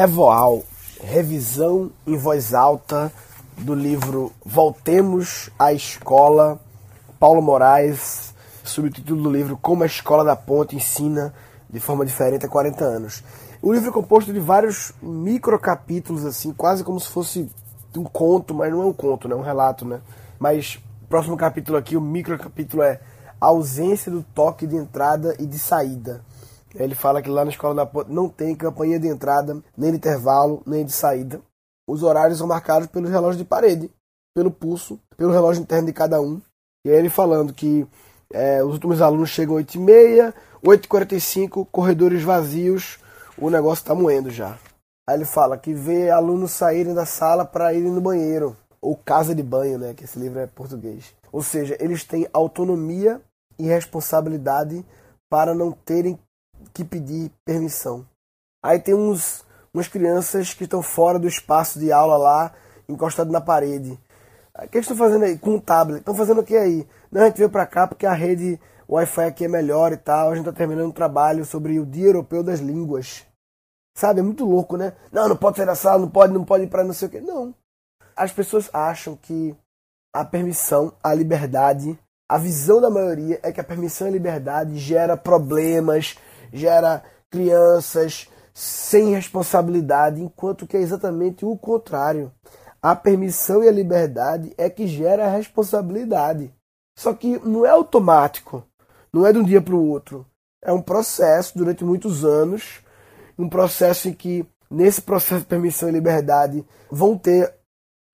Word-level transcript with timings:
Revoal, 0.00 0.62
revisão 1.02 1.90
em 2.06 2.16
voz 2.16 2.54
alta 2.54 3.12
do 3.58 3.74
livro 3.74 4.32
Voltemos 4.42 5.50
à 5.58 5.74
Escola, 5.74 6.58
Paulo 7.18 7.42
Moraes, 7.42 8.32
subtítulo 8.64 9.24
do 9.24 9.30
livro 9.30 9.58
Como 9.60 9.82
a 9.82 9.86
Escola 9.86 10.24
da 10.24 10.34
Ponte 10.34 10.74
Ensina 10.74 11.34
de 11.68 11.78
Forma 11.80 12.06
Diferente 12.06 12.46
há 12.46 12.48
40 12.48 12.82
anos. 12.82 13.22
O 13.60 13.74
livro 13.74 13.90
é 13.90 13.92
composto 13.92 14.32
de 14.32 14.40
vários 14.40 14.94
microcapítulos, 15.02 16.24
assim, 16.24 16.50
quase 16.50 16.82
como 16.82 16.98
se 16.98 17.08
fosse 17.08 17.50
um 17.94 18.04
conto, 18.04 18.54
mas 18.54 18.72
não 18.72 18.80
é 18.80 18.86
um 18.86 18.94
conto, 18.94 19.28
né? 19.28 19.34
É 19.34 19.36
um 19.36 19.42
relato, 19.42 19.84
né? 19.84 20.00
Mas 20.38 20.78
próximo 21.10 21.36
capítulo 21.36 21.76
aqui, 21.76 21.94
o 21.94 22.00
microcapítulo 22.00 22.82
é 22.82 23.02
a 23.38 23.48
ausência 23.48 24.10
do 24.10 24.22
toque 24.34 24.66
de 24.66 24.76
entrada 24.76 25.36
e 25.38 25.44
de 25.44 25.58
saída. 25.58 26.22
Ele 26.74 26.94
fala 26.94 27.20
que 27.20 27.28
lá 27.28 27.44
na 27.44 27.50
escola 27.50 27.74
da 27.74 27.86
ponte 27.86 28.10
não 28.10 28.28
tem 28.28 28.54
campanha 28.54 28.98
de 28.98 29.08
entrada, 29.08 29.60
nem 29.76 29.90
de 29.90 29.96
intervalo, 29.96 30.62
nem 30.66 30.84
de 30.84 30.92
saída. 30.92 31.40
Os 31.88 32.02
horários 32.02 32.38
são 32.38 32.46
marcados 32.46 32.86
pelo 32.86 33.08
relógio 33.08 33.38
de 33.38 33.44
parede, 33.44 33.90
pelo 34.34 34.50
pulso, 34.50 35.00
pelo 35.16 35.32
relógio 35.32 35.62
interno 35.62 35.86
de 35.86 35.92
cada 35.92 36.20
um. 36.20 36.40
E 36.84 36.90
aí 36.90 36.96
ele 36.96 37.10
falando 37.10 37.52
que 37.52 37.86
é, 38.32 38.62
os 38.62 38.74
últimos 38.74 39.02
alunos 39.02 39.30
chegam 39.30 39.56
8h30, 39.56 40.32
8h45, 40.64 41.66
corredores 41.70 42.22
vazios, 42.22 42.98
o 43.36 43.50
negócio 43.50 43.82
está 43.82 43.94
moendo 43.94 44.30
já. 44.30 44.56
Aí 45.08 45.16
ele 45.16 45.24
fala 45.24 45.58
que 45.58 45.74
vê 45.74 46.10
alunos 46.10 46.52
saírem 46.52 46.94
da 46.94 47.04
sala 47.04 47.44
para 47.44 47.74
irem 47.74 47.90
no 47.90 48.00
banheiro, 48.00 48.56
ou 48.80 48.96
casa 48.96 49.34
de 49.34 49.42
banho, 49.42 49.78
né? 49.78 49.92
Que 49.94 50.04
esse 50.04 50.18
livro 50.18 50.38
é 50.38 50.46
português. 50.46 51.12
Ou 51.32 51.42
seja, 51.42 51.76
eles 51.80 52.04
têm 52.04 52.28
autonomia 52.32 53.20
e 53.58 53.66
responsabilidade 53.66 54.84
para 55.28 55.54
não 55.54 55.72
terem 55.72 56.18
que 56.72 56.84
pedir 56.84 57.30
permissão. 57.44 58.06
Aí 58.62 58.78
tem 58.78 58.94
uns, 58.94 59.44
umas 59.72 59.88
crianças 59.88 60.54
que 60.54 60.64
estão 60.64 60.82
fora 60.82 61.18
do 61.18 61.28
espaço 61.28 61.78
de 61.78 61.92
aula 61.92 62.16
lá, 62.16 62.52
encostado 62.88 63.30
na 63.30 63.40
parede. 63.40 63.98
O 64.54 64.68
que 64.68 64.76
eles 64.76 64.90
estão 64.90 64.96
fazendo 64.96 65.24
aí? 65.24 65.38
Com 65.38 65.56
o 65.56 65.60
tablet. 65.60 66.00
Estão 66.00 66.14
fazendo 66.14 66.40
o 66.40 66.44
que 66.44 66.56
aí? 66.56 66.86
Não, 67.10 67.22
a 67.22 67.26
gente 67.26 67.38
veio 67.38 67.50
para 67.50 67.66
cá 67.66 67.86
porque 67.86 68.04
a 68.04 68.12
rede 68.12 68.60
Wi-Fi 68.88 69.24
aqui 69.24 69.44
é 69.44 69.48
melhor 69.48 69.92
e 69.92 69.96
tal. 69.96 70.30
A 70.30 70.34
gente 70.34 70.46
está 70.46 70.56
terminando 70.56 70.88
um 70.88 70.92
trabalho 70.92 71.44
sobre 71.44 71.78
o 71.78 71.86
Dia 71.86 72.06
Europeu 72.06 72.42
das 72.42 72.60
Línguas. 72.60 73.24
Sabe? 73.96 74.20
É 74.20 74.22
muito 74.22 74.44
louco, 74.44 74.76
né? 74.76 74.92
Não, 75.10 75.28
não 75.28 75.36
pode 75.36 75.56
sair 75.56 75.66
da 75.66 75.74
sala, 75.74 76.00
não 76.00 76.10
pode, 76.10 76.32
não 76.32 76.44
pode 76.44 76.64
ir 76.64 76.68
para 76.68 76.84
não 76.84 76.92
sei 76.92 77.08
o 77.08 77.10
quê. 77.10 77.20
Não. 77.20 77.54
As 78.16 78.32
pessoas 78.32 78.68
acham 78.72 79.16
que 79.16 79.56
a 80.14 80.24
permissão, 80.24 80.92
a 81.02 81.14
liberdade, 81.14 81.98
a 82.28 82.36
visão 82.36 82.80
da 82.80 82.90
maioria 82.90 83.40
é 83.42 83.50
que 83.52 83.60
a 83.60 83.64
permissão 83.64 84.06
e 84.06 84.10
a 84.10 84.12
liberdade 84.12 84.76
gera 84.78 85.16
problemas, 85.16 86.16
gera 86.52 87.02
crianças 87.30 88.28
sem 88.52 89.14
responsabilidade, 89.14 90.20
enquanto 90.20 90.66
que 90.66 90.76
é 90.76 90.80
exatamente 90.80 91.44
o 91.44 91.56
contrário. 91.56 92.32
A 92.82 92.96
permissão 92.96 93.62
e 93.62 93.68
a 93.68 93.72
liberdade 93.72 94.52
é 94.56 94.68
que 94.68 94.86
gera 94.86 95.26
a 95.26 95.30
responsabilidade. 95.30 96.52
Só 96.98 97.14
que 97.14 97.38
não 97.38 97.64
é 97.64 97.70
automático, 97.70 98.64
não 99.12 99.26
é 99.26 99.32
de 99.32 99.38
um 99.38 99.44
dia 99.44 99.60
para 99.60 99.74
o 99.74 99.88
outro. 99.88 100.26
É 100.62 100.72
um 100.72 100.82
processo 100.82 101.56
durante 101.56 101.84
muitos 101.84 102.24
anos, 102.24 102.80
um 103.38 103.48
processo 103.48 104.08
em 104.08 104.12
que 104.12 104.46
nesse 104.70 105.00
processo 105.00 105.40
de 105.40 105.46
permissão 105.46 105.88
e 105.88 105.92
liberdade 105.92 106.64
vão 106.90 107.16
ter 107.16 107.54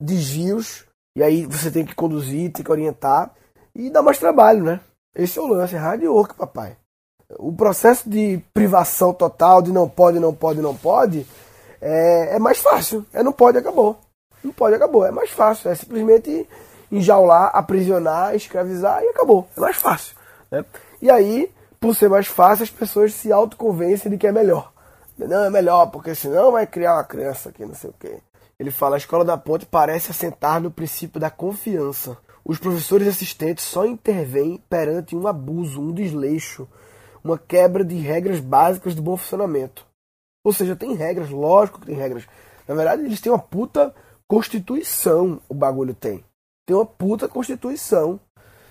desvios, 0.00 0.84
e 1.16 1.22
aí 1.22 1.44
você 1.44 1.70
tem 1.70 1.84
que 1.84 1.94
conduzir, 1.94 2.52
tem 2.52 2.64
que 2.64 2.70
orientar, 2.70 3.34
e 3.74 3.90
dá 3.90 4.02
mais 4.02 4.18
trabalho, 4.18 4.62
né? 4.62 4.80
Esse 5.14 5.38
é 5.38 5.42
o 5.42 5.46
lance, 5.46 5.74
é 5.74 5.78
hard 5.78 6.02
work, 6.04 6.34
papai. 6.34 6.76
O 7.38 7.52
processo 7.52 8.08
de 8.08 8.40
privação 8.54 9.12
total, 9.12 9.60
de 9.60 9.72
não 9.72 9.88
pode, 9.88 10.20
não 10.20 10.32
pode, 10.32 10.60
não 10.60 10.76
pode, 10.76 11.26
é, 11.80 12.36
é 12.36 12.38
mais 12.38 12.58
fácil. 12.58 13.04
É 13.12 13.22
não 13.22 13.32
pode, 13.32 13.58
acabou. 13.58 13.98
Não 14.42 14.52
pode, 14.52 14.74
acabou. 14.74 15.04
É 15.04 15.10
mais 15.10 15.30
fácil. 15.30 15.70
É 15.70 15.74
simplesmente 15.74 16.48
enjaular, 16.90 17.50
aprisionar, 17.52 18.34
escravizar 18.34 19.02
e 19.02 19.08
acabou. 19.08 19.46
É 19.56 19.60
mais 19.60 19.76
fácil. 19.76 20.14
Né? 20.50 20.64
E 21.02 21.10
aí, 21.10 21.50
por 21.80 21.94
ser 21.94 22.08
mais 22.08 22.26
fácil, 22.26 22.62
as 22.62 22.70
pessoas 22.70 23.12
se 23.12 23.32
autoconvencem 23.32 24.10
de 24.10 24.16
que 24.16 24.26
é 24.26 24.32
melhor. 24.32 24.72
Não, 25.18 25.44
é 25.44 25.50
melhor, 25.50 25.86
porque 25.86 26.14
senão 26.14 26.52
vai 26.52 26.66
criar 26.66 26.94
uma 26.94 27.04
criança 27.04 27.48
aqui, 27.48 27.64
não 27.64 27.74
sei 27.74 27.90
o 27.90 27.94
quê. 27.98 28.18
Ele 28.58 28.70
fala, 28.70 28.96
a 28.96 28.98
escola 28.98 29.24
da 29.24 29.36
ponte 29.36 29.66
parece 29.66 30.10
assentar 30.10 30.60
no 30.60 30.70
princípio 30.70 31.20
da 31.20 31.30
confiança. 31.30 32.16
Os 32.44 32.58
professores 32.58 33.08
assistentes 33.08 33.64
só 33.64 33.84
intervêm 33.84 34.62
perante 34.68 35.16
um 35.16 35.26
abuso, 35.26 35.80
um 35.80 35.92
desleixo, 35.92 36.68
uma 37.26 37.38
quebra 37.38 37.84
de 37.84 37.96
regras 37.96 38.40
básicas 38.40 38.94
do 38.94 39.02
bom 39.02 39.16
funcionamento. 39.16 39.86
Ou 40.44 40.52
seja, 40.52 40.76
tem 40.76 40.94
regras, 40.94 41.30
lógico 41.30 41.80
que 41.80 41.86
tem 41.86 41.96
regras. 41.96 42.26
Na 42.66 42.74
verdade, 42.74 43.02
eles 43.02 43.20
têm 43.20 43.32
uma 43.32 43.38
puta 43.38 43.94
constituição, 44.28 45.40
o 45.48 45.54
bagulho 45.54 45.94
tem. 45.94 46.24
Tem 46.66 46.76
uma 46.76 46.86
puta 46.86 47.28
constituição. 47.28 48.20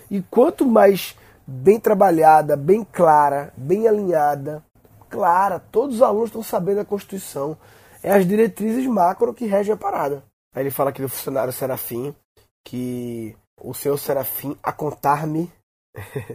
E 0.09 0.21
quanto 0.21 0.65
mais 0.65 1.17
bem 1.45 1.79
trabalhada, 1.79 2.55
bem 2.55 2.83
clara, 2.83 3.53
bem 3.55 3.87
alinhada, 3.87 4.63
clara, 5.09 5.59
todos 5.59 5.97
os 5.97 6.01
alunos 6.01 6.29
estão 6.29 6.43
sabendo 6.43 6.81
a 6.81 6.85
Constituição. 6.85 7.57
É 8.03 8.11
as 8.11 8.27
diretrizes 8.27 8.85
macro 8.85 9.33
que 9.33 9.45
regem 9.45 9.73
a 9.73 9.77
parada. 9.77 10.23
Aí 10.53 10.63
ele 10.63 10.71
fala 10.71 10.89
aqui 10.89 11.01
do 11.01 11.09
funcionário 11.09 11.53
Serafim, 11.53 12.15
que 12.63 13.35
o 13.59 13.73
seu 13.73 13.97
Serafim, 13.97 14.57
a 14.61 14.71
contar-me, 14.71 15.51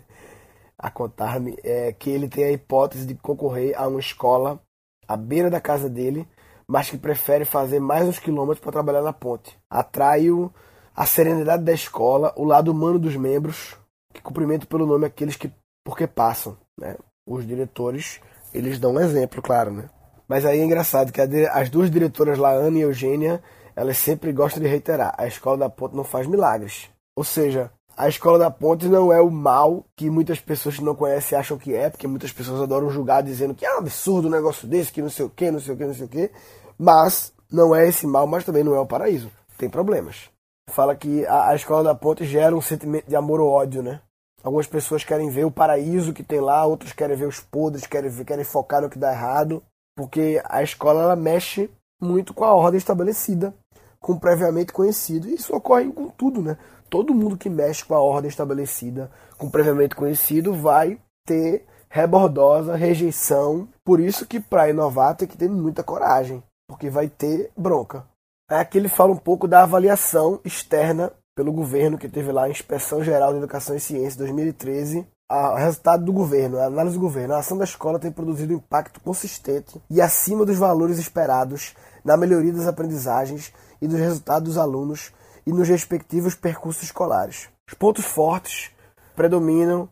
a 0.80 0.90
contar-me 0.90 1.56
é 1.62 1.92
que 1.92 2.08
ele 2.08 2.26
tem 2.26 2.44
a 2.44 2.50
hipótese 2.50 3.06
de 3.06 3.14
concorrer 3.14 3.78
a 3.78 3.86
uma 3.86 4.00
escola 4.00 4.58
à 5.06 5.14
beira 5.14 5.50
da 5.50 5.60
casa 5.60 5.90
dele, 5.90 6.26
mas 6.66 6.88
que 6.88 6.96
prefere 6.96 7.44
fazer 7.44 7.80
mais 7.80 8.08
uns 8.08 8.18
quilômetros 8.18 8.60
para 8.60 8.72
trabalhar 8.72 9.02
na 9.02 9.12
ponte. 9.12 9.58
Atrai-o 9.68 10.50
a 10.96 11.04
serenidade 11.04 11.64
da 11.64 11.72
escola, 11.72 12.32
o 12.34 12.44
lado 12.44 12.72
humano 12.72 12.98
dos 12.98 13.14
membros, 13.14 13.76
que 14.14 14.22
cumprimento 14.22 14.66
pelo 14.66 14.86
nome 14.86 15.04
aqueles 15.04 15.36
que 15.36 15.52
porque 15.84 16.06
passam, 16.06 16.56
né? 16.78 16.96
Os 17.26 17.46
diretores, 17.46 18.20
eles 18.52 18.78
dão 18.78 18.94
um 18.94 19.00
exemplo, 19.00 19.42
claro, 19.42 19.70
né? 19.70 19.90
Mas 20.26 20.46
aí 20.46 20.60
é 20.60 20.64
engraçado 20.64 21.12
que 21.12 21.20
as 21.20 21.68
duas 21.68 21.90
diretoras 21.90 22.38
lá, 22.38 22.50
Ana 22.52 22.78
e 22.78 22.82
Eugênia, 22.82 23.42
elas 23.76 23.98
sempre 23.98 24.32
gostam 24.32 24.62
de 24.62 24.68
reiterar: 24.68 25.14
a 25.18 25.26
escola 25.26 25.58
da 25.58 25.68
ponte 25.68 25.94
não 25.94 26.04
faz 26.04 26.26
milagres. 26.26 26.88
Ou 27.16 27.24
seja, 27.24 27.70
a 28.00 28.08
escola 28.08 28.38
da 28.38 28.50
ponte 28.50 28.86
não 28.86 29.12
é 29.12 29.20
o 29.20 29.30
mal 29.30 29.84
que 29.94 30.08
muitas 30.08 30.40
pessoas 30.40 30.76
que 30.76 30.82
não 30.82 30.94
conhecem 30.94 31.36
acham 31.36 31.58
que 31.58 31.74
é, 31.74 31.90
porque 31.90 32.06
muitas 32.06 32.32
pessoas 32.32 32.62
adoram 32.62 32.88
julgar 32.88 33.22
dizendo 33.22 33.54
que 33.54 33.66
é 33.66 33.74
um 33.74 33.78
absurdo 33.78 34.26
um 34.26 34.30
negócio 34.30 34.66
desse, 34.66 34.90
que 34.90 35.02
não 35.02 35.10
sei 35.10 35.26
o 35.26 35.28
que, 35.28 35.50
não 35.50 35.60
sei 35.60 35.74
o 35.74 35.76
que, 35.76 35.84
não 35.84 35.92
sei 35.92 36.06
o 36.06 36.08
que. 36.08 36.30
Mas 36.78 37.30
não 37.52 37.76
é 37.76 37.86
esse 37.86 38.06
mal, 38.06 38.26
mas 38.26 38.42
também 38.42 38.64
não 38.64 38.74
é 38.74 38.80
o 38.80 38.86
paraíso. 38.86 39.30
Tem 39.58 39.68
problemas. 39.68 40.30
Fala 40.70 40.96
que 40.96 41.26
a, 41.26 41.50
a 41.50 41.54
escola 41.54 41.84
da 41.84 41.94
ponte 41.94 42.24
gera 42.24 42.56
um 42.56 42.62
sentimento 42.62 43.06
de 43.06 43.14
amor 43.14 43.38
ou 43.38 43.50
ódio, 43.50 43.82
né? 43.82 44.00
Algumas 44.42 44.66
pessoas 44.66 45.04
querem 45.04 45.28
ver 45.28 45.44
o 45.44 45.50
paraíso 45.50 46.14
que 46.14 46.22
tem 46.22 46.40
lá, 46.40 46.64
outros 46.64 46.94
querem 46.94 47.16
ver 47.16 47.28
os 47.28 47.38
podres, 47.38 47.86
querem, 47.86 48.10
querem 48.24 48.44
focar 48.44 48.80
no 48.80 48.88
que 48.88 48.98
dá 48.98 49.12
errado, 49.12 49.62
porque 49.94 50.40
a 50.48 50.62
escola 50.62 51.02
ela 51.02 51.16
mexe 51.16 51.70
muito 52.00 52.32
com 52.32 52.44
a 52.44 52.54
ordem 52.54 52.78
estabelecida, 52.78 53.52
com 53.98 54.14
o 54.14 54.20
previamente 54.20 54.72
conhecido. 54.72 55.28
E 55.28 55.34
isso 55.34 55.54
ocorre 55.54 55.92
com 55.92 56.08
tudo, 56.08 56.40
né? 56.40 56.56
Todo 56.90 57.14
mundo 57.14 57.38
que 57.38 57.48
mexe 57.48 57.84
com 57.84 57.94
a 57.94 58.00
ordem 58.00 58.28
estabelecida, 58.28 59.10
com 59.38 59.48
previamente 59.48 59.94
conhecido, 59.94 60.52
vai 60.52 60.98
ter 61.24 61.64
rebordosa, 61.88 62.76
rejeição. 62.76 63.68
Por 63.84 64.00
isso 64.00 64.26
que 64.26 64.40
para 64.40 64.68
inovar 64.68 65.16
tem 65.16 65.28
que 65.28 65.36
ter 65.36 65.48
muita 65.48 65.82
coragem, 65.82 66.42
porque 66.68 66.90
vai 66.90 67.08
ter 67.08 67.50
bronca. 67.56 68.04
Aqui 68.48 68.78
ele 68.78 68.88
fala 68.88 69.12
um 69.12 69.16
pouco 69.16 69.46
da 69.46 69.62
avaliação 69.62 70.40
externa 70.44 71.12
pelo 71.36 71.52
governo 71.52 71.96
que 71.96 72.08
teve 72.08 72.32
lá 72.32 72.44
a 72.44 72.50
Inspeção 72.50 73.02
Geral 73.02 73.32
de 73.32 73.38
Educação 73.38 73.76
e 73.76 73.80
Ciência 73.80 74.18
2013. 74.18 75.06
O 75.30 75.54
resultado 75.54 76.04
do 76.04 76.12
governo, 76.12 76.58
a 76.58 76.64
análise 76.64 76.96
do 76.96 77.00
governo, 77.00 77.34
a 77.34 77.38
ação 77.38 77.56
da 77.56 77.62
escola 77.62 78.00
tem 78.00 78.10
produzido 78.10 78.52
um 78.52 78.56
impacto 78.56 79.00
consistente 79.00 79.80
e 79.88 80.00
acima 80.00 80.44
dos 80.44 80.58
valores 80.58 80.98
esperados 80.98 81.76
na 82.04 82.16
melhoria 82.16 82.52
das 82.52 82.66
aprendizagens 82.66 83.52
e 83.80 83.86
dos 83.86 83.98
resultados 83.98 84.48
dos 84.48 84.58
alunos 84.58 85.12
e 85.46 85.52
nos 85.52 85.68
respectivos 85.68 86.34
percursos 86.34 86.82
escolares. 86.84 87.48
Os 87.68 87.74
pontos 87.74 88.04
fortes 88.04 88.70
predominam 89.14 89.88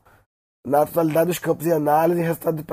na 0.67 0.85
totalidade 0.85 1.29
dos 1.29 1.39
campos 1.39 1.65
de 1.65 1.73
análise 1.73 2.21
resultado 2.21 2.56
de 2.56 2.65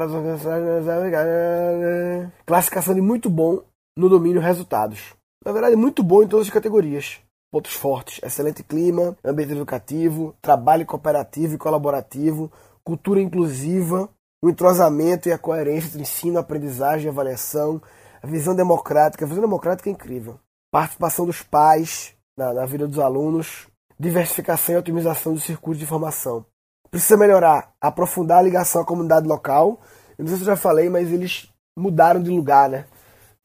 classificação 2.46 2.94
de 2.94 3.02
muito 3.02 3.30
bom 3.30 3.62
no 3.98 4.10
domínio 4.10 4.42
resultados. 4.42 5.14
Na 5.44 5.52
verdade, 5.52 5.76
muito 5.76 6.04
bom 6.04 6.24
em 6.24 6.28
todas 6.28 6.48
as 6.48 6.54
categorias. 6.54 7.20
Pontos 7.52 7.74
fortes: 7.74 8.20
excelente 8.24 8.64
clima, 8.64 9.16
ambiente 9.24 9.54
educativo, 9.54 10.36
trabalho 10.42 10.86
cooperativo 10.86 11.56
e 11.56 11.58
colaborativo, 11.58 12.52
cultura 12.84 13.22
inclusiva, 13.22 14.10
o 14.44 14.50
entrosamento 14.50 15.30
e 15.30 15.32
a 15.32 15.38
coerência 15.38 15.88
entre 15.88 16.02
ensino, 16.02 16.40
aprendizagem 16.40 17.06
e 17.06 17.10
avaliação, 17.10 17.82
a 18.22 18.28
visão 18.28 18.56
democrática. 18.56 19.24
A 19.24 19.28
visão 19.28 19.42
democrática 19.42 19.90
é 19.90 19.94
incrível. 19.94 20.40
Participação 20.72 21.26
dos 21.26 21.42
pais, 21.42 22.15
na, 22.38 22.54
na 22.54 22.66
vida 22.66 22.88
dos 22.88 23.00
alunos, 23.00 23.68
diversificação 24.00 24.76
e 24.76 24.78
otimização 24.78 25.34
dos 25.34 25.44
circuitos 25.44 25.80
de 25.80 25.86
formação. 25.86 26.46
Precisa 26.92 27.18
melhorar, 27.18 27.74
aprofundar 27.80 28.40
a 28.40 28.42
ligação 28.42 28.82
à 28.82 28.86
comunidade 28.86 29.28
local. 29.28 29.82
Eu 30.18 30.24
não 30.24 30.28
sei 30.28 30.38
se 30.38 30.44
eu 30.44 30.48
já 30.48 30.56
falei, 30.56 30.90
mas 30.90 31.12
eles 31.12 31.50
mudaram 31.78 32.22
de 32.22 32.30
lugar, 32.30 32.70
né? 32.70 32.86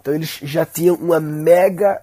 Então 0.00 0.14
eles 0.14 0.38
já 0.42 0.64
tinham 0.64 0.96
uma 0.96 1.20
mega 1.20 2.02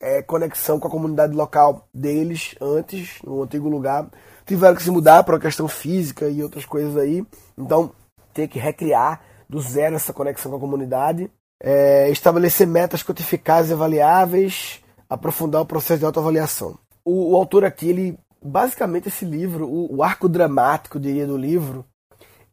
é, 0.00 0.20
conexão 0.22 0.80
com 0.80 0.88
a 0.88 0.90
comunidade 0.90 1.32
local 1.34 1.88
deles 1.94 2.54
antes, 2.60 3.20
no 3.22 3.42
antigo 3.42 3.68
lugar. 3.68 4.08
Tiveram 4.44 4.74
que 4.74 4.82
se 4.82 4.90
mudar 4.90 5.22
para 5.22 5.36
a 5.36 5.40
questão 5.40 5.68
física 5.68 6.28
e 6.28 6.42
outras 6.42 6.66
coisas 6.66 6.96
aí. 6.96 7.24
Então 7.56 7.92
tem 8.34 8.48
que 8.48 8.58
recriar 8.58 9.22
do 9.48 9.60
zero 9.60 9.94
essa 9.94 10.12
conexão 10.12 10.50
com 10.50 10.56
a 10.56 10.60
comunidade. 10.60 11.30
É, 11.62 12.10
estabelecer 12.10 12.66
metas 12.66 13.04
quantificáveis 13.04 13.70
e 13.70 13.72
avaliáveis, 13.72 14.81
aprofundar 15.12 15.60
o 15.60 15.66
processo 15.66 16.00
de 16.00 16.06
autoavaliação. 16.06 16.78
O, 17.04 17.32
o 17.32 17.36
autor 17.36 17.64
aqui, 17.64 17.88
ele 17.88 18.18
basicamente 18.42 19.08
esse 19.08 19.24
livro, 19.24 19.68
o, 19.68 19.96
o 19.96 20.02
arco 20.02 20.28
dramático, 20.28 20.98
diria, 20.98 21.26
do 21.26 21.36
livro, 21.36 21.84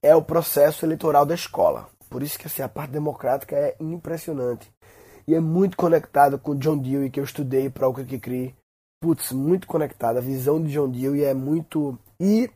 é 0.03 0.15
o 0.15 0.21
processo 0.21 0.85
eleitoral 0.85 1.25
da 1.25 1.33
escola. 1.33 1.87
Por 2.09 2.21
isso 2.21 2.37
que 2.37 2.47
assim, 2.47 2.61
a 2.61 2.69
parte 2.69 2.91
democrática 2.91 3.55
é 3.55 3.75
impressionante. 3.79 4.71
E 5.27 5.35
é 5.35 5.39
muito 5.39 5.77
conectado 5.77 6.37
com 6.37 6.55
John 6.55 6.77
Dewey, 6.77 7.09
que 7.09 7.19
eu 7.19 7.23
estudei 7.23 7.69
para 7.69 7.87
o 7.87 7.93
Kikri. 7.93 8.55
Putz, 9.01 9.31
muito 9.31 9.67
conectado. 9.67 10.17
A 10.17 10.21
visão 10.21 10.61
de 10.61 10.71
John 10.71 10.89
Dewey 10.89 11.23
é 11.23 11.33
muito. 11.33 11.97
E 12.19 12.49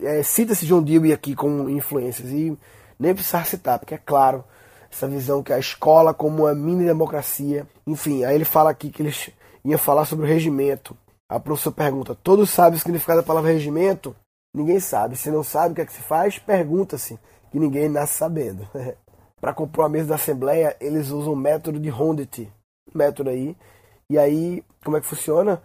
é, 0.00 0.22
cita-se 0.22 0.66
John 0.66 0.82
Dewey 0.82 1.12
aqui 1.12 1.34
como 1.34 1.70
influências. 1.70 2.30
E 2.30 2.58
nem 2.98 3.14
precisar 3.14 3.46
citar, 3.46 3.78
porque 3.78 3.94
é 3.94 3.98
claro, 3.98 4.44
essa 4.90 5.06
visão 5.06 5.42
que 5.42 5.52
a 5.52 5.58
escola 5.58 6.12
como 6.12 6.44
uma 6.44 6.54
mini 6.54 6.84
democracia. 6.84 7.66
Enfim, 7.86 8.24
aí 8.24 8.34
ele 8.34 8.44
fala 8.44 8.70
aqui 8.70 8.90
que 8.90 9.02
eles 9.02 9.30
iam 9.70 9.78
falar 9.78 10.04
sobre 10.04 10.24
o 10.24 10.28
regimento. 10.28 10.96
A 11.28 11.40
professora 11.40 11.74
pergunta: 11.74 12.14
Todos 12.14 12.50
sabem 12.50 12.76
o 12.76 12.80
significado 12.80 13.20
da 13.20 13.26
palavra 13.26 13.52
regimento? 13.52 14.14
Ninguém 14.54 14.80
sabe. 14.80 15.16
Se 15.16 15.30
não 15.30 15.42
sabe 15.42 15.72
o 15.72 15.74
que 15.74 15.80
é 15.82 15.86
que 15.86 15.92
se 15.92 16.02
faz, 16.02 16.38
pergunta-se, 16.38 17.18
que 17.50 17.58
ninguém 17.58 17.88
nasce 17.88 18.14
sabendo. 18.14 18.66
Para 19.40 19.52
compor 19.52 19.84
a 19.84 19.88
mesa 19.88 20.08
da 20.08 20.14
Assembleia, 20.14 20.76
eles 20.80 21.10
usam 21.10 21.34
o 21.34 21.36
método 21.36 21.78
de 21.78 21.90
Hondit. 21.90 22.50
Método 22.94 23.28
aí. 23.28 23.56
E 24.08 24.18
aí, 24.18 24.64
como 24.82 24.96
é 24.96 25.00
que 25.00 25.06
funciona? 25.06 25.62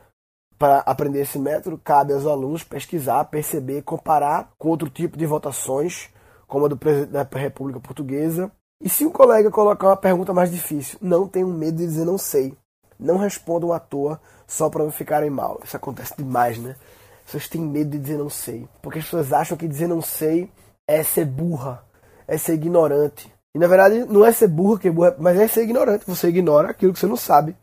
Para 0.57 0.79
aprender 0.79 1.21
esse 1.21 1.39
método, 1.39 1.79
cabe 1.83 2.13
aos 2.13 2.25
alunos 2.25 2.63
pesquisar, 2.63 3.23
perceber, 3.25 3.81
comparar 3.83 4.51
com 4.57 4.69
outro 4.69 4.89
tipo 4.89 5.17
de 5.17 5.25
votações, 5.25 6.09
como 6.47 6.65
a 6.65 6.67
do 6.67 6.77
presidente 6.77 7.11
da 7.11 7.27
República 7.33 7.79
Portuguesa. 7.79 8.51
E 8.83 8.89
se 8.89 9.05
um 9.05 9.11
colega 9.11 9.49
colocar 9.49 9.87
uma 9.87 9.95
pergunta 9.95 10.33
mais 10.33 10.51
difícil, 10.51 10.99
não 11.01 11.27
tenham 11.27 11.49
medo 11.49 11.77
de 11.77 11.85
dizer 11.85 12.03
não 12.03 12.17
sei. 12.17 12.57
Não 13.01 13.17
respondam 13.17 13.73
à 13.73 13.79
toa 13.79 14.21
só 14.47 14.69
para 14.69 14.83
não 14.83 14.91
ficarem 14.91 15.29
mal. 15.29 15.59
Isso 15.63 15.75
acontece 15.75 16.13
demais, 16.15 16.57
né? 16.59 16.75
As 17.19 17.25
pessoas 17.25 17.49
têm 17.49 17.61
medo 17.61 17.89
de 17.89 17.99
dizer 17.99 18.17
não 18.17 18.29
sei. 18.29 18.67
Porque 18.81 18.99
as 18.99 19.05
pessoas 19.05 19.33
acham 19.33 19.57
que 19.57 19.67
dizer 19.67 19.87
não 19.87 20.01
sei 20.01 20.49
é 20.87 21.01
ser 21.03 21.25
burra, 21.25 21.83
é 22.27 22.37
ser 22.37 22.53
ignorante. 22.53 23.33
E 23.55 23.59
na 23.59 23.67
verdade 23.67 24.05
não 24.05 24.25
é 24.25 24.31
ser 24.31 24.47
burra, 24.47 24.79
que 24.79 24.87
é 24.87 24.91
burra, 24.91 25.15
mas 25.17 25.37
é 25.39 25.47
ser 25.47 25.63
ignorante. 25.63 26.05
Você 26.05 26.27
ignora 26.27 26.69
aquilo 26.69 26.93
que 26.93 26.99
você 26.99 27.07
não 27.07 27.17
sabe. 27.17 27.55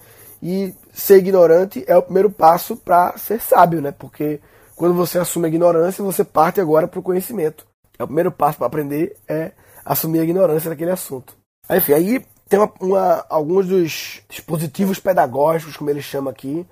E 0.43 0.75
ser 0.93 1.19
ignorante 1.19 1.85
é 1.87 1.97
o 1.97 2.03
primeiro 2.03 2.31
passo 2.31 2.77
para 2.77 3.17
ser 3.17 3.41
sábio, 3.41 3.81
né? 3.81 3.93
Porque 3.93 4.41
quando 4.77 4.95
você 4.95 5.19
assume 5.19 5.47
a 5.47 5.49
ignorância, 5.49 6.05
você 6.05 6.25
parte 6.25 6.61
agora 6.61 6.89
para 6.89 7.01
o 7.01 7.03
conhecimento. 7.03 7.67
É 7.99 8.05
o 8.05 8.07
primeiro 8.07 8.31
passo 8.31 8.59
para 8.59 8.67
aprender 8.67 9.17
é 9.27 9.53
assumir 9.85 10.21
a 10.21 10.25
ignorância 10.25 10.69
daquele 10.71 10.91
assunto. 10.91 11.37
Enfim, 11.71 11.93
aí 11.93 12.27
tem 12.49 12.59
uma, 12.59 12.73
uma, 12.81 13.27
alguns 13.29 13.67
dos 13.67 14.23
dispositivos 14.29 14.99
pedagógicos, 14.99 15.77
como 15.77 15.91
ele 15.91 16.01
chama 16.01 16.31
aqui, 16.31 16.67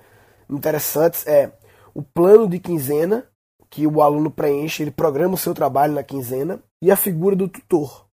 interessantes 0.49 1.25
é 1.27 1.51
o 1.93 2.01
plano 2.01 2.47
de 2.47 2.59
quinzena 2.59 3.27
que 3.69 3.85
o 3.85 4.01
aluno 4.01 4.31
preenche, 4.31 4.83
ele 4.83 4.91
programa 4.91 5.35
o 5.35 5.37
seu 5.37 5.53
trabalho 5.53 5.93
na 5.93 6.03
quinzena 6.03 6.59
e 6.81 6.89
a 6.89 6.95
figura 6.95 7.35
do 7.35 7.47
tutor, 7.47 8.07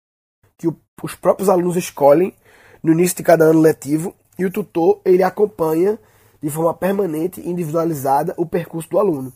que 0.59 0.67
o, 0.67 0.77
os 1.03 1.15
próprios 1.15 1.49
alunos 1.49 1.77
escolhem 1.77 2.35
no 2.83 2.93
início 2.93 3.17
de 3.17 3.23
cada 3.23 3.45
ano 3.45 3.61
letivo 3.61 4.15
e 4.39 4.45
o 4.45 4.51
tutor 4.51 5.01
ele 5.05 5.23
acompanha 5.23 5.99
de 6.43 6.51
forma 6.51 6.75
permanente 6.75 7.41
e 7.41 7.49
individualizada 7.49 8.35
o 8.37 8.45
percurso 8.45 8.91
do 8.91 8.99
aluno. 8.99 9.33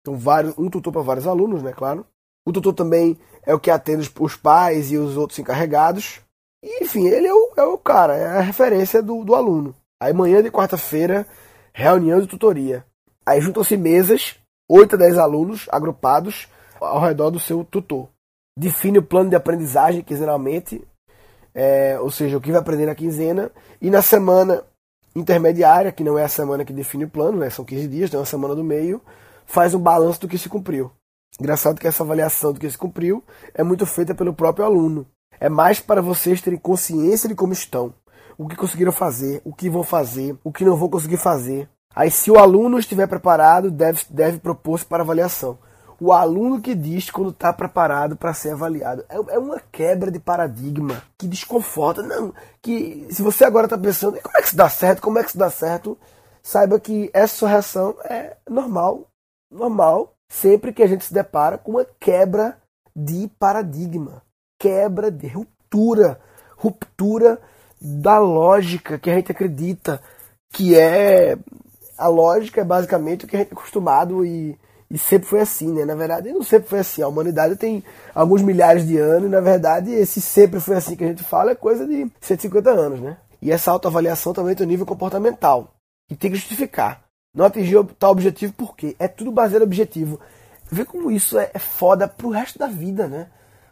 Então, 0.00 0.16
vários, 0.16 0.56
um 0.58 0.68
tutor 0.68 0.92
para 0.92 1.02
vários 1.02 1.26
alunos, 1.26 1.62
né, 1.62 1.72
claro. 1.72 2.06
O 2.46 2.52
tutor 2.52 2.74
também 2.74 3.18
é 3.44 3.54
o 3.54 3.60
que 3.60 3.70
atende 3.70 4.10
os 4.20 4.36
pais 4.36 4.90
e 4.90 4.98
os 4.98 5.16
outros 5.16 5.38
encarregados. 5.38 6.20
E, 6.62 6.84
enfim, 6.84 7.06
ele 7.06 7.26
é 7.26 7.34
o, 7.34 7.52
é 7.56 7.62
o 7.62 7.78
cara, 7.78 8.16
é 8.16 8.26
a 8.26 8.40
referência 8.40 9.02
do, 9.02 9.24
do 9.24 9.34
aluno. 9.34 9.74
Aí, 10.00 10.12
manhã 10.12 10.42
de 10.42 10.50
quarta-feira, 10.50 11.26
reunião 11.72 12.20
de 12.20 12.26
tutoria. 12.26 12.84
Aí 13.26 13.40
juntam-se 13.40 13.76
mesas, 13.76 14.36
8 14.68 14.94
a 14.94 14.98
10 14.98 15.18
alunos 15.18 15.66
agrupados 15.70 16.48
ao 16.80 17.00
redor 17.00 17.30
do 17.30 17.40
seu 17.40 17.64
tutor. 17.64 18.08
Define 18.58 18.98
o 18.98 19.02
plano 19.02 19.30
de 19.30 19.36
aprendizagem 19.36 20.02
quinzenalmente, 20.02 20.82
é, 21.54 21.98
ou 22.00 22.10
seja, 22.10 22.36
o 22.36 22.40
que 22.40 22.50
vai 22.50 22.60
aprender 22.60 22.86
na 22.86 22.94
quinzena, 22.94 23.50
e 23.80 23.90
na 23.90 24.02
semana 24.02 24.64
intermediária, 25.14 25.92
que 25.92 26.04
não 26.04 26.18
é 26.18 26.24
a 26.24 26.28
semana 26.28 26.64
que 26.64 26.72
define 26.72 27.04
o 27.04 27.10
plano, 27.10 27.38
né, 27.38 27.50
são 27.50 27.64
15 27.64 27.88
dias, 27.88 28.10
tem 28.10 28.18
uma 28.18 28.26
semana 28.26 28.54
do 28.54 28.64
meio, 28.64 29.00
faz 29.46 29.74
um 29.74 29.78
balanço 29.78 30.20
do 30.20 30.28
que 30.28 30.38
se 30.38 30.48
cumpriu. 30.48 30.90
Engraçado 31.40 31.80
que 31.80 31.86
essa 31.86 32.02
avaliação 32.02 32.52
do 32.52 32.60
que 32.60 32.70
se 32.70 32.76
cumpriu 32.76 33.22
é 33.54 33.62
muito 33.62 33.86
feita 33.86 34.14
pelo 34.14 34.34
próprio 34.34 34.64
aluno. 34.64 35.06
É 35.40 35.48
mais 35.48 35.80
para 35.80 36.02
vocês 36.02 36.40
terem 36.40 36.58
consciência 36.58 37.28
de 37.28 37.34
como 37.34 37.52
estão, 37.52 37.94
o 38.38 38.48
que 38.48 38.56
conseguiram 38.56 38.92
fazer, 38.92 39.40
o 39.44 39.52
que 39.52 39.68
vão 39.68 39.82
fazer, 39.82 40.36
o 40.44 40.52
que 40.52 40.64
não 40.64 40.76
vão 40.76 40.88
conseguir 40.88 41.16
fazer. 41.16 41.68
Aí, 41.94 42.10
se 42.10 42.30
o 42.30 42.38
aluno 42.38 42.78
estiver 42.78 43.06
preparado, 43.06 43.70
deve, 43.70 44.02
deve 44.08 44.38
propor-se 44.38 44.84
para 44.84 45.02
avaliação. 45.02 45.58
O 46.00 46.12
aluno 46.12 46.60
que 46.60 46.74
diz 46.74 47.10
quando 47.10 47.30
está 47.30 47.52
preparado 47.52 48.16
para 48.16 48.34
ser 48.34 48.54
avaliado. 48.54 49.04
É, 49.08 49.14
é, 49.34 49.38
uma 49.38 49.60
quebra 49.70 50.10
de 50.10 50.18
paradigma 50.18 51.02
que 51.16 51.28
desconforta. 51.28 52.02
Não, 52.02 52.34
que 52.60 53.06
se 53.10 53.22
você 53.22 53.44
agora 53.44 53.66
está 53.66 53.78
pensando, 53.78 54.18
como 54.20 54.36
é 54.36 54.40
que 54.40 54.48
isso 54.48 54.56
dá 54.56 54.68
certo? 54.68 55.02
Como 55.02 55.18
é 55.18 55.22
que 55.22 55.28
isso 55.28 55.38
dá 55.38 55.50
certo? 55.50 55.96
Saiba 56.42 56.80
que 56.80 57.08
essa 57.14 57.36
sua 57.36 57.50
reação 57.50 57.94
é 58.04 58.36
normal, 58.50 59.06
normal, 59.48 60.14
sempre 60.28 60.72
que 60.72 60.82
a 60.82 60.88
gente 60.88 61.04
se 61.04 61.14
depara 61.14 61.56
com 61.56 61.72
uma 61.72 61.86
quebra 62.00 62.58
de 62.96 63.30
paradigma, 63.38 64.22
quebra 64.62 65.10
de 65.10 65.26
ruptura, 65.26 66.20
ruptura 66.56 67.40
da 67.80 68.20
lógica 68.20 68.96
que 68.96 69.10
a 69.10 69.14
gente 69.16 69.32
acredita 69.32 70.00
que 70.52 70.78
é 70.78 71.36
a 71.98 72.06
lógica 72.06 72.60
é 72.60 72.64
basicamente 72.64 73.24
o 73.24 73.28
que 73.28 73.34
a 73.34 73.40
gente 73.40 73.50
é 73.50 73.54
acostumado 73.54 74.24
e, 74.24 74.56
e 74.88 74.96
sempre 74.96 75.26
foi 75.26 75.40
assim, 75.40 75.72
né? 75.72 75.84
Na 75.84 75.96
verdade, 75.96 76.32
não 76.32 76.44
sempre 76.44 76.68
foi 76.68 76.78
assim. 76.78 77.02
A 77.02 77.08
humanidade 77.08 77.56
tem 77.56 77.82
alguns 78.14 78.40
milhares 78.40 78.86
de 78.86 78.96
anos 78.98 79.26
e, 79.28 79.32
na 79.32 79.40
verdade, 79.40 79.90
esse 79.92 80.20
sempre 80.20 80.60
foi 80.60 80.76
assim 80.76 80.94
que 80.94 81.02
a 81.02 81.08
gente 81.08 81.24
fala 81.24 81.50
é 81.50 81.54
coisa 81.56 81.84
de 81.84 82.08
150 82.20 82.70
anos, 82.70 83.00
né? 83.00 83.16
E 83.40 83.50
essa 83.50 83.72
autoavaliação 83.72 84.32
também 84.32 84.54
tem 84.54 84.64
um 84.64 84.70
nível 84.70 84.86
comportamental. 84.86 85.74
E 86.08 86.14
tem 86.14 86.30
que 86.30 86.36
justificar. 86.36 87.02
Não 87.34 87.46
atingiu 87.46 87.84
tal 87.98 88.12
objetivo 88.12 88.52
por 88.52 88.76
quê? 88.76 88.94
É 88.96 89.08
tudo 89.08 89.32
baseado 89.32 89.62
no 89.62 89.66
objetivo. 89.66 90.20
Vê 90.70 90.84
como 90.84 91.10
isso 91.10 91.36
é, 91.36 91.50
é 91.52 91.58
foda 91.58 92.06
pro 92.06 92.30
resto 92.30 92.60
da 92.60 92.68
vida, 92.68 93.08
né? 93.08 93.26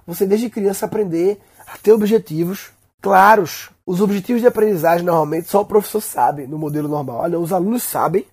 Você 0.06 0.26
desde 0.26 0.50
criança 0.50 0.86
aprender 0.86 1.40
a 1.66 1.78
ter 1.78 1.92
objetivos, 1.92 2.70
claros. 3.00 3.70
Os 3.86 4.00
objetivos 4.00 4.40
de 4.42 4.48
aprendizagem 4.48 5.04
normalmente 5.04 5.48
só 5.48 5.60
o 5.60 5.66
professor 5.66 6.00
sabe 6.00 6.46
no 6.46 6.58
modelo 6.58 6.88
normal. 6.88 7.18
Olha, 7.18 7.38
os 7.38 7.52
alunos 7.52 7.82
sabem 7.82 8.26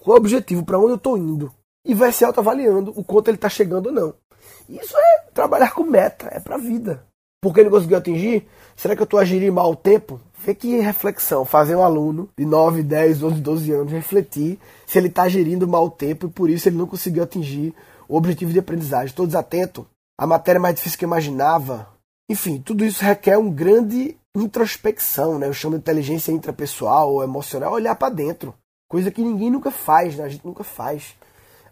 qual 0.00 0.16
é 0.16 0.20
o 0.20 0.22
objetivo, 0.22 0.64
para 0.64 0.78
onde 0.78 0.90
eu 0.90 0.96
estou 0.96 1.16
indo. 1.16 1.52
E 1.84 1.94
vai 1.94 2.12
se 2.12 2.24
autoavaliando 2.24 2.92
o 2.96 3.02
quanto 3.02 3.28
ele 3.28 3.36
está 3.36 3.48
chegando 3.48 3.86
ou 3.86 3.92
não. 3.92 4.14
Isso 4.68 4.96
é 4.96 5.24
trabalhar 5.34 5.72
com 5.72 5.84
meta, 5.84 6.28
é 6.30 6.40
para 6.40 6.56
a 6.56 6.58
vida. 6.58 7.04
Por 7.40 7.52
que 7.52 7.60
ele 7.60 7.70
conseguiu 7.70 7.96
atingir? 7.96 8.46
Será 8.76 8.94
que 8.94 9.02
eu 9.02 9.04
estou 9.04 9.18
agindo 9.18 9.52
mal 9.52 9.70
o 9.72 9.76
tempo? 9.76 10.20
Vê 10.44 10.54
que 10.54 10.78
reflexão, 10.78 11.44
fazer 11.44 11.74
um 11.74 11.82
aluno 11.82 12.28
de 12.36 12.44
9, 12.44 12.82
10, 12.82 13.22
11, 13.22 13.40
12 13.40 13.72
anos 13.72 13.92
refletir 13.92 14.58
se 14.86 14.98
ele 14.98 15.08
está 15.08 15.28
gerindo 15.28 15.66
mal 15.66 15.86
o 15.86 15.90
tempo 15.90 16.26
e 16.26 16.30
por 16.30 16.48
isso 16.48 16.68
ele 16.68 16.76
não 16.76 16.86
conseguiu 16.86 17.22
atingir 17.22 17.74
o 18.08 18.16
objetivo 18.16 18.52
de 18.52 18.58
aprendizagem. 18.58 19.14
Todos 19.14 19.34
atentos? 19.34 19.84
A 20.18 20.26
matéria 20.26 20.58
é 20.58 20.60
mais 20.60 20.74
difícil 20.74 20.98
que 20.98 21.04
eu 21.04 21.08
imaginava, 21.08 21.88
enfim, 22.30 22.60
tudo 22.60 22.84
isso 22.84 23.04
requer 23.04 23.38
um 23.38 23.50
grande 23.50 24.16
introspecção, 24.34 25.38
né? 25.38 25.46
Eu 25.46 25.52
chamo 25.52 25.74
de 25.74 25.80
inteligência 25.80 26.32
intrapessoal 26.32 27.12
ou 27.12 27.22
emocional, 27.22 27.72
olhar 27.72 27.94
para 27.94 28.12
dentro. 28.12 28.54
Coisa 28.88 29.10
que 29.10 29.22
ninguém 29.22 29.50
nunca 29.50 29.70
faz, 29.70 30.16
né? 30.16 30.24
A 30.24 30.28
gente 30.28 30.46
nunca 30.46 30.64
faz. 30.64 31.14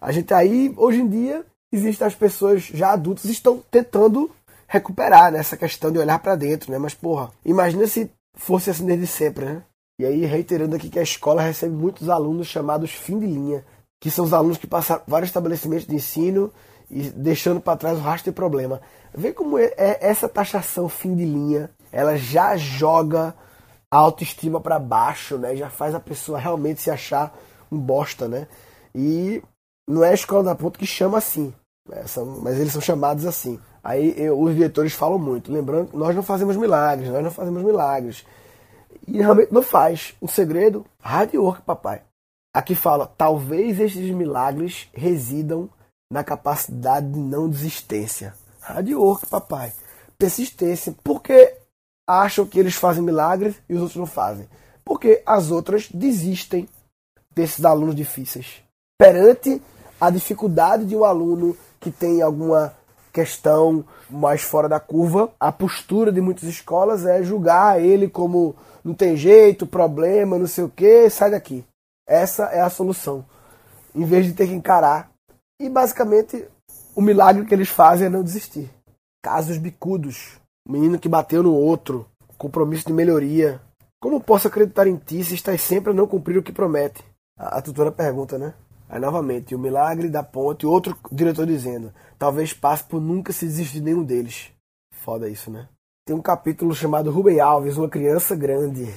A 0.00 0.12
gente 0.12 0.32
aí, 0.32 0.72
hoje 0.76 1.00
em 1.00 1.08
dia, 1.08 1.44
existem 1.72 2.06
as 2.06 2.14
pessoas 2.14 2.62
já 2.62 2.92
adultas 2.92 3.26
estão 3.26 3.62
tentando 3.70 4.30
recuperar 4.66 5.32
nessa 5.32 5.56
né? 5.56 5.60
questão 5.60 5.90
de 5.90 5.98
olhar 5.98 6.18
para 6.18 6.36
dentro, 6.36 6.70
né? 6.70 6.78
Mas, 6.78 6.94
porra, 6.94 7.30
imagina 7.44 7.86
se 7.86 8.10
fosse 8.34 8.70
assim 8.70 8.86
desde 8.86 9.06
sempre, 9.06 9.44
né? 9.44 9.62
E 9.98 10.06
aí, 10.06 10.24
reiterando 10.24 10.76
aqui 10.76 10.88
que 10.88 10.98
a 10.98 11.02
escola 11.02 11.42
recebe 11.42 11.74
muitos 11.74 12.08
alunos 12.08 12.46
chamados 12.46 12.90
fim 12.90 13.18
de 13.18 13.26
linha, 13.26 13.64
que 14.00 14.10
são 14.10 14.24
os 14.24 14.32
alunos 14.32 14.56
que 14.56 14.66
passaram 14.66 15.02
vários 15.06 15.28
estabelecimentos 15.28 15.86
de 15.86 15.94
ensino 15.94 16.50
e 16.90 17.08
deixando 17.10 17.60
para 17.60 17.76
trás 17.76 17.98
o 17.98 18.02
rastro 18.02 18.30
de 18.30 18.34
problema. 18.34 18.80
Vê 19.14 19.32
como 19.32 19.58
é, 19.58 19.72
é 19.76 19.98
essa 20.00 20.28
taxação 20.28 20.88
fim 20.88 21.14
de 21.14 21.24
linha, 21.24 21.70
ela 21.92 22.16
já 22.16 22.56
joga 22.56 23.34
a 23.90 23.96
autoestima 23.96 24.60
para 24.60 24.78
baixo, 24.78 25.36
né? 25.38 25.56
Já 25.56 25.68
faz 25.68 25.94
a 25.94 26.00
pessoa 26.00 26.38
realmente 26.38 26.80
se 26.80 26.90
achar 26.90 27.36
um 27.70 27.78
bosta, 27.78 28.28
né? 28.28 28.46
E 28.94 29.42
não 29.88 30.04
é 30.04 30.10
a 30.10 30.14
escola 30.14 30.44
da 30.44 30.54
ponta 30.54 30.78
que 30.78 30.86
chama 30.86 31.18
assim, 31.18 31.52
né? 31.88 32.04
mas 32.42 32.58
eles 32.58 32.72
são 32.72 32.80
chamados 32.80 33.26
assim. 33.26 33.58
Aí 33.82 34.14
eu, 34.16 34.40
os 34.40 34.54
diretores 34.54 34.92
falam 34.92 35.18
muito, 35.18 35.50
lembrando, 35.50 35.96
nós 35.96 36.14
não 36.14 36.22
fazemos 36.22 36.56
milagres, 36.56 37.10
nós 37.10 37.24
não 37.24 37.30
fazemos 37.30 37.62
milagres. 37.62 38.24
E 39.06 39.18
realmente 39.18 39.52
não 39.52 39.62
faz. 39.62 40.14
O 40.20 40.28
segredo, 40.28 40.84
hard 41.00 41.34
work, 41.34 41.62
papai. 41.62 42.02
Aqui 42.54 42.74
fala, 42.74 43.06
talvez 43.06 43.80
estes 43.80 44.10
milagres 44.10 44.88
residam 44.92 45.68
na 46.10 46.24
capacidade 46.24 47.10
de 47.10 47.18
não 47.18 47.48
desistência. 47.48 48.34
Hard 48.60 48.88
work, 48.92 49.26
papai. 49.26 49.72
Persistência. 50.18 50.94
Porque 51.04 51.56
acham 52.06 52.44
que 52.44 52.58
eles 52.58 52.74
fazem 52.74 53.02
milagres 53.02 53.54
e 53.68 53.74
os 53.74 53.80
outros 53.80 53.96
não 53.96 54.06
fazem? 54.06 54.48
Porque 54.84 55.22
as 55.24 55.50
outras 55.50 55.88
desistem 55.88 56.68
desses 57.34 57.64
alunos 57.64 57.94
difíceis. 57.94 58.62
Perante 58.98 59.62
a 60.00 60.10
dificuldade 60.10 60.84
de 60.84 60.96
um 60.96 61.04
aluno 61.04 61.56
que 61.78 61.90
tem 61.90 62.20
alguma 62.20 62.74
questão 63.12 63.84
mais 64.08 64.42
fora 64.42 64.68
da 64.68 64.80
curva, 64.80 65.32
a 65.38 65.50
postura 65.52 66.12
de 66.12 66.20
muitas 66.20 66.44
escolas 66.44 67.06
é 67.06 67.22
julgar 67.22 67.80
ele 67.80 68.08
como 68.08 68.54
não 68.84 68.94
tem 68.94 69.16
jeito, 69.16 69.66
problema, 69.66 70.38
não 70.38 70.46
sei 70.46 70.64
o 70.64 70.68
que, 70.68 71.08
sai 71.10 71.30
daqui. 71.30 71.64
Essa 72.06 72.44
é 72.46 72.60
a 72.60 72.70
solução. 72.70 73.24
Em 73.94 74.04
vez 74.04 74.26
de 74.26 74.32
ter 74.32 74.48
que 74.48 74.54
encarar. 74.54 75.10
E 75.60 75.68
basicamente 75.68 76.48
o 76.96 77.02
milagre 77.02 77.44
que 77.44 77.54
eles 77.54 77.68
fazem 77.68 78.06
é 78.06 78.10
não 78.10 78.22
desistir. 78.22 78.70
Casos 79.22 79.58
bicudos. 79.58 80.40
O 80.66 80.72
menino 80.72 80.98
que 80.98 81.06
bateu 81.06 81.42
no 81.42 81.52
outro. 81.52 82.06
Compromisso 82.38 82.86
de 82.86 82.94
melhoria. 82.94 83.60
Como 84.00 84.22
posso 84.22 84.48
acreditar 84.48 84.86
em 84.86 84.96
ti 84.96 85.22
se 85.22 85.34
estás 85.34 85.60
sempre 85.60 85.90
a 85.90 85.94
não 85.94 86.06
cumprir 86.06 86.38
o 86.38 86.42
que 86.42 86.50
promete? 86.50 87.04
A, 87.38 87.58
a 87.58 87.62
tutora 87.62 87.92
pergunta, 87.92 88.38
né? 88.38 88.54
Aí 88.88 88.98
novamente, 88.98 89.54
o 89.54 89.58
milagre 89.58 90.08
da 90.08 90.22
ponte, 90.22 90.66
outro 90.66 90.96
diretor 91.12 91.46
dizendo, 91.46 91.92
talvez 92.18 92.54
passe 92.54 92.82
por 92.84 92.98
nunca 92.98 93.30
se 93.30 93.44
desistir 93.44 93.74
de 93.74 93.82
nenhum 93.82 94.02
deles. 94.02 94.50
Foda 95.02 95.28
isso, 95.28 95.50
né? 95.50 95.68
Tem 96.06 96.16
um 96.16 96.22
capítulo 96.22 96.74
chamado 96.74 97.10
Rubem 97.10 97.38
Alves, 97.38 97.76
uma 97.76 97.88
criança 97.88 98.34
grande. 98.34 98.88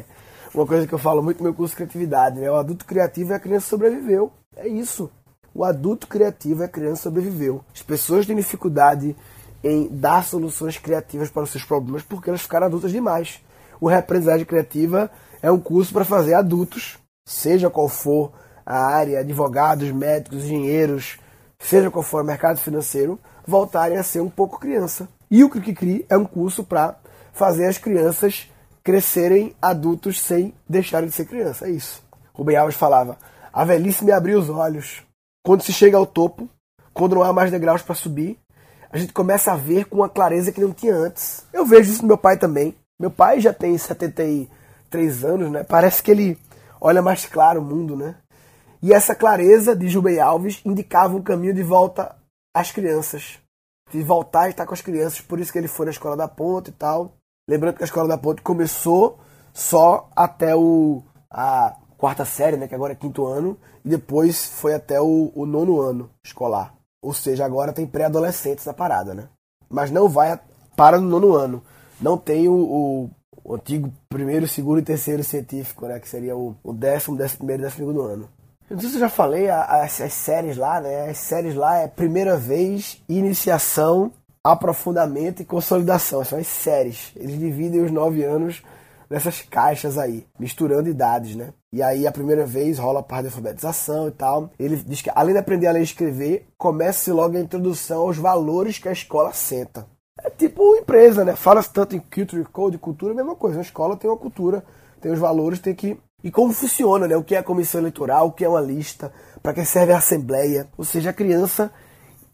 uma 0.54 0.66
coisa 0.66 0.86
que 0.86 0.94
eu 0.94 0.98
falo 0.98 1.22
muito 1.22 1.38
no 1.38 1.44
meu 1.44 1.54
curso 1.54 1.72
de 1.72 1.76
criatividade, 1.76 2.40
né? 2.40 2.50
O 2.50 2.56
adulto 2.56 2.86
criativo 2.86 3.34
é 3.34 3.36
a 3.36 3.40
criança 3.40 3.64
que 3.64 3.70
sobreviveu. 3.70 4.32
É 4.56 4.66
isso. 4.66 5.10
O 5.56 5.64
adulto 5.64 6.06
criativo 6.06 6.62
é 6.62 6.66
a 6.66 6.68
criança 6.68 7.04
sobreviveu. 7.04 7.64
As 7.74 7.80
pessoas 7.80 8.26
têm 8.26 8.36
dificuldade 8.36 9.16
em 9.64 9.88
dar 9.88 10.22
soluções 10.22 10.76
criativas 10.76 11.30
para 11.30 11.44
os 11.44 11.50
seus 11.50 11.64
problemas 11.64 12.02
porque 12.02 12.28
elas 12.28 12.42
ficaram 12.42 12.66
adultas 12.66 12.92
demais. 12.92 13.40
O 13.80 13.88
Representagem 13.88 14.44
Criativa 14.44 15.10
é 15.40 15.50
um 15.50 15.58
curso 15.58 15.94
para 15.94 16.04
fazer 16.04 16.34
adultos, 16.34 16.98
seja 17.24 17.70
qual 17.70 17.88
for 17.88 18.32
a 18.66 18.84
área, 18.84 19.20
advogados, 19.20 19.90
médicos, 19.92 20.44
engenheiros, 20.44 21.18
seja 21.58 21.90
qual 21.90 22.02
for 22.02 22.22
o 22.22 22.26
mercado 22.26 22.58
financeiro, 22.58 23.18
voltarem 23.46 23.96
a 23.96 24.02
ser 24.02 24.20
um 24.20 24.28
pouco 24.28 24.60
criança. 24.60 25.08
E 25.30 25.42
o 25.42 25.48
Cri 25.48 26.04
é 26.10 26.18
um 26.18 26.26
curso 26.26 26.64
para 26.64 26.96
fazer 27.32 27.64
as 27.66 27.78
crianças 27.78 28.52
crescerem 28.84 29.56
adultos 29.62 30.20
sem 30.20 30.52
deixarem 30.68 31.08
de 31.08 31.14
ser 31.14 31.24
criança. 31.24 31.66
É 31.66 31.70
isso. 31.70 32.04
Rubem 32.34 32.58
Alves 32.58 32.76
falava: 32.76 33.16
a 33.50 33.64
velhice 33.64 34.04
me 34.04 34.12
abriu 34.12 34.38
os 34.38 34.50
olhos. 34.50 35.05
Quando 35.46 35.62
se 35.62 35.72
chega 35.72 35.96
ao 35.96 36.04
topo, 36.04 36.48
quando 36.92 37.14
não 37.14 37.22
há 37.22 37.32
mais 37.32 37.52
degraus 37.52 37.80
para 37.80 37.94
subir, 37.94 38.36
a 38.90 38.98
gente 38.98 39.12
começa 39.12 39.52
a 39.52 39.56
ver 39.56 39.84
com 39.84 39.98
uma 39.98 40.08
clareza 40.08 40.50
que 40.50 40.60
não 40.60 40.72
tinha 40.72 40.92
antes. 40.92 41.46
Eu 41.52 41.64
vejo 41.64 41.92
isso 41.92 42.02
no 42.02 42.08
meu 42.08 42.18
pai 42.18 42.36
também. 42.36 42.74
Meu 42.98 43.12
pai 43.12 43.38
já 43.38 43.52
tem 43.52 43.78
73 43.78 45.24
anos, 45.24 45.52
né? 45.52 45.62
Parece 45.62 46.02
que 46.02 46.10
ele 46.10 46.36
olha 46.80 47.00
mais 47.00 47.26
claro 47.26 47.60
o 47.60 47.64
mundo, 47.64 47.94
né? 47.94 48.16
E 48.82 48.92
essa 48.92 49.14
clareza 49.14 49.76
de 49.76 49.88
Jubei 49.88 50.18
Alves 50.18 50.60
indicava 50.64 51.14
um 51.14 51.22
caminho 51.22 51.54
de 51.54 51.62
volta 51.62 52.16
às 52.52 52.72
crianças. 52.72 53.38
De 53.92 54.02
voltar 54.02 54.46
a 54.46 54.48
estar 54.48 54.66
com 54.66 54.74
as 54.74 54.80
crianças, 54.80 55.20
por 55.20 55.38
isso 55.38 55.52
que 55.52 55.58
ele 55.58 55.68
foi 55.68 55.86
na 55.86 55.92
escola 55.92 56.16
da 56.16 56.26
ponte 56.26 56.70
e 56.70 56.72
tal. 56.72 57.12
Lembrando 57.48 57.76
que 57.76 57.84
a 57.84 57.86
escola 57.86 58.08
da 58.08 58.18
ponte 58.18 58.42
começou 58.42 59.20
só 59.54 60.10
até 60.16 60.56
o, 60.56 61.04
a 61.30 61.76
quarta 61.96 62.24
série, 62.24 62.56
né, 62.56 62.66
que 62.66 62.74
agora 62.74 62.94
é 62.94 62.96
quinto 62.96 63.24
ano, 63.24 63.56
e 63.86 63.88
depois 63.88 64.44
foi 64.46 64.74
até 64.74 65.00
o, 65.00 65.30
o 65.32 65.46
nono 65.46 65.80
ano 65.80 66.10
escolar. 66.24 66.74
Ou 67.00 67.14
seja, 67.14 67.44
agora 67.44 67.72
tem 67.72 67.86
pré-adolescentes 67.86 68.66
na 68.66 68.74
parada, 68.74 69.14
né? 69.14 69.28
Mas 69.70 69.92
não 69.92 70.08
vai 70.08 70.40
para 70.74 71.00
no 71.00 71.08
nono 71.08 71.34
ano. 71.36 71.62
Não 72.00 72.18
tem 72.18 72.48
o, 72.48 72.52
o, 72.52 73.10
o 73.44 73.54
antigo 73.54 73.92
primeiro, 74.08 74.48
segundo 74.48 74.80
e 74.80 74.82
terceiro 74.82 75.22
científico, 75.22 75.86
né? 75.86 76.00
Que 76.00 76.08
seria 76.08 76.36
o, 76.36 76.56
o 76.64 76.72
décimo, 76.72 77.16
décimo 77.16 77.38
primeiro 77.38 77.62
e 77.62 77.64
décimo 77.64 77.86
segundo 77.86 78.02
ano. 78.02 78.28
Não 78.68 78.80
sei 78.80 78.88
se 78.90 78.96
eu 78.96 79.00
já 79.00 79.08
falei, 79.08 79.48
as, 79.48 80.00
as, 80.00 80.12
séries 80.12 80.56
lá, 80.56 80.80
né? 80.80 81.08
As 81.08 81.18
séries 81.18 81.54
lá 81.54 81.76
é 81.76 81.86
primeira 81.86 82.36
vez, 82.36 83.00
iniciação, 83.08 84.10
aprofundamento 84.42 85.42
e 85.42 85.44
consolidação. 85.44 86.24
São 86.24 86.40
as 86.40 86.48
séries. 86.48 87.12
Eles 87.14 87.38
dividem 87.38 87.84
os 87.84 87.92
nove 87.92 88.24
anos 88.24 88.64
nessas 89.08 89.42
caixas 89.42 89.96
aí, 89.96 90.26
misturando 90.40 90.88
idades, 90.88 91.36
né? 91.36 91.52
E 91.76 91.82
aí 91.82 92.06
a 92.06 92.10
primeira 92.10 92.46
vez 92.46 92.78
rola 92.78 93.00
a 93.00 93.02
parte 93.02 93.24
de 93.24 93.28
alfabetização 93.28 94.08
e 94.08 94.10
tal. 94.10 94.48
Ele 94.58 94.76
diz 94.76 95.02
que 95.02 95.10
além 95.14 95.34
de 95.34 95.40
aprender 95.40 95.66
a 95.66 95.72
ler 95.72 95.80
e 95.80 95.82
escrever, 95.82 96.48
começa 96.56 97.12
logo 97.12 97.36
a 97.36 97.40
introdução 97.40 98.00
aos 98.00 98.16
valores 98.16 98.78
que 98.78 98.88
a 98.88 98.92
escola 98.92 99.30
senta. 99.34 99.86
É 100.24 100.30
tipo 100.30 100.74
empresa, 100.74 101.22
né? 101.22 101.36
Fala-se 101.36 101.70
tanto 101.70 101.94
em 101.94 101.98
culture, 101.98 102.42
code, 102.46 102.78
cultura, 102.78 103.12
a 103.12 103.16
mesma 103.16 103.36
coisa. 103.36 103.58
A 103.58 103.60
escola 103.60 103.94
tem 103.94 104.08
uma 104.08 104.16
cultura, 104.16 104.64
tem 105.02 105.12
os 105.12 105.18
valores, 105.18 105.58
tem 105.58 105.74
que 105.74 106.00
e 106.24 106.30
como 106.30 106.50
funciona, 106.54 107.06
né? 107.06 107.14
O 107.14 107.22
que 107.22 107.34
é 107.34 107.38
a 107.38 107.42
comissão 107.42 107.82
eleitoral, 107.82 108.28
o 108.28 108.32
que 108.32 108.42
é 108.42 108.48
uma 108.48 108.58
lista, 108.58 109.12
para 109.42 109.52
que 109.52 109.62
serve 109.66 109.92
a 109.92 109.98
assembleia. 109.98 110.68
Ou 110.78 110.84
seja, 110.84 111.10
a 111.10 111.12
criança, 111.12 111.70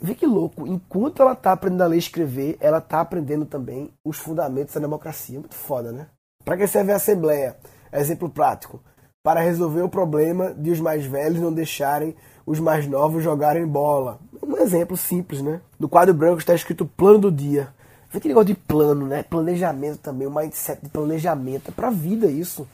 vê 0.01 0.15
que 0.15 0.25
louco, 0.25 0.69
enquanto 0.69 1.21
ela 1.21 1.33
está 1.33 1.51
aprendendo 1.51 1.83
a 1.83 1.87
ler 1.89 1.97
e 1.97 1.99
escrever, 1.99 2.57
ela 2.61 2.79
está 2.79 3.01
aprendendo 3.01 3.45
também 3.45 3.91
os 4.05 4.19
fundamentos 4.19 4.73
da 4.73 4.81
democracia. 4.81 5.41
Muito 5.41 5.57
foda, 5.57 5.91
né? 5.91 6.07
Para 6.45 6.57
que 6.57 6.69
serve 6.69 6.93
a 6.93 6.97
assembleia? 6.97 7.57
Exemplo 7.93 8.31
prático. 8.31 8.81
Para 9.25 9.41
resolver 9.41 9.83
o 9.83 9.89
problema 9.89 10.53
de 10.53 10.73
os 10.73 10.81
mais 10.81 11.07
velhos 11.07 11.41
não 11.41 11.53
deixarem 11.53 12.13
os 12.45 12.59
mais 12.59 12.89
novos 12.89 13.23
jogarem 13.23 13.65
bola. 13.65 14.19
Um 14.43 14.57
exemplo 14.57 14.97
simples, 14.97 15.41
né? 15.41 15.61
No 15.79 15.89
quadro 15.89 16.13
branco 16.13 16.41
está 16.41 16.53
escrito 16.57 16.85
plano 16.85 17.21
do 17.21 17.31
dia. 17.31 17.69
Vê 18.11 18.19
que 18.19 18.27
negócio 18.27 18.49
de 18.49 18.55
plano, 18.55 19.07
né? 19.07 19.23
Planejamento 19.23 19.99
também, 19.99 20.27
o 20.27 20.35
mindset 20.35 20.83
de 20.83 20.89
planejamento. 20.89 21.69
É 21.69 21.71
pra 21.71 21.89
vida 21.89 22.27
isso 22.27 22.67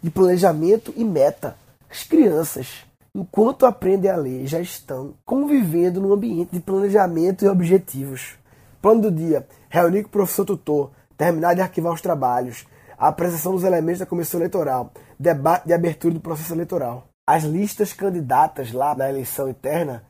de 0.00 0.08
planejamento 0.08 0.94
e 0.96 1.04
meta. 1.04 1.56
As 1.90 2.04
crianças, 2.04 2.84
enquanto 3.12 3.66
aprendem 3.66 4.08
a 4.08 4.14
ler, 4.14 4.46
já 4.46 4.60
estão 4.60 5.12
convivendo 5.24 6.00
num 6.00 6.12
ambiente 6.12 6.52
de 6.52 6.60
planejamento 6.60 7.44
e 7.44 7.48
objetivos. 7.48 8.36
Plano 8.80 9.02
do 9.02 9.10
dia: 9.10 9.44
reunir 9.68 10.04
com 10.04 10.08
o 10.08 10.12
professor 10.12 10.44
tutor, 10.44 10.92
terminar 11.18 11.54
de 11.54 11.62
arquivar 11.62 11.92
os 11.92 12.00
trabalhos, 12.00 12.64
a 12.96 13.08
apresentação 13.08 13.54
dos 13.54 13.64
elementos 13.64 13.98
da 13.98 14.06
comissão 14.06 14.38
eleitoral, 14.38 14.92
debate 15.18 15.66
de 15.66 15.72
abertura 15.72 16.14
do 16.14 16.20
processo 16.20 16.54
eleitoral. 16.54 17.08
As 17.26 17.42
listas 17.42 17.92
candidatas 17.92 18.72
lá 18.72 18.94
na 18.94 19.08
eleição 19.08 19.48
interna 19.48 20.04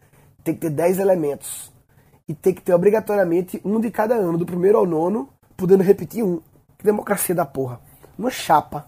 tem 0.44 0.54
que 0.54 0.60
ter 0.60 0.70
10 0.70 0.98
elementos. 0.98 1.72
E 2.28 2.34
tem 2.34 2.52
que 2.52 2.62
ter 2.62 2.74
obrigatoriamente 2.74 3.60
um 3.64 3.80
de 3.80 3.90
cada 3.90 4.14
ano, 4.14 4.36
do 4.36 4.44
primeiro 4.44 4.78
ao 4.78 4.86
nono, 4.86 5.28
podendo 5.56 5.82
repetir 5.82 6.24
um. 6.24 6.40
Que 6.76 6.84
democracia 6.84 7.34
da 7.34 7.46
porra. 7.46 7.80
Uma 8.18 8.30
chapa 8.30 8.86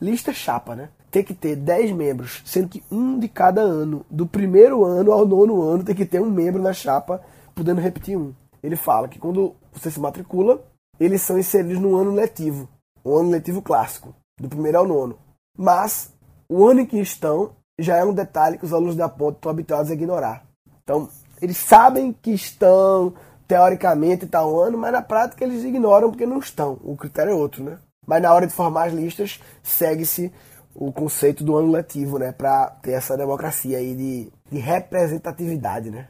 lista 0.00 0.32
chapa, 0.32 0.74
né? 0.74 0.90
Tem 1.10 1.22
que 1.22 1.34
ter 1.34 1.56
10 1.56 1.92
membros, 1.92 2.42
sendo 2.44 2.68
que 2.68 2.82
um 2.90 3.18
de 3.18 3.28
cada 3.28 3.60
ano, 3.60 4.04
do 4.10 4.26
primeiro 4.26 4.84
ano 4.84 5.12
ao 5.12 5.26
nono 5.26 5.62
ano, 5.62 5.84
tem 5.84 5.94
que 5.94 6.04
ter 6.04 6.20
um 6.20 6.30
membro 6.30 6.62
na 6.62 6.72
chapa, 6.72 7.22
podendo 7.54 7.80
repetir 7.80 8.18
um. 8.18 8.34
Ele 8.62 8.76
fala 8.76 9.08
que 9.08 9.18
quando 9.18 9.54
você 9.72 9.90
se 9.90 10.00
matricula, 10.00 10.62
eles 10.98 11.22
são 11.22 11.38
inseridos 11.38 11.78
no 11.78 11.96
ano 11.96 12.10
letivo, 12.10 12.68
o 13.04 13.16
ano 13.16 13.30
letivo 13.30 13.62
clássico, 13.62 14.14
do 14.40 14.48
primeiro 14.48 14.78
ao 14.78 14.86
nono. 14.86 15.18
Mas 15.56 16.12
o 16.48 16.66
ano 16.66 16.80
em 16.80 16.86
que 16.86 16.98
estão 16.98 17.52
já 17.78 17.96
é 17.96 18.04
um 18.04 18.12
detalhe 18.12 18.58
que 18.58 18.64
os 18.64 18.72
alunos 18.72 18.96
da 18.96 19.08
ponte 19.08 19.36
estão 19.36 19.50
habituados 19.50 19.90
a 19.90 19.94
ignorar. 19.94 20.44
Então, 20.82 21.08
eles 21.40 21.56
sabem 21.56 22.12
que 22.12 22.30
estão 22.30 23.14
teoricamente 23.46 24.26
tal 24.26 24.60
ano, 24.60 24.78
mas 24.78 24.92
na 24.92 25.02
prática 25.02 25.44
eles 25.44 25.62
ignoram 25.62 26.10
porque 26.10 26.26
não 26.26 26.38
estão. 26.38 26.78
O 26.82 26.96
critério 26.96 27.32
é 27.32 27.34
outro, 27.34 27.62
né? 27.62 27.78
Mas 28.06 28.22
na 28.22 28.32
hora 28.32 28.46
de 28.46 28.52
formar 28.52 28.88
as 28.88 28.92
listas, 28.92 29.40
segue-se 29.62 30.32
o 30.74 30.92
conceito 30.92 31.42
do 31.44 31.56
ano 31.56 31.70
letivo, 31.70 32.18
né? 32.18 32.32
Para 32.32 32.70
ter 32.82 32.92
essa 32.92 33.16
democracia 33.16 33.78
aí 33.78 33.94
de, 33.94 34.32
de 34.50 34.58
representatividade, 34.58 35.90
né? 35.90 36.08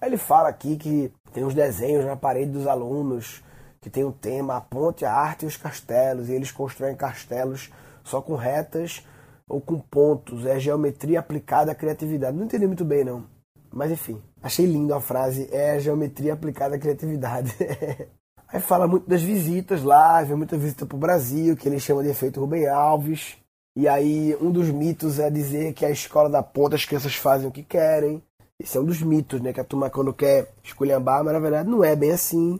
Ele 0.00 0.16
fala 0.16 0.48
aqui 0.48 0.76
que 0.76 1.12
tem 1.32 1.44
os 1.44 1.54
desenhos 1.54 2.04
na 2.04 2.16
parede 2.16 2.52
dos 2.52 2.66
alunos, 2.66 3.42
que 3.80 3.90
tem 3.90 4.04
o 4.04 4.12
tema 4.12 4.56
a 4.56 4.60
ponte, 4.60 5.04
a 5.04 5.12
arte 5.12 5.44
e 5.44 5.48
os 5.48 5.56
castelos, 5.56 6.28
e 6.28 6.32
eles 6.32 6.50
constroem 6.50 6.96
castelos 6.96 7.70
só 8.08 8.20
com 8.20 8.34
retas 8.34 9.04
ou 9.48 9.60
com 9.60 9.78
pontos, 9.78 10.44
é 10.44 10.58
geometria 10.58 11.20
aplicada 11.20 11.72
à 11.72 11.74
criatividade. 11.74 12.36
Não 12.36 12.44
entendi 12.44 12.66
muito 12.66 12.84
bem, 12.84 13.04
não. 13.04 13.24
Mas 13.72 13.90
enfim, 13.90 14.20
achei 14.42 14.66
lindo 14.66 14.94
a 14.94 15.00
frase, 15.00 15.48
é 15.52 15.78
geometria 15.78 16.34
aplicada 16.34 16.76
à 16.76 16.78
criatividade. 16.78 17.54
Aí 18.50 18.60
fala 18.60 18.88
muito 18.88 19.06
das 19.06 19.22
visitas 19.22 19.82
lá, 19.82 20.22
vem 20.22 20.36
muita 20.36 20.56
visita 20.56 20.86
pro 20.86 20.96
Brasil, 20.96 21.54
que 21.54 21.68
ele 21.68 21.78
chama 21.78 22.02
de 22.02 22.08
efeito 22.08 22.40
Rubem 22.40 22.66
Alves. 22.66 23.36
E 23.76 23.86
aí 23.86 24.34
um 24.40 24.50
dos 24.50 24.70
mitos 24.70 25.18
é 25.18 25.30
dizer 25.30 25.74
que 25.74 25.84
a 25.84 25.90
escola 25.90 26.30
da 26.30 26.42
ponta 26.42 26.74
as 26.74 26.84
crianças 26.84 27.14
fazem 27.14 27.46
o 27.46 27.52
que 27.52 27.62
querem. 27.62 28.22
Esse 28.58 28.78
é 28.78 28.80
um 28.80 28.84
dos 28.84 29.02
mitos, 29.02 29.40
né? 29.40 29.52
Que 29.52 29.60
a 29.60 29.64
turma 29.64 29.90
quando 29.90 30.14
quer 30.14 30.50
esculhambar, 30.64 31.22
mas 31.22 31.34
na 31.34 31.38
verdade 31.38 31.68
não 31.68 31.84
é 31.84 31.94
bem 31.94 32.10
assim. 32.10 32.58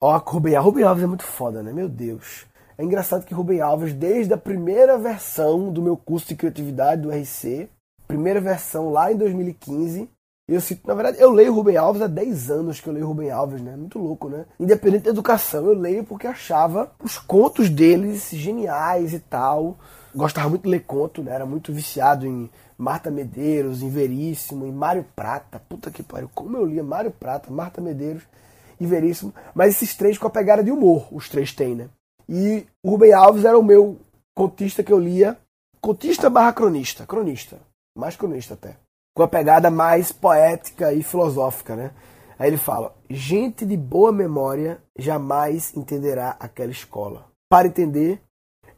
Ó, 0.00 0.16
Rubem, 0.16 0.56
Rubem 0.56 0.84
Alves 0.84 1.04
é 1.04 1.06
muito 1.06 1.22
foda, 1.24 1.62
né? 1.62 1.70
Meu 1.70 1.88
Deus. 1.88 2.46
É 2.80 2.82
engraçado 2.82 3.26
que 3.26 3.34
Rubem 3.34 3.60
Alves, 3.60 3.92
desde 3.92 4.32
a 4.32 4.38
primeira 4.38 4.96
versão 4.96 5.70
do 5.70 5.82
meu 5.82 5.98
curso 5.98 6.28
de 6.28 6.34
criatividade 6.34 7.02
do 7.02 7.10
RC, 7.10 7.68
primeira 8.08 8.40
versão 8.40 8.88
lá 8.88 9.12
em 9.12 9.18
2015, 9.18 10.08
eu 10.48 10.62
cito, 10.62 10.88
na 10.88 10.94
verdade, 10.94 11.20
eu 11.20 11.30
leio 11.30 11.52
Rubem 11.52 11.76
Alves 11.76 12.00
há 12.00 12.06
10 12.06 12.50
anos 12.50 12.80
que 12.80 12.88
eu 12.88 12.94
leio 12.94 13.06
Rubem 13.06 13.30
Alves, 13.30 13.60
né? 13.60 13.76
Muito 13.76 13.98
louco, 13.98 14.30
né? 14.30 14.46
Independente 14.58 15.04
da 15.04 15.10
educação, 15.10 15.66
eu 15.66 15.74
leio 15.74 16.04
porque 16.04 16.26
achava 16.26 16.90
os 17.04 17.18
contos 17.18 17.68
deles 17.68 18.30
geniais 18.30 19.12
e 19.12 19.18
tal. 19.18 19.76
Gostava 20.14 20.48
muito 20.48 20.62
de 20.62 20.70
ler 20.70 20.84
conto, 20.86 21.22
né? 21.22 21.34
Era 21.34 21.44
muito 21.44 21.74
viciado 21.74 22.26
em 22.26 22.48
Marta 22.78 23.10
Medeiros, 23.10 23.82
em 23.82 23.90
Veríssimo, 23.90 24.64
em 24.64 24.72
Mário 24.72 25.04
Prata. 25.14 25.60
Puta 25.68 25.90
que 25.90 26.02
pariu, 26.02 26.30
como 26.34 26.56
eu 26.56 26.64
lia 26.64 26.82
Mário 26.82 27.10
Prata, 27.10 27.50
Marta 27.50 27.78
Medeiros 27.78 28.22
e 28.80 28.86
Veríssimo. 28.86 29.34
Mas 29.54 29.74
esses 29.74 29.94
três 29.94 30.16
com 30.16 30.26
a 30.26 30.30
pegada 30.30 30.64
de 30.64 30.70
humor, 30.70 31.08
os 31.12 31.28
três 31.28 31.52
têm, 31.52 31.74
né? 31.74 31.90
E 32.30 32.64
o 32.82 32.92
Rubem 32.92 33.12
Alves 33.12 33.44
era 33.44 33.58
o 33.58 33.62
meu 33.62 33.98
contista 34.34 34.82
que 34.84 34.92
eu 34.92 34.98
lia. 34.98 35.36
Contista 35.80 36.30
barra 36.30 36.52
cronista. 36.52 37.04
Cronista. 37.04 37.58
Mais 37.98 38.16
cronista 38.16 38.54
até 38.54 38.76
com 39.14 39.22
a 39.22 39.28
pegada 39.28 39.70
mais 39.70 40.12
poética 40.12 40.92
e 40.92 41.02
filosófica, 41.02 41.76
né? 41.76 41.90
Aí 42.38 42.48
ele 42.48 42.56
fala: 42.56 42.94
gente 43.08 43.66
de 43.66 43.76
boa 43.76 44.12
memória 44.12 44.80
jamais 44.98 45.76
entenderá 45.76 46.36
aquela 46.40 46.70
escola. 46.70 47.26
Para 47.48 47.68
entender, 47.68 48.20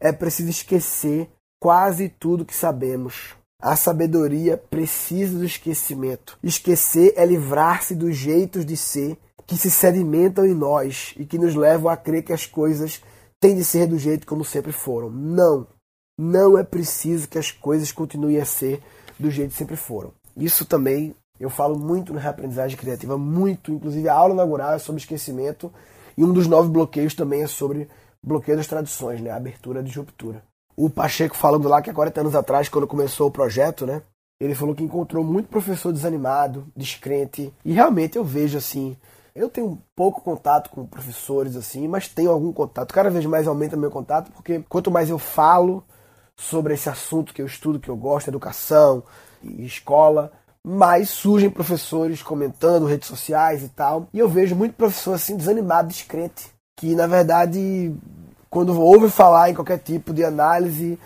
é 0.01 0.11
preciso 0.11 0.51
esquecer 0.51 1.31
quase 1.61 2.09
tudo 2.09 2.45
que 2.45 2.55
sabemos. 2.55 3.37
A 3.61 3.77
sabedoria 3.77 4.57
precisa 4.57 5.39
do 5.39 5.45
esquecimento. 5.45 6.37
Esquecer 6.43 7.15
é 7.17 7.25
livrar-se 7.25 7.95
dos 7.95 8.17
jeitos 8.17 8.67
de 8.67 8.77
ser 8.77 9.17
que 9.47 9.57
se 9.57 9.71
sedimentam 9.71 10.45
em 10.45 10.55
nós 10.55 11.15
e 11.17 11.25
que 11.25 11.39
nos 11.39 11.55
levam 11.55 11.89
a 11.89 11.97
crer 11.97 12.25
que 12.25 12.33
as 12.33 12.47
coisas 12.47 13.01
têm 13.43 13.57
de 13.57 13.65
ser 13.65 13.89
do 13.89 13.99
jeito 13.99 14.25
como 14.25 14.45
sempre 14.45 14.71
foram. 14.71 15.11
Não. 15.11 15.67
Não 16.17 16.57
é 16.57 16.63
preciso 16.63 17.29
que 17.29 17.37
as 17.37 17.51
coisas 17.51 17.91
continuem 17.91 18.41
a 18.41 18.45
ser 18.45 18.81
do 19.19 19.33
jeito 19.33 19.51
que 19.51 19.59
sempre 19.59 19.75
foram. 19.75 20.13
Isso 20.37 20.65
também 20.65 21.13
eu 21.41 21.51
falo 21.51 21.77
muito 21.77 22.15
na 22.15 22.21
reaprendizagem 22.21 22.79
criativa, 22.79 23.19
muito. 23.19 23.73
Inclusive 23.73 24.09
a 24.09 24.15
aula 24.15 24.33
inaugural 24.33 24.75
é 24.75 24.79
sobre 24.79 25.01
esquecimento 25.01 25.73
e 26.17 26.23
um 26.23 26.33
dos 26.33 26.47
nove 26.47 26.71
bloqueios 26.71 27.15
também 27.15 27.43
é 27.43 27.49
sobre 27.49 27.89
bloqueio 28.23 28.57
das 28.57 28.69
tradições, 28.69 29.21
né? 29.21 29.31
A 29.31 29.37
abertura 29.37 29.83
de 29.83 29.99
ruptura. 29.99 30.45
O 30.77 30.89
Pacheco 30.89 31.37
falando 31.37 31.69
lá 31.69 31.83
que 31.83 31.91
há 31.91 31.95
40 31.95 32.21
anos 32.21 32.35
atrás, 32.37 32.69
quando 32.69 32.87
começou 32.87 33.27
o 33.27 33.33
projeto, 33.33 33.85
né? 33.85 34.03
Ele 34.41 34.55
falou 34.55 34.75
que 34.75 34.85
encontrou 34.85 35.25
muito 35.25 35.49
professor 35.49 35.93
desanimado, 35.93 36.65
descrente. 36.77 37.53
E 37.65 37.73
realmente 37.73 38.17
eu 38.17 38.25
vejo 38.25 38.57
assim. 38.57 38.97
Eu 39.35 39.49
tenho 39.49 39.81
pouco 39.97 40.21
contato 40.21 40.69
com 40.69 40.87
professores, 40.87 41.57
assim, 41.57 41.89
mas 41.89 42.07
tenho 42.07 42.31
algum 42.31 42.53
contato. 42.53 42.93
Cada 42.93 43.09
vez 43.09 43.25
mais 43.25 43.49
aumenta 43.49 43.77
meu 43.77 43.91
contato, 43.91 44.31
porque 44.33 44.63
quanto 44.69 44.91
mais 44.91 45.09
eu 45.09 45.19
falo 45.19 45.83
sobre 46.37 46.75
esse 46.75 46.89
assunto 46.89 47.33
que 47.33 47.41
eu 47.41 47.47
estudo, 47.47 47.81
que 47.81 47.89
eu 47.89 47.97
gosto, 47.97 48.29
educação, 48.29 49.03
escola, 49.43 50.31
mas 50.63 51.09
surgem 51.09 51.49
professores 51.49 52.23
comentando, 52.23 52.85
redes 52.85 53.09
sociais 53.09 53.63
e 53.63 53.69
tal. 53.69 54.07
E 54.13 54.19
eu 54.19 54.29
vejo 54.29 54.55
muito 54.55 54.75
professor 54.75 55.15
assim 55.15 55.37
desanimado, 55.37 55.89
descrente, 55.89 56.53
que 56.77 56.95
na 56.95 57.07
verdade, 57.07 57.95
quando 58.51 58.79
ouve 58.79 59.09
falar 59.09 59.51
em 59.51 59.55
qualquer 59.55 59.79
tipo 59.79 60.13
de 60.13 60.23
análise, 60.23 60.99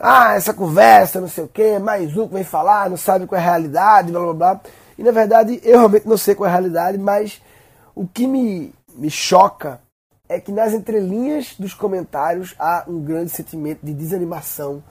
ah, 0.00 0.34
essa 0.34 0.54
conversa, 0.54 1.20
não 1.20 1.28
sei 1.28 1.44
o 1.44 1.48
que, 1.48 1.78
mais 1.78 2.16
um 2.16 2.26
que 2.28 2.34
vem 2.34 2.44
falar, 2.44 2.88
não 2.88 2.96
sabe 2.96 3.26
qual 3.26 3.38
é 3.38 3.44
a 3.44 3.46
realidade, 3.46 4.10
blá 4.10 4.20
blá 4.20 4.32
blá. 4.32 4.60
E 4.96 5.02
na 5.02 5.10
verdade, 5.10 5.60
eu 5.62 5.78
realmente 5.78 6.08
não 6.08 6.16
sei 6.16 6.34
qual 6.34 6.48
é 6.48 6.50
a 6.50 6.56
realidade, 6.56 6.96
mas 6.96 7.42
o 7.94 8.06
que 8.06 8.26
me, 8.26 8.72
me 8.94 9.10
choca 9.10 9.80
é 10.28 10.40
que 10.40 10.50
nas 10.50 10.72
entrelinhas 10.72 11.54
dos 11.58 11.74
comentários 11.74 12.54
há 12.58 12.84
um 12.88 13.00
grande 13.00 13.30
sentimento 13.30 13.84
de 13.84 13.92
desanimação, 13.92 14.82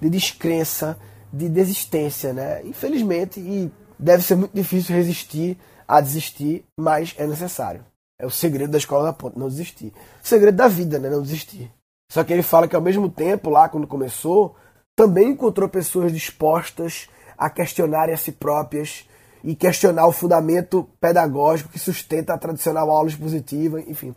de 0.00 0.10
descrença, 0.10 0.98
de 1.32 1.48
desistência, 1.48 2.32
né? 2.32 2.62
Infelizmente, 2.64 3.40
e 3.40 3.70
deve 3.98 4.22
ser 4.22 4.34
muito 4.34 4.52
difícil 4.52 4.94
resistir 4.94 5.56
a 5.86 6.00
desistir, 6.00 6.64
mas 6.78 7.14
é 7.16 7.26
necessário. 7.26 7.84
É 8.18 8.26
o 8.26 8.30
segredo 8.30 8.70
da 8.70 8.78
escola 8.78 9.04
da 9.04 9.12
ponte, 9.12 9.38
não 9.38 9.48
desistir. 9.48 9.92
O 10.22 10.26
segredo 10.26 10.56
da 10.56 10.68
vida, 10.68 10.98
né? 10.98 11.08
Não 11.08 11.22
desistir. 11.22 11.70
Só 12.10 12.22
que 12.22 12.32
ele 12.32 12.42
fala 12.42 12.68
que 12.68 12.76
ao 12.76 12.82
mesmo 12.82 13.08
tempo, 13.08 13.48
lá 13.48 13.68
quando 13.68 13.86
começou, 13.86 14.54
também 14.94 15.30
encontrou 15.30 15.68
pessoas 15.68 16.12
dispostas 16.12 17.08
a 17.38 17.48
questionarem 17.48 18.14
a 18.14 18.18
si 18.18 18.32
próprias 18.32 19.08
e 19.44 19.54
questionar 19.54 20.06
o 20.06 20.12
fundamento 20.12 20.88
pedagógico 21.00 21.70
que 21.70 21.78
sustenta 21.78 22.34
a 22.34 22.38
tradicional 22.38 22.90
aula 22.90 23.08
expositiva, 23.08 23.80
enfim. 23.80 24.14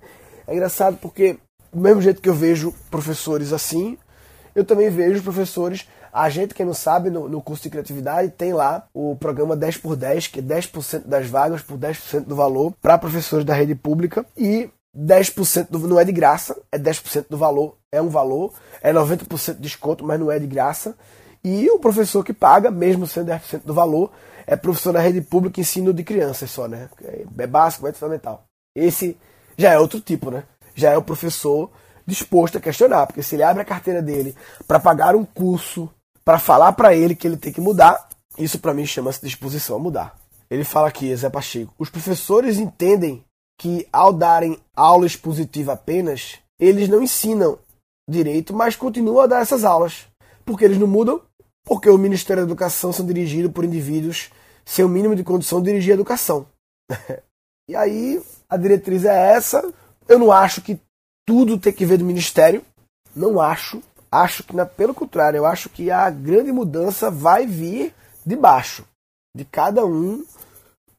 É 0.47 0.53
engraçado 0.53 0.97
porque, 0.97 1.37
do 1.73 1.79
mesmo 1.79 2.01
jeito 2.01 2.21
que 2.21 2.29
eu 2.29 2.33
vejo 2.33 2.73
professores 2.91 3.51
assim, 3.51 3.97
eu 4.53 4.63
também 4.63 4.89
vejo 4.89 5.23
professores 5.23 5.87
a 6.15 6.29
gente, 6.29 6.53
quem 6.53 6.65
não 6.65 6.73
sabe, 6.73 7.09
no, 7.09 7.27
no 7.27 7.41
curso 7.41 7.63
de 7.63 7.69
criatividade 7.69 8.29
tem 8.29 8.53
lá 8.53 8.87
o 8.93 9.17
programa 9.17 9.53
10 9.53 9.77
por 9.79 9.97
10, 9.97 10.27
que 10.27 10.39
é 10.39 10.41
10% 10.41 11.01
das 11.05 11.27
vagas 11.27 11.61
por 11.61 11.77
10% 11.77 12.21
do 12.21 12.37
valor 12.37 12.73
para 12.81 12.97
professores 12.97 13.43
da 13.43 13.53
rede 13.53 13.75
pública 13.75 14.25
e 14.37 14.69
10% 14.97 15.67
do, 15.69 15.77
não 15.79 15.99
é 15.99 16.05
de 16.05 16.13
graça, 16.13 16.57
é 16.71 16.79
10% 16.79 17.25
do 17.29 17.37
valor, 17.37 17.75
é 17.91 18.01
um 18.01 18.07
valor, 18.07 18.53
é 18.81 18.93
90% 18.93 19.55
de 19.55 19.63
desconto, 19.63 20.05
mas 20.05 20.17
não 20.17 20.31
é 20.31 20.39
de 20.39 20.47
graça. 20.47 20.95
E 21.43 21.69
o 21.69 21.79
professor 21.79 22.23
que 22.23 22.31
paga, 22.31 22.71
mesmo 22.71 23.05
sendo 23.05 23.31
10% 23.31 23.63
do 23.65 23.73
valor, 23.73 24.09
é 24.47 24.55
professor 24.55 24.93
da 24.93 24.99
rede 24.99 25.21
pública 25.21 25.61
ensino 25.61 25.93
de 25.93 26.03
crianças 26.03 26.51
só, 26.51 26.67
né? 26.67 26.89
É 27.37 27.47
básico, 27.47 27.87
é 27.87 27.93
fundamental. 27.93 28.45
Esse 28.75 29.17
já 29.57 29.71
é 29.71 29.79
outro 29.79 29.99
tipo, 29.99 30.29
né? 30.29 30.43
Já 30.73 30.91
é 30.91 30.97
o 30.97 31.03
professor 31.03 31.71
disposto 32.05 32.57
a 32.57 32.61
questionar, 32.61 33.07
porque 33.07 33.23
se 33.23 33.35
ele 33.35 33.43
abre 33.43 33.61
a 33.61 33.65
carteira 33.65 34.01
dele 34.01 34.35
para 34.67 34.79
pagar 34.79 35.15
um 35.15 35.25
curso 35.25 35.89
para 36.23 36.39
falar 36.39 36.73
para 36.73 36.95
ele 36.95 37.15
que 37.15 37.27
ele 37.27 37.37
tem 37.37 37.53
que 37.53 37.61
mudar, 37.61 38.09
isso 38.37 38.59
para 38.59 38.73
mim 38.73 38.85
chama-se 38.85 39.21
disposição 39.21 39.77
a 39.77 39.79
mudar. 39.79 40.15
Ele 40.49 40.63
fala 40.63 40.87
aqui, 40.87 41.15
Zé 41.15 41.29
Pacheco, 41.29 41.73
os 41.77 41.89
professores 41.89 42.57
entendem 42.57 43.23
que 43.57 43.87
ao 43.91 44.11
darem 44.11 44.59
aula 44.75 45.05
expositiva 45.05 45.73
apenas, 45.73 46.39
eles 46.59 46.89
não 46.89 47.01
ensinam 47.01 47.57
direito, 48.07 48.53
mas 48.53 48.75
continuam 48.75 49.21
a 49.21 49.27
dar 49.27 49.41
essas 49.41 49.63
aulas. 49.63 50.05
Porque 50.45 50.65
eles 50.65 50.77
não 50.77 50.87
mudam? 50.87 51.21
Porque 51.65 51.89
o 51.89 51.97
Ministério 51.97 52.43
da 52.43 52.47
Educação 52.47 52.93
são 52.93 53.05
dirigidos 53.05 53.51
por 53.51 53.65
indivíduos 53.65 54.29
sem 54.63 54.85
o 54.85 54.89
mínimo 54.89 55.15
de 55.15 55.23
condição 55.23 55.59
de 55.61 55.71
dirigir 55.71 55.91
a 55.91 55.95
educação. 55.95 56.45
e 57.69 57.75
aí, 57.75 58.21
a 58.47 58.55
diretriz 58.55 59.03
é 59.03 59.33
essa. 59.33 59.73
Eu 60.07 60.19
não 60.19 60.31
acho 60.31 60.61
que 60.61 60.79
tudo 61.27 61.57
tem 61.57 61.73
que 61.73 61.85
ver 61.85 61.97
do 61.97 62.05
Ministério. 62.05 62.63
Não 63.15 63.41
acho. 63.41 63.81
Acho 64.11 64.43
que, 64.43 64.53
pelo 64.77 64.93
contrário, 64.93 65.37
eu 65.37 65.45
acho 65.45 65.69
que 65.69 65.91
a 65.91 66.09
grande 66.09 66.51
mudança 66.51 67.09
vai 67.11 67.45
vir 67.45 67.93
de 68.25 68.35
baixo, 68.35 68.85
de 69.35 69.43
cada 69.43 69.85
um 69.85 70.23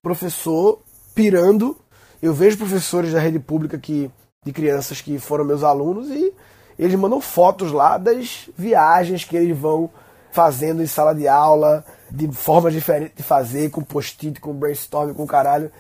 professor 0.03 0.81
pirando. 1.15 1.77
Eu 2.21 2.35
vejo 2.35 2.59
professores 2.59 3.13
da 3.13 3.21
rede 3.21 3.39
pública 3.39 3.79
que, 3.79 4.11
de 4.45 4.53
crianças 4.53 5.01
que 5.01 5.19
foram 5.19 5.45
meus 5.45 5.63
alunos 5.63 6.11
e 6.11 6.33
eles 6.79 6.95
mandam 6.95 7.21
fotos 7.21 7.73
lá 7.73 7.97
das 7.97 8.49
viagens 8.57 9.25
que 9.25 9.37
eles 9.37 9.57
vão 9.57 9.91
fazendo 10.37 10.83
em 10.83 10.87
sala 10.87 11.15
de 11.15 11.27
aula, 11.27 11.83
de 12.11 12.31
formas 12.31 12.75
diferentes 12.75 13.17
de 13.17 13.23
fazer, 13.23 13.71
com 13.71 13.83
post-it, 13.83 14.39
com 14.39 14.53
brainstorm, 14.53 15.15
com 15.15 15.27
caralho. 15.27 15.73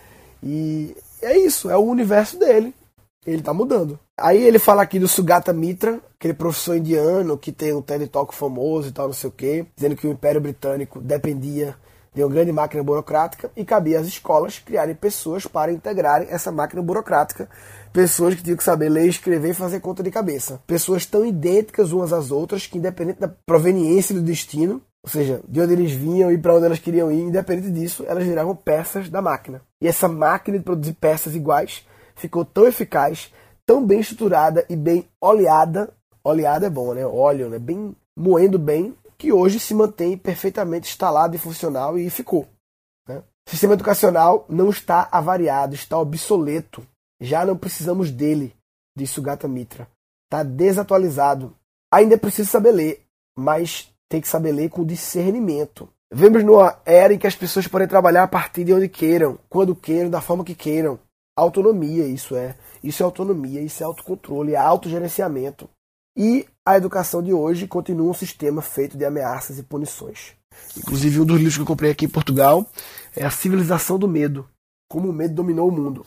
E 0.43 0.97
é 1.21 1.37
isso, 1.37 1.69
é 1.69 1.77
o 1.77 1.85
universo 1.85 2.39
dele. 2.39 2.75
Ele 3.27 3.43
tá 3.43 3.53
mudando. 3.53 3.99
Aí 4.17 4.43
ele 4.43 4.59
fala 4.59 4.81
aqui 4.81 4.99
do 4.99 5.07
Sugata 5.07 5.53
Mitra, 5.53 6.01
aquele 6.19 6.33
professor 6.33 6.75
indiano 6.75 7.37
que 7.37 7.53
tem 7.53 7.75
um 7.75 7.83
TED 7.83 8.07
Talk 8.07 8.35
famoso 8.35 8.89
e 8.89 8.93
tal, 8.93 9.09
não 9.09 9.13
sei 9.13 9.29
o 9.29 9.33
quê, 9.33 9.67
dizendo 9.77 9.95
que 9.95 10.07
o 10.07 10.11
Império 10.11 10.41
Britânico 10.41 11.01
dependia 11.01 11.77
de 12.15 12.25
uma 12.25 12.31
grande 12.31 12.51
máquina 12.51 12.83
burocrática 12.83 13.51
e 13.55 13.63
cabia 13.63 14.01
às 14.01 14.07
escolas 14.07 14.59
criarem 14.59 14.95
pessoas 14.95 15.47
para 15.47 15.71
integrarem 15.71 16.29
essa 16.31 16.51
máquina 16.51 16.81
burocrática. 16.81 17.47
Pessoas 17.97 18.35
que 18.35 18.43
tinham 18.43 18.59
que 18.59 18.63
saber 18.63 18.91
ler, 18.91 19.09
escrever 19.09 19.53
e 19.53 19.55
fazer 19.55 19.81
conta 19.81 20.03
de 20.03 20.11
cabeça. 20.11 20.61
Pessoas 20.67 21.07
tão 21.07 21.25
idênticas 21.25 21.93
umas 21.93 22.13
às 22.13 22.31
outras 22.31 22.67
que, 22.67 22.77
independente 22.77 23.21
da 23.21 23.27
proveniência 23.27 24.15
do 24.15 24.21
destino, 24.21 24.83
ou 25.03 25.09
seja, 25.09 25.41
de 25.49 25.63
onde 25.63 25.73
eles 25.73 25.93
vinham 25.93 26.31
e 26.31 26.37
para 26.37 26.55
onde 26.55 26.67
elas 26.67 26.79
queriam 26.79 27.11
ir, 27.11 27.23
independente 27.23 27.71
disso, 27.71 28.05
elas 28.07 28.25
viravam 28.25 28.55
peças 28.55 29.09
da 29.09 29.23
máquina. 29.23 29.63
E 29.81 29.89
essa 29.89 30.09
máquina 30.09 30.59
de 30.59 30.65
produzir 30.65 30.93
peças 30.93 31.35
iguais 31.35 31.87
ficou 32.15 32.45
tão 32.45 32.67
eficaz 32.67 33.33
tão 33.65 33.83
bem 33.83 34.01
estruturada 34.01 34.67
e 34.69 34.77
bem 34.77 35.09
oleada. 35.19 35.91
Oleada 36.23 36.67
é 36.67 36.71
bom, 36.71 36.93
né? 36.93 37.07
Óleo, 37.07 37.49
né? 37.49 37.59
Bem 37.59 37.97
moendo 38.15 38.59
bem, 38.59 38.95
que 39.17 39.33
hoje 39.33 39.59
se 39.59 39.73
mantém 39.73 40.19
perfeitamente 40.19 40.91
instalado 40.91 41.35
e 41.35 41.39
funcional 41.39 41.99
e 41.99 42.11
ficou. 42.11 42.47
Né? 43.09 43.23
Sistema 43.49 43.73
educacional 43.73 44.45
não 44.51 44.69
está 44.69 45.09
avariado, 45.11 45.75
está 45.75 45.99
obsoleto. 45.99 46.87
Já 47.21 47.45
não 47.45 47.57
precisamos 47.57 48.11
dele, 48.11 48.55
disse 48.97 49.19
o 49.19 49.23
Gata 49.23 49.49
Mitra. 49.49 49.89
Está 50.27 50.43
desatualizado. 50.43 51.57
Ainda 51.93 52.19
preciso 52.19 52.51
saber 52.51 52.73
ler, 52.73 53.03
mas 53.39 53.93
tem 54.09 54.21
que 54.21 54.29
saber 54.29 54.53
ler 54.53 54.71
com 54.71 54.85
discernimento. 54.85 55.89
Vemos 56.13 56.45
numa 56.45 56.79
era 56.85 57.13
em 57.13 57.19
que 57.19 57.27
as 57.27 57.35
pessoas 57.35 57.67
podem 57.67 57.89
trabalhar 57.89 58.23
a 58.23 58.29
partir 58.29 58.65
de 58.65 58.73
onde 58.73 58.89
queiram, 58.89 59.39
quando 59.49 59.75
queiram, 59.75 60.09
da 60.09 60.21
forma 60.21 60.45
que 60.45 60.55
queiram. 60.55 60.99
Autonomia, 61.37 62.07
isso 62.07 62.37
é. 62.37 62.57
Isso 62.83 63.03
é 63.03 63.05
autonomia, 63.05 63.61
isso 63.61 63.83
é 63.83 63.87
autocontrole, 63.87 64.55
é 64.55 64.57
autogerenciamento. 64.57 65.69
E 66.17 66.47
a 66.65 66.77
educação 66.77 67.23
de 67.23 67.33
hoje 67.33 67.67
continua 67.67 68.11
um 68.11 68.15
sistema 68.15 68.63
feito 68.63 68.97
de 68.97 69.05
ameaças 69.05 69.59
e 69.59 69.63
punições. 69.63 70.33
Inclusive, 70.77 71.21
um 71.21 71.25
dos 71.25 71.37
livros 71.37 71.57
que 71.57 71.63
eu 71.63 71.67
comprei 71.67 71.91
aqui 71.91 72.07
em 72.07 72.09
Portugal 72.09 72.67
é 73.15 73.25
A 73.25 73.31
Civilização 73.31 73.99
do 73.99 74.09
Medo, 74.09 74.49
Como 74.89 75.11
o 75.11 75.13
Medo 75.13 75.35
Dominou 75.35 75.69
o 75.69 75.73
Mundo. 75.73 76.07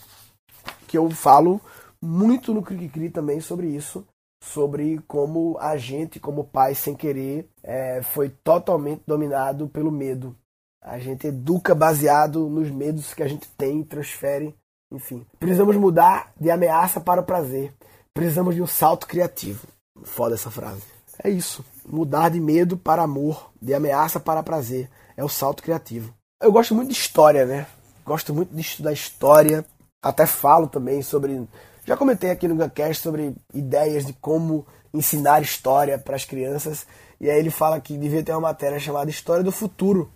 Que 0.89 0.97
eu 0.97 1.07
falo 1.11 1.61
muito 2.01 2.51
no 2.51 2.63
Cri 2.63 2.89
Cri 2.89 3.11
também 3.11 3.39
sobre 3.39 3.67
isso, 3.67 4.03
sobre 4.43 4.99
como 5.07 5.55
a 5.59 5.77
gente, 5.77 6.19
como 6.19 6.45
pai, 6.45 6.73
sem 6.73 6.95
querer, 6.95 7.47
é, 7.61 8.01
foi 8.01 8.29
totalmente 8.29 9.03
dominado 9.05 9.69
pelo 9.69 9.91
medo. 9.91 10.35
A 10.81 10.97
gente 10.97 11.27
educa 11.27 11.75
baseado 11.75 12.49
nos 12.49 12.71
medos 12.71 13.13
que 13.13 13.21
a 13.21 13.27
gente 13.27 13.47
tem, 13.49 13.83
transfere, 13.83 14.55
enfim. 14.91 15.23
Precisamos 15.37 15.75
mudar 15.75 16.33
de 16.39 16.49
ameaça 16.49 16.99
para 16.99 17.21
o 17.21 17.25
prazer. 17.25 17.71
Precisamos 18.11 18.55
de 18.55 18.63
um 18.63 18.67
salto 18.67 19.05
criativo. 19.05 19.67
Foda 20.03 20.33
essa 20.33 20.49
frase. 20.49 20.81
É 21.23 21.29
isso. 21.29 21.63
Mudar 21.85 22.29
de 22.29 22.39
medo 22.39 22.77
para 22.77 23.03
amor, 23.03 23.51
de 23.61 23.75
ameaça 23.75 24.19
para 24.19 24.41
prazer. 24.41 24.89
É 25.15 25.23
o 25.23 25.29
salto 25.29 25.61
criativo. 25.61 26.11
Eu 26.41 26.51
gosto 26.51 26.73
muito 26.73 26.89
de 26.89 26.97
história, 26.97 27.45
né? 27.45 27.67
Gosto 28.03 28.33
muito 28.33 28.55
de 28.55 28.61
estudar 28.61 28.91
história. 28.91 29.63
Até 30.01 30.25
falo 30.25 30.67
também 30.67 31.01
sobre. 31.01 31.47
Já 31.85 31.97
comentei 31.97 32.31
aqui 32.31 32.47
no 32.47 32.55
Guncast 32.55 33.01
sobre 33.01 33.35
ideias 33.53 34.05
de 34.05 34.13
como 34.13 34.65
ensinar 34.93 35.41
história 35.41 35.97
para 35.97 36.15
as 36.15 36.25
crianças. 36.25 36.85
E 37.19 37.29
aí 37.29 37.37
ele 37.37 37.49
fala 37.49 37.81
que 37.81 37.97
devia 37.97 38.23
ter 38.23 38.31
uma 38.31 38.41
matéria 38.41 38.79
chamada 38.79 39.09
História 39.09 39.43
do 39.43 39.51
Futuro, 39.51 40.11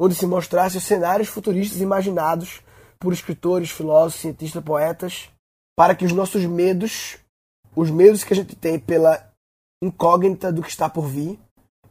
onde 0.00 0.14
se 0.14 0.26
mostrasse 0.26 0.78
os 0.78 0.84
cenários 0.84 1.28
futuristas 1.28 1.80
imaginados 1.80 2.60
por 2.98 3.12
escritores, 3.12 3.70
filósofos, 3.70 4.20
cientistas, 4.20 4.62
poetas, 4.62 5.30
para 5.76 5.94
que 5.94 6.04
os 6.04 6.12
nossos 6.12 6.44
medos, 6.44 7.16
os 7.74 7.90
medos 7.90 8.24
que 8.24 8.32
a 8.32 8.36
gente 8.36 8.56
tem 8.56 8.78
pela 8.78 9.30
incógnita 9.82 10.52
do 10.52 10.62
que 10.62 10.68
está 10.68 10.88
por 10.88 11.06
vir, 11.06 11.38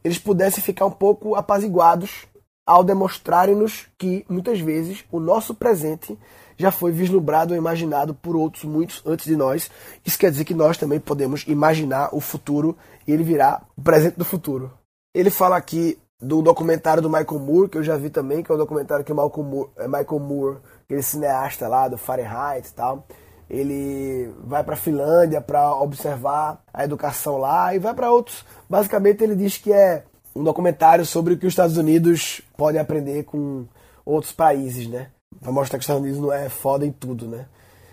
eles 0.04 0.18
pudessem 0.18 0.62
ficar 0.62 0.86
um 0.86 0.90
pouco 0.90 1.34
apaziguados 1.34 2.26
ao 2.66 2.84
demonstrarem-nos 2.84 3.88
que, 3.98 4.24
muitas 4.28 4.60
vezes, 4.60 5.04
o 5.10 5.18
nosso 5.18 5.54
presente 5.54 6.16
já 6.60 6.70
foi 6.70 6.92
vislumbrado 6.92 7.54
ou 7.54 7.58
imaginado 7.58 8.14
por 8.14 8.36
outros 8.36 8.64
muitos 8.64 9.02
antes 9.06 9.26
de 9.26 9.36
nós. 9.36 9.70
Isso 10.04 10.18
quer 10.18 10.30
dizer 10.30 10.44
que 10.44 10.54
nós 10.54 10.76
também 10.76 11.00
podemos 11.00 11.44
imaginar 11.46 12.10
o 12.12 12.20
futuro 12.20 12.76
e 13.06 13.12
ele 13.12 13.24
virá 13.24 13.62
o 13.76 13.82
presente 13.82 14.18
do 14.18 14.24
futuro. 14.24 14.70
Ele 15.14 15.30
fala 15.30 15.56
aqui 15.56 15.98
do 16.20 16.42
documentário 16.42 17.02
do 17.02 17.08
Michael 17.08 17.40
Moore, 17.40 17.68
que 17.68 17.78
eu 17.78 17.82
já 17.82 17.96
vi 17.96 18.10
também, 18.10 18.42
que 18.42 18.52
é 18.52 18.54
o 18.54 18.58
documentário 18.58 19.04
que 19.04 19.12
Michael 19.12 19.42
Moore, 19.42 19.70
é 19.78 19.88
Michael 19.88 20.18
Moore 20.20 20.58
aquele 20.84 21.02
cineasta 21.02 21.68
lá 21.68 21.88
do 21.88 21.96
Fahrenheit 21.96 22.68
e 22.68 22.74
tal, 22.74 23.06
ele 23.48 24.32
vai 24.44 24.62
para 24.62 24.74
a 24.74 24.76
Finlândia 24.76 25.40
para 25.40 25.74
observar 25.74 26.62
a 26.72 26.84
educação 26.84 27.38
lá 27.38 27.74
e 27.74 27.78
vai 27.78 27.94
para 27.94 28.10
outros. 28.10 28.44
Basicamente, 28.68 29.24
ele 29.24 29.34
diz 29.34 29.56
que 29.56 29.72
é 29.72 30.04
um 30.34 30.44
documentário 30.44 31.06
sobre 31.06 31.34
o 31.34 31.38
que 31.38 31.46
os 31.46 31.52
Estados 31.52 31.76
Unidos 31.76 32.42
podem 32.56 32.80
aprender 32.80 33.24
com 33.24 33.66
outros 34.04 34.32
países, 34.32 34.86
né? 34.86 35.08
Para 35.40 35.52
mostrar 35.52 35.78
que 35.78 35.82
os 35.82 35.84
Estados 35.84 36.02
Unidos 36.02 36.20
não 36.20 36.32
é 36.32 36.48
foda 36.48 36.84
em 36.84 36.92
tudo, 36.92 37.26
né? 37.26 37.46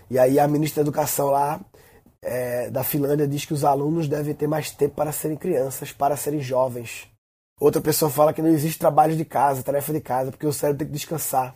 E 0.10 0.20
aí 0.20 0.40
a 0.40 0.48
ministra 0.48 0.84
da 0.84 0.90
Educação 0.90 1.28
lá 1.28 1.60
é, 2.22 2.70
da 2.70 2.84
Finlândia 2.84 3.28
diz 3.28 3.46
que 3.46 3.54
os 3.54 3.64
alunos 3.64 4.08
devem 4.08 4.34
ter 4.34 4.48
mais 4.48 4.72
tempo 4.72 4.96
para 4.96 5.12
serem 5.12 5.38
crianças, 5.38 5.92
para 5.92 6.18
serem 6.18 6.42
jovens. 6.42 7.08
Outra 7.60 7.82
pessoa 7.82 8.12
fala 8.12 8.34
que 8.34 8.42
não 8.42 8.50
existe 8.50 8.78
trabalho 8.78 9.16
de 9.16 9.26
casa, 9.26 9.64
tarefa 9.64 9.92
de 9.94 10.02
casa, 10.02 10.32
porque 10.32 10.46
o 10.46 10.54
cérebro 10.54 10.80
tem 10.80 10.88
que 10.88 10.94
descansar. 10.94 11.56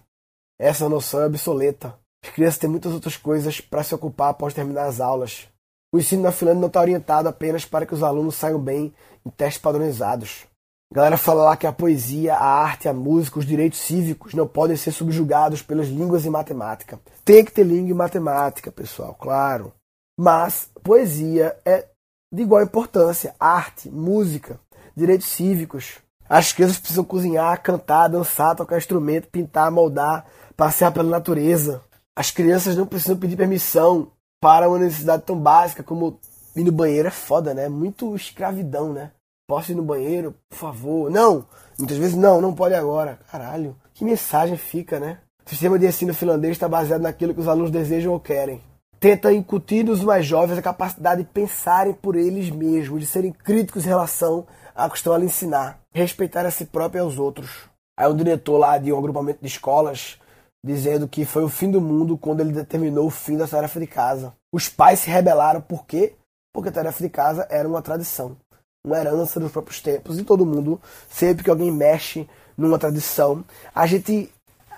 Essa 0.59 0.89
noção 0.89 1.21
é 1.21 1.25
obsoleta. 1.25 1.95
As 2.23 2.31
crianças 2.31 2.57
têm 2.57 2.69
muitas 2.69 2.93
outras 2.93 3.17
coisas 3.17 3.59
para 3.61 3.83
se 3.83 3.93
ocupar 3.93 4.29
após 4.29 4.53
terminar 4.53 4.85
as 4.85 4.99
aulas. 4.99 5.47
O 5.93 5.99
ensino 5.99 6.23
na 6.23 6.31
Finlândia 6.31 6.61
não 6.61 6.67
está 6.67 6.79
orientado 6.79 7.27
apenas 7.27 7.65
para 7.65 7.85
que 7.85 7.93
os 7.93 8.01
alunos 8.01 8.35
saiam 8.35 8.59
bem 8.59 8.93
em 9.25 9.29
testes 9.29 9.61
padronizados. 9.61 10.45
A 10.91 10.93
galera 10.93 11.17
fala 11.17 11.43
lá 11.43 11.55
que 11.55 11.65
a 11.65 11.71
poesia, 11.71 12.35
a 12.35 12.45
arte, 12.45 12.89
a 12.89 12.93
música, 12.93 13.39
os 13.39 13.45
direitos 13.45 13.79
cívicos 13.79 14.33
não 14.33 14.45
podem 14.45 14.75
ser 14.75 14.91
subjugados 14.91 15.61
pelas 15.61 15.87
línguas 15.87 16.25
e 16.25 16.29
matemática. 16.29 16.99
Tem 17.23 17.45
que 17.45 17.51
ter 17.53 17.63
língua 17.63 17.91
e 17.91 17.93
matemática, 17.93 18.69
pessoal, 18.73 19.15
claro. 19.15 19.71
Mas 20.19 20.69
poesia 20.83 21.55
é 21.63 21.87
de 22.29 22.41
igual 22.41 22.61
importância. 22.61 23.33
Arte, 23.39 23.89
música, 23.89 24.59
direitos 24.93 25.27
cívicos. 25.27 25.99
As 26.27 26.51
crianças 26.51 26.77
precisam 26.77 27.05
cozinhar, 27.05 27.63
cantar, 27.63 28.09
dançar, 28.09 28.53
tocar 28.53 28.77
instrumento, 28.77 29.29
pintar, 29.29 29.71
moldar, 29.71 30.25
passear 30.57 30.91
pela 30.91 31.09
natureza. 31.09 31.81
As 32.13 32.31
crianças 32.31 32.75
não 32.75 32.85
precisam 32.85 33.15
pedir 33.15 33.37
permissão 33.37 34.11
para 34.41 34.67
uma 34.67 34.79
necessidade 34.79 35.23
tão 35.23 35.39
básica 35.39 35.83
como 35.83 36.19
ir 36.53 36.65
no 36.65 36.71
banheiro. 36.73 37.07
É 37.07 37.11
foda, 37.11 37.53
né? 37.53 37.67
É 37.67 37.69
muito 37.69 38.13
escravidão, 38.13 38.91
né? 38.91 39.11
Posso 39.51 39.73
ir 39.73 39.75
no 39.75 39.83
banheiro, 39.83 40.33
por 40.49 40.55
favor? 40.55 41.11
Não! 41.11 41.45
Muitas 41.77 41.97
vezes, 41.97 42.15
não, 42.15 42.39
não 42.39 42.55
pode 42.55 42.73
agora. 42.73 43.19
Caralho, 43.29 43.75
que 43.93 44.05
mensagem 44.05 44.55
fica, 44.55 44.97
né? 44.97 45.17
O 45.45 45.49
sistema 45.49 45.77
de 45.77 45.85
ensino 45.85 46.13
finlandês 46.13 46.53
está 46.53 46.69
baseado 46.69 47.01
naquilo 47.01 47.33
que 47.33 47.41
os 47.41 47.49
alunos 47.49 47.69
desejam 47.69 48.13
ou 48.13 48.19
querem. 48.21 48.63
Tenta 48.97 49.33
incutir 49.33 49.83
nos 49.83 50.01
mais 50.05 50.25
jovens 50.25 50.57
a 50.57 50.61
capacidade 50.61 51.23
de 51.23 51.29
pensarem 51.29 51.93
por 51.93 52.15
eles 52.15 52.49
mesmos, 52.49 53.01
de 53.01 53.05
serem 53.05 53.33
críticos 53.33 53.83
em 53.83 53.89
relação 53.89 54.47
ao 54.73 54.89
que 54.89 54.95
estão 54.95 55.11
a 55.11 55.19
ensinar, 55.19 55.81
respeitar 55.93 56.45
a 56.45 56.51
si 56.51 56.63
próprio 56.63 56.99
e 56.99 57.01
aos 57.01 57.19
outros. 57.19 57.65
Aí 57.99 58.07
um 58.07 58.15
diretor 58.15 58.57
lá 58.57 58.77
de 58.77 58.93
um 58.93 58.97
agrupamento 58.97 59.41
de 59.41 59.47
escolas 59.47 60.17
dizendo 60.63 61.09
que 61.09 61.25
foi 61.25 61.43
o 61.43 61.49
fim 61.49 61.69
do 61.69 61.81
mundo 61.81 62.17
quando 62.17 62.39
ele 62.39 62.53
determinou 62.53 63.07
o 63.07 63.11
fim 63.11 63.35
da 63.35 63.49
tarefa 63.49 63.81
de 63.81 63.87
casa. 63.87 64.33
Os 64.49 64.69
pais 64.69 65.01
se 65.01 65.09
rebelaram 65.09 65.59
por 65.59 65.85
quê? 65.85 66.13
Porque 66.53 66.69
a 66.69 66.71
tarefa 66.71 67.03
de 67.03 67.09
casa 67.09 67.45
era 67.49 67.67
uma 67.67 67.81
tradição, 67.81 68.37
uma 68.85 68.97
herança 68.97 69.39
dos 69.39 69.51
próprios 69.51 69.79
tempos 69.79 70.17
e 70.17 70.23
todo 70.23 70.45
mundo, 70.45 70.79
sempre 71.09 71.43
que 71.43 71.49
alguém 71.49 71.71
mexe 71.71 72.27
numa 72.57 72.79
tradição, 72.79 73.43
a 73.73 73.85
gente 73.85 74.31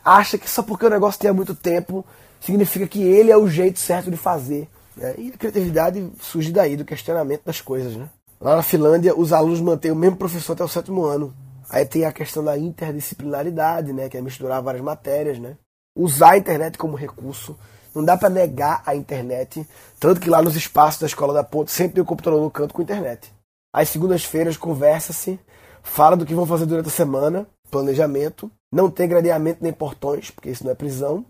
acha 0.04 0.38
que 0.38 0.50
só 0.50 0.62
porque 0.62 0.86
o 0.86 0.90
negócio 0.90 1.20
tem 1.20 1.30
há 1.30 1.34
muito 1.34 1.56
tempo 1.56 2.06
significa 2.40 2.86
que 2.88 3.02
ele 3.02 3.32
é 3.32 3.38
o 3.38 3.48
jeito 3.48 3.80
certo 3.80 4.12
de 4.12 4.18
fazer. 4.18 4.68
Né? 4.98 5.16
E 5.18 5.30
a 5.30 5.38
criatividade 5.38 6.12
surge 6.20 6.52
daí, 6.52 6.76
do 6.76 6.84
questionamento 6.84 7.44
das 7.46 7.62
coisas. 7.62 7.96
Né? 7.96 8.10
Lá 8.40 8.58
na 8.58 8.64
Finlândia, 8.64 9.18
os 9.18 9.32
alunos 9.32 9.62
mantêm 9.62 9.92
o 9.92 9.96
mesmo 9.96 10.18
professor 10.18 10.52
até 10.52 10.64
o 10.64 10.68
sétimo 10.68 11.06
ano. 11.06 11.34
Aí 11.70 11.86
tem 11.86 12.04
a 12.04 12.12
questão 12.12 12.44
da 12.44 12.58
interdisciplinaridade, 12.58 13.94
né? 13.94 14.10
que 14.10 14.18
é 14.18 14.22
misturar 14.22 14.62
várias 14.62 14.84
matérias. 14.84 15.40
Né? 15.40 15.56
usar 15.96 16.32
a 16.32 16.38
internet 16.38 16.78
como 16.78 16.96
recurso. 16.96 17.58
Não 17.94 18.04
dá 18.04 18.18
para 18.18 18.30
negar 18.30 18.82
a 18.86 18.96
internet. 18.96 19.66
Tanto 20.00 20.20
que 20.20 20.30
lá 20.30 20.42
nos 20.42 20.56
espaços 20.56 21.00
da 21.00 21.08
escola 21.08 21.34
da 21.34 21.44
ponte 21.44 21.72
sempre 21.72 21.96
tem 21.96 22.04
o 22.04 22.06
computador 22.06 22.42
no 22.42 22.50
canto 22.50 22.74
com 22.74 22.82
internet. 22.82 23.32
Às 23.74 23.90
segundas-feiras 23.90 24.56
conversa-se, 24.56 25.40
fala 25.82 26.16
do 26.16 26.26
que 26.26 26.36
vão 26.36 26.46
fazer 26.46 26.68
durante 26.68 26.90
a 26.90 26.92
semana, 26.92 27.48
planejamento. 27.72 28.52
Não 28.72 28.90
tem 28.90 29.08
gradeamento 29.08 29.64
nem 29.64 29.74
portões, 29.74 30.30
porque 30.30 30.52
isso 30.52 30.64
não 30.64 30.72
é 30.72 30.76
prisão. 30.76 31.26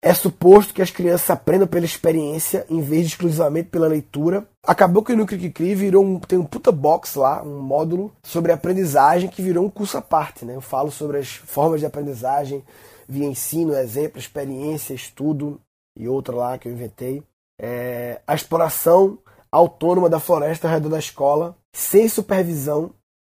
É 0.00 0.14
suposto 0.14 0.72
que 0.72 0.80
as 0.80 0.92
crianças 0.92 1.28
aprendam 1.28 1.66
pela 1.66 1.84
experiência 1.84 2.64
em 2.70 2.80
vez 2.80 3.02
de 3.02 3.08
exclusivamente 3.08 3.68
pela 3.68 3.88
leitura. 3.88 4.46
Acabou 4.64 5.02
que 5.02 5.14
no 5.16 5.26
Cri 5.26 5.74
virou 5.74 6.04
um, 6.04 6.20
tem 6.20 6.38
um 6.38 6.44
puta 6.44 6.70
box 6.70 7.16
lá, 7.16 7.42
um 7.42 7.60
módulo 7.60 8.12
sobre 8.22 8.52
aprendizagem 8.52 9.28
que 9.28 9.42
virou 9.42 9.64
um 9.64 9.70
curso 9.70 9.98
à 9.98 10.02
parte. 10.02 10.44
Né? 10.44 10.54
Eu 10.54 10.60
falo 10.60 10.92
sobre 10.92 11.18
as 11.18 11.28
formas 11.28 11.80
de 11.80 11.86
aprendizagem, 11.86 12.62
via 13.08 13.26
ensino, 13.26 13.74
exemplo, 13.74 14.20
experiência, 14.20 14.94
estudo 14.94 15.60
e 15.96 16.08
outra 16.08 16.36
lá 16.36 16.58
que 16.58 16.68
eu 16.68 16.72
inventei. 16.72 17.20
É, 17.60 18.20
a 18.24 18.36
exploração 18.36 19.18
autônoma 19.50 20.08
da 20.08 20.20
floresta 20.20 20.68
ao 20.68 20.74
redor 20.74 20.90
da 20.90 20.98
escola, 21.00 21.56
sem 21.74 22.08
supervisão, 22.08 22.92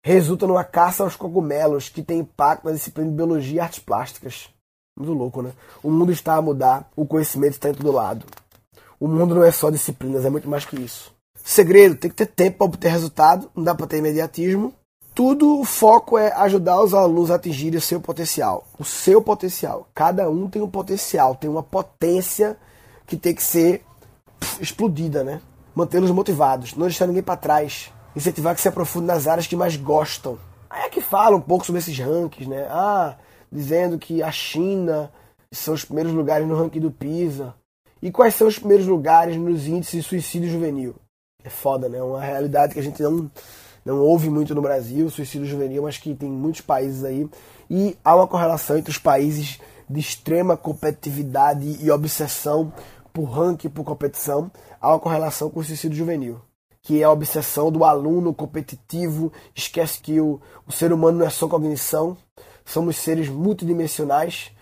resulta 0.04 0.46
numa 0.46 0.64
caça 0.64 1.02
aos 1.02 1.16
cogumelos 1.16 1.88
que 1.88 2.02
tem 2.02 2.20
impacto 2.20 2.64
na 2.64 2.72
disciplina 2.72 3.10
de 3.10 3.16
biologia 3.16 3.56
e 3.56 3.60
artes 3.60 3.78
plásticas. 3.78 4.48
Muito 4.98 5.12
louco, 5.12 5.42
né? 5.42 5.52
O 5.82 5.90
mundo 5.90 6.12
está 6.12 6.36
a 6.36 6.42
mudar, 6.42 6.90
o 6.96 7.06
conhecimento 7.06 7.52
está 7.52 7.70
em 7.70 7.74
todo 7.74 7.92
lado. 7.92 8.26
O 8.98 9.08
mundo 9.08 9.34
não 9.34 9.44
é 9.44 9.50
só 9.50 9.70
disciplinas, 9.70 10.24
é 10.24 10.30
muito 10.30 10.48
mais 10.48 10.64
que 10.64 10.76
isso. 10.76 11.14
Segredo, 11.42 11.96
tem 11.96 12.10
que 12.10 12.16
ter 12.16 12.26
tempo 12.26 12.58
para 12.58 12.66
obter 12.66 12.90
resultado, 12.90 13.50
não 13.54 13.64
dá 13.64 13.74
para 13.74 13.86
ter 13.86 13.98
imediatismo 13.98 14.74
tudo 15.14 15.60
o 15.60 15.64
foco 15.64 16.16
é 16.16 16.32
ajudar 16.32 16.82
os 16.82 16.94
alunos 16.94 17.30
a 17.30 17.34
atingirem 17.34 17.78
o 17.78 17.82
seu 17.82 18.00
potencial. 18.00 18.66
O 18.78 18.84
seu 18.84 19.20
potencial. 19.20 19.86
Cada 19.94 20.30
um 20.30 20.48
tem 20.48 20.62
um 20.62 20.70
potencial, 20.70 21.34
tem 21.34 21.50
uma 21.50 21.62
potência 21.62 22.56
que 23.06 23.16
tem 23.16 23.34
que 23.34 23.42
ser 23.42 23.84
pff, 24.38 24.62
explodida, 24.62 25.24
né? 25.24 25.40
Mantê-los 25.74 26.10
motivados, 26.10 26.74
não 26.74 26.86
deixar 26.86 27.06
ninguém 27.06 27.22
para 27.22 27.36
trás. 27.36 27.92
Incentivar 28.14 28.54
que 28.54 28.60
se 28.60 28.68
aprofunde 28.68 29.06
nas 29.06 29.26
áreas 29.26 29.46
que 29.46 29.56
mais 29.56 29.76
gostam. 29.76 30.38
Aí 30.68 30.86
é 30.86 30.88
que 30.88 31.00
fala 31.00 31.36
um 31.36 31.40
pouco 31.40 31.64
sobre 31.64 31.80
esses 31.80 31.98
rankings, 31.98 32.48
né? 32.48 32.66
Ah, 32.70 33.16
dizendo 33.50 33.98
que 33.98 34.22
a 34.22 34.30
China 34.30 35.10
são 35.52 35.74
os 35.74 35.84
primeiros 35.84 36.12
lugares 36.12 36.46
no 36.46 36.56
ranking 36.56 36.80
do 36.80 36.90
PISA. 36.90 37.54
E 38.02 38.10
quais 38.10 38.34
são 38.34 38.48
os 38.48 38.58
primeiros 38.58 38.86
lugares 38.86 39.36
nos 39.36 39.66
índices 39.66 40.02
de 40.02 40.08
suicídio 40.08 40.48
juvenil? 40.48 40.94
É 41.44 41.50
foda, 41.50 41.88
né? 41.88 42.02
Uma 42.02 42.20
realidade 42.20 42.74
que 42.74 42.80
a 42.80 42.82
gente 42.82 43.02
não 43.02 43.30
não 43.84 43.98
houve 44.00 44.28
muito 44.28 44.54
no 44.54 44.60
Brasil, 44.60 45.08
suicídio 45.08 45.46
juvenil, 45.46 45.82
mas 45.82 45.96
que 45.96 46.14
tem 46.14 46.30
muitos 46.30 46.60
países 46.60 47.02
aí. 47.02 47.28
E 47.68 47.96
há 48.04 48.14
uma 48.14 48.26
correlação 48.26 48.76
entre 48.76 48.90
os 48.90 48.98
países 48.98 49.58
de 49.88 49.98
extrema 49.98 50.56
competitividade 50.56 51.78
e 51.80 51.90
obsessão 51.90 52.72
por 53.12 53.24
ranking, 53.24 53.68
por 53.68 53.84
competição, 53.84 54.50
há 54.80 54.90
uma 54.90 55.00
correlação 55.00 55.50
com 55.50 55.60
o 55.60 55.64
suicídio 55.64 55.96
juvenil. 55.96 56.40
Que 56.82 57.00
é 57.00 57.04
a 57.04 57.10
obsessão 57.10 57.70
do 57.70 57.84
aluno 57.84 58.32
competitivo, 58.34 59.32
esquece 59.54 60.00
que 60.00 60.20
o, 60.20 60.40
o 60.66 60.72
ser 60.72 60.92
humano 60.92 61.18
não 61.18 61.26
é 61.26 61.30
só 61.30 61.48
cognição, 61.48 62.16
somos 62.64 62.96
seres 62.96 63.28
multidimensionais. 63.28 64.52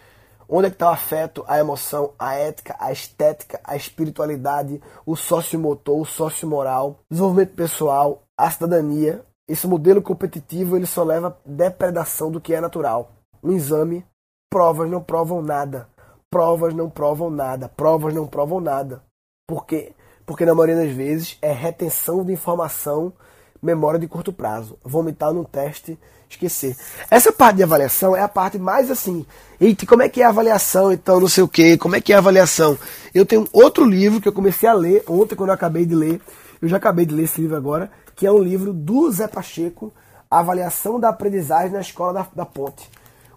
Onde 0.51 0.69
é 0.69 0.71
que 0.71 0.77
está 0.77 0.89
o 0.89 0.95
afeto, 0.95 1.45
a 1.47 1.59
emoção, 1.59 2.15
a 2.19 2.35
ética, 2.35 2.75
a 2.81 2.91
estética, 2.91 3.61
a 3.63 3.77
espiritualidade, 3.77 4.81
o 5.05 5.15
sociomotor, 5.15 6.01
o 6.01 6.07
sociomoral, 6.07 7.01
desenvolvimento 7.11 7.55
pessoal, 7.55 8.23
a 8.37 8.51
cidadania? 8.51 9.23
Esse 9.47 9.67
modelo 9.67 10.01
competitivo 10.01 10.75
ele 10.75 10.87
só 10.87 11.05
leva 11.05 11.39
depredação 11.45 12.31
do 12.31 12.41
que 12.41 12.55
é 12.55 12.61
natural. 12.63 13.13
Um 13.43 13.53
exame, 13.53 14.07
provas 14.51 14.91
não 14.91 15.03
provam 15.03 15.43
nada. 15.43 15.87
Provas 16.31 16.75
não 16.75 16.89
provam 16.89 17.31
nada. 17.31 17.69
Provas 17.69 18.15
não 18.15 18.27
provam 18.27 18.61
nada. 18.61 19.03
Por 19.47 19.67
quê? 19.67 19.95
Porque 20.29 20.45
na 20.45 20.55
maioria 20.55 20.85
das 20.85 20.95
vezes 20.95 21.39
é 21.41 21.51
retenção 21.51 22.23
de 22.23 22.35
informação, 22.35 23.15
memória 23.63 23.99
de 23.99 24.07
curto 24.07 24.31
prazo. 24.31 24.79
Vomitar 24.85 25.33
num 25.33 25.43
teste, 25.43 25.99
esquecer. 26.29 26.77
Essa 27.11 27.33
parte 27.33 27.57
de 27.57 27.63
avaliação 27.63 28.15
é 28.15 28.21
a 28.21 28.29
parte 28.29 28.59
mais 28.59 28.91
assim. 28.91 29.25
Eita, 29.59 29.87
como 29.87 30.03
é 30.03 30.09
que 30.11 30.21
é 30.21 30.27
a 30.27 30.29
avaliação, 30.29 30.93
então, 30.93 31.19
não 31.19 31.29
sei 31.29 31.43
o 31.43 31.49
quê, 31.49 31.79
como 31.79 31.97
é 31.97 32.01
que 32.03 32.13
é 32.13 32.17
a 32.17 32.19
avaliação? 32.19 32.77
Eu 33.15 33.25
tenho 33.25 33.49
outro 33.55 33.87
livro 33.87 34.21
que 34.21 34.29
eu 34.29 34.33
comecei 34.35 34.69
a 34.69 34.75
ler 34.75 35.03
ontem, 35.09 35.35
quando 35.35 35.49
eu 35.49 35.55
acabei 35.55 35.87
de 35.87 35.95
ler. 35.95 36.21
Eu 36.61 36.69
já 36.69 36.77
acabei 36.77 37.07
de 37.07 37.15
ler 37.15 37.23
esse 37.23 37.41
livro 37.41 37.57
agora, 37.57 37.91
que 38.15 38.27
é 38.27 38.31
um 38.31 38.43
livro 38.43 38.75
do 38.75 39.11
Zé 39.11 39.27
Pacheco, 39.27 39.95
Avaliação 40.31 41.01
da 41.01 41.09
Aprendizagem 41.09 41.73
na 41.73 41.81
Escola 41.81 42.13
da, 42.13 42.27
da 42.37 42.45
Ponte. 42.45 42.91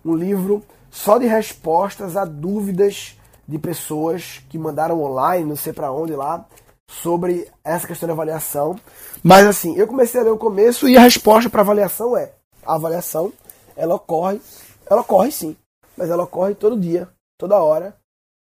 Um 0.04 0.13
livro 0.13 0.62
só 0.89 1.17
de 1.17 1.25
respostas 1.25 2.17
a 2.17 2.25
dúvidas 2.25 3.17
de 3.47 3.58
pessoas 3.58 4.43
que 4.49 4.58
mandaram 4.58 5.01
online, 5.01 5.45
não 5.45 5.56
sei 5.56 5.71
para 5.71 5.89
onde 5.89 6.13
lá, 6.13 6.45
sobre 6.91 7.47
essa 7.63 7.88
questão 7.88 8.08
de 8.08 8.13
avaliação. 8.13 8.77
Mas 9.23 9.47
assim, 9.47 9.75
eu 9.77 9.88
comecei 9.88 10.19
a 10.19 10.23
ler 10.23 10.32
o 10.32 10.38
começo 10.38 10.88
e 10.88 10.97
a 10.97 11.01
resposta 11.01 11.49
para 11.49 11.62
avaliação 11.62 12.17
é: 12.17 12.34
a 12.65 12.75
avaliação, 12.75 13.32
ela 13.75 13.95
ocorre, 13.95 14.41
ela 14.86 15.01
ocorre 15.01 15.32
sim, 15.32 15.56
mas 15.97 16.10
ela 16.10 16.23
ocorre 16.23 16.54
todo 16.54 16.80
dia, 16.80 17.08
toda 17.38 17.62
hora, 17.62 17.95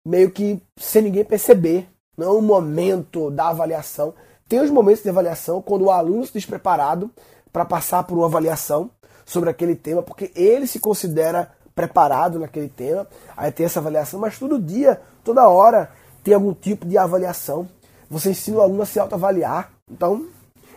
meio 0.06 0.30
que 0.32 0.62
sem 0.78 1.02
ninguém 1.02 1.24
perceber. 1.24 1.88
Não 2.18 2.28
é 2.28 2.32
um 2.32 2.42
momento 2.42 3.30
da 3.30 3.50
avaliação. 3.50 4.14
Tem 4.48 4.60
os 4.60 4.70
momentos 4.70 5.04
de 5.04 5.10
avaliação 5.10 5.62
quando 5.62 5.86
o 5.86 5.92
aluno 5.92 6.26
se 6.26 6.34
despreparado 6.34 7.12
para 7.52 7.66
passar 7.66 8.04
por 8.04 8.18
uma 8.18 8.28
avaliação 8.28 8.90
sobre 9.26 9.50
aquele 9.50 9.76
tema, 9.76 10.04
porque 10.04 10.32
ele 10.36 10.68
se 10.68 10.80
considera 10.80 11.52
preparado 11.74 12.40
naquele 12.40 12.70
tema, 12.70 13.06
aí 13.36 13.52
tem 13.52 13.66
essa 13.66 13.80
avaliação, 13.80 14.20
mas 14.20 14.40
todo 14.40 14.58
dia, 14.58 15.02
toda 15.24 15.50
hora, 15.50 15.92
tem 16.24 16.34
algum 16.34 16.54
tipo 16.54 16.86
de 16.86 16.98
avaliação. 16.98 17.68
Você 18.10 18.32
ensina 18.32 18.58
o 18.58 18.62
aluno 18.62 18.82
a 18.82 18.86
se 18.86 19.00
autoavaliar. 19.00 19.72
Então, 19.90 20.28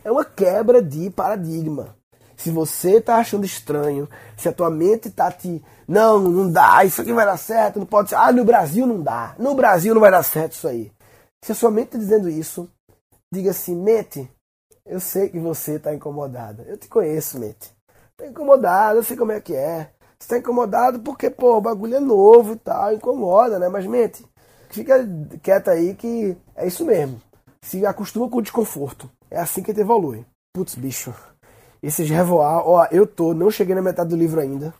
é 0.04 0.10
uma 0.10 0.24
quebra 0.24 0.82
de 0.82 1.10
paradigma. 1.10 1.96
Se 2.36 2.50
você 2.50 2.98
está 2.98 3.16
achando 3.16 3.44
estranho, 3.44 4.08
se 4.36 4.48
a 4.48 4.52
tua 4.52 4.70
mente 4.70 5.08
está 5.08 5.30
te. 5.30 5.62
Não, 5.86 6.18
não 6.18 6.50
dá, 6.50 6.84
isso 6.84 7.00
aqui 7.00 7.12
vai 7.12 7.26
dar 7.26 7.36
certo, 7.36 7.78
não 7.78 7.86
pode 7.86 8.10
ser. 8.10 8.14
Ah, 8.14 8.30
no 8.30 8.44
Brasil 8.44 8.86
não 8.86 9.02
dá. 9.02 9.34
No 9.38 9.54
Brasil 9.54 9.94
não 9.94 10.00
vai 10.00 10.10
dar 10.10 10.22
certo 10.22 10.52
isso 10.52 10.68
aí. 10.68 10.92
Se 11.42 11.52
a 11.52 11.54
sua 11.54 11.70
mente 11.70 11.86
está 11.86 11.98
dizendo 11.98 12.28
isso, 12.28 12.68
diga 13.32 13.50
assim, 13.50 13.74
mente, 13.74 14.30
eu 14.86 15.00
sei 15.00 15.28
que 15.28 15.38
você 15.38 15.76
está 15.76 15.94
incomodada. 15.94 16.64
Eu 16.68 16.76
te 16.76 16.88
conheço, 16.88 17.38
mente. 17.38 17.72
Está 18.12 18.26
incomodado, 18.26 18.98
eu 18.98 19.02
sei 19.02 19.16
como 19.16 19.32
é 19.32 19.40
que 19.40 19.54
é. 19.54 19.90
Você 20.18 20.26
está 20.26 20.38
incomodado 20.38 21.00
porque, 21.00 21.30
pô, 21.30 21.56
o 21.56 21.60
bagulho 21.60 21.96
é 21.96 22.00
novo 22.00 22.54
e 22.54 22.56
tal, 22.56 22.92
incomoda, 22.92 23.58
né? 23.58 23.68
Mas 23.68 23.86
mente, 23.86 24.24
fica 24.70 25.06
quieto 25.42 25.68
aí 25.68 25.94
que 25.94 26.36
é 26.56 26.66
isso 26.66 26.84
mesmo. 26.84 27.20
Se 27.62 27.84
acostuma 27.84 28.28
com 28.28 28.38
o 28.38 28.42
desconforto. 28.42 29.10
É 29.30 29.38
assim 29.38 29.62
que 29.62 29.70
ele 29.70 29.80
evolui. 29.80 30.24
Putz, 30.52 30.74
bicho. 30.74 31.12
Esses 31.82 32.08
revoar, 32.08 32.66
ó, 32.66 32.86
eu 32.90 33.06
tô, 33.06 33.34
não 33.34 33.50
cheguei 33.50 33.74
na 33.74 33.82
metade 33.82 34.10
do 34.10 34.16
livro 34.16 34.40
ainda. 34.40 34.74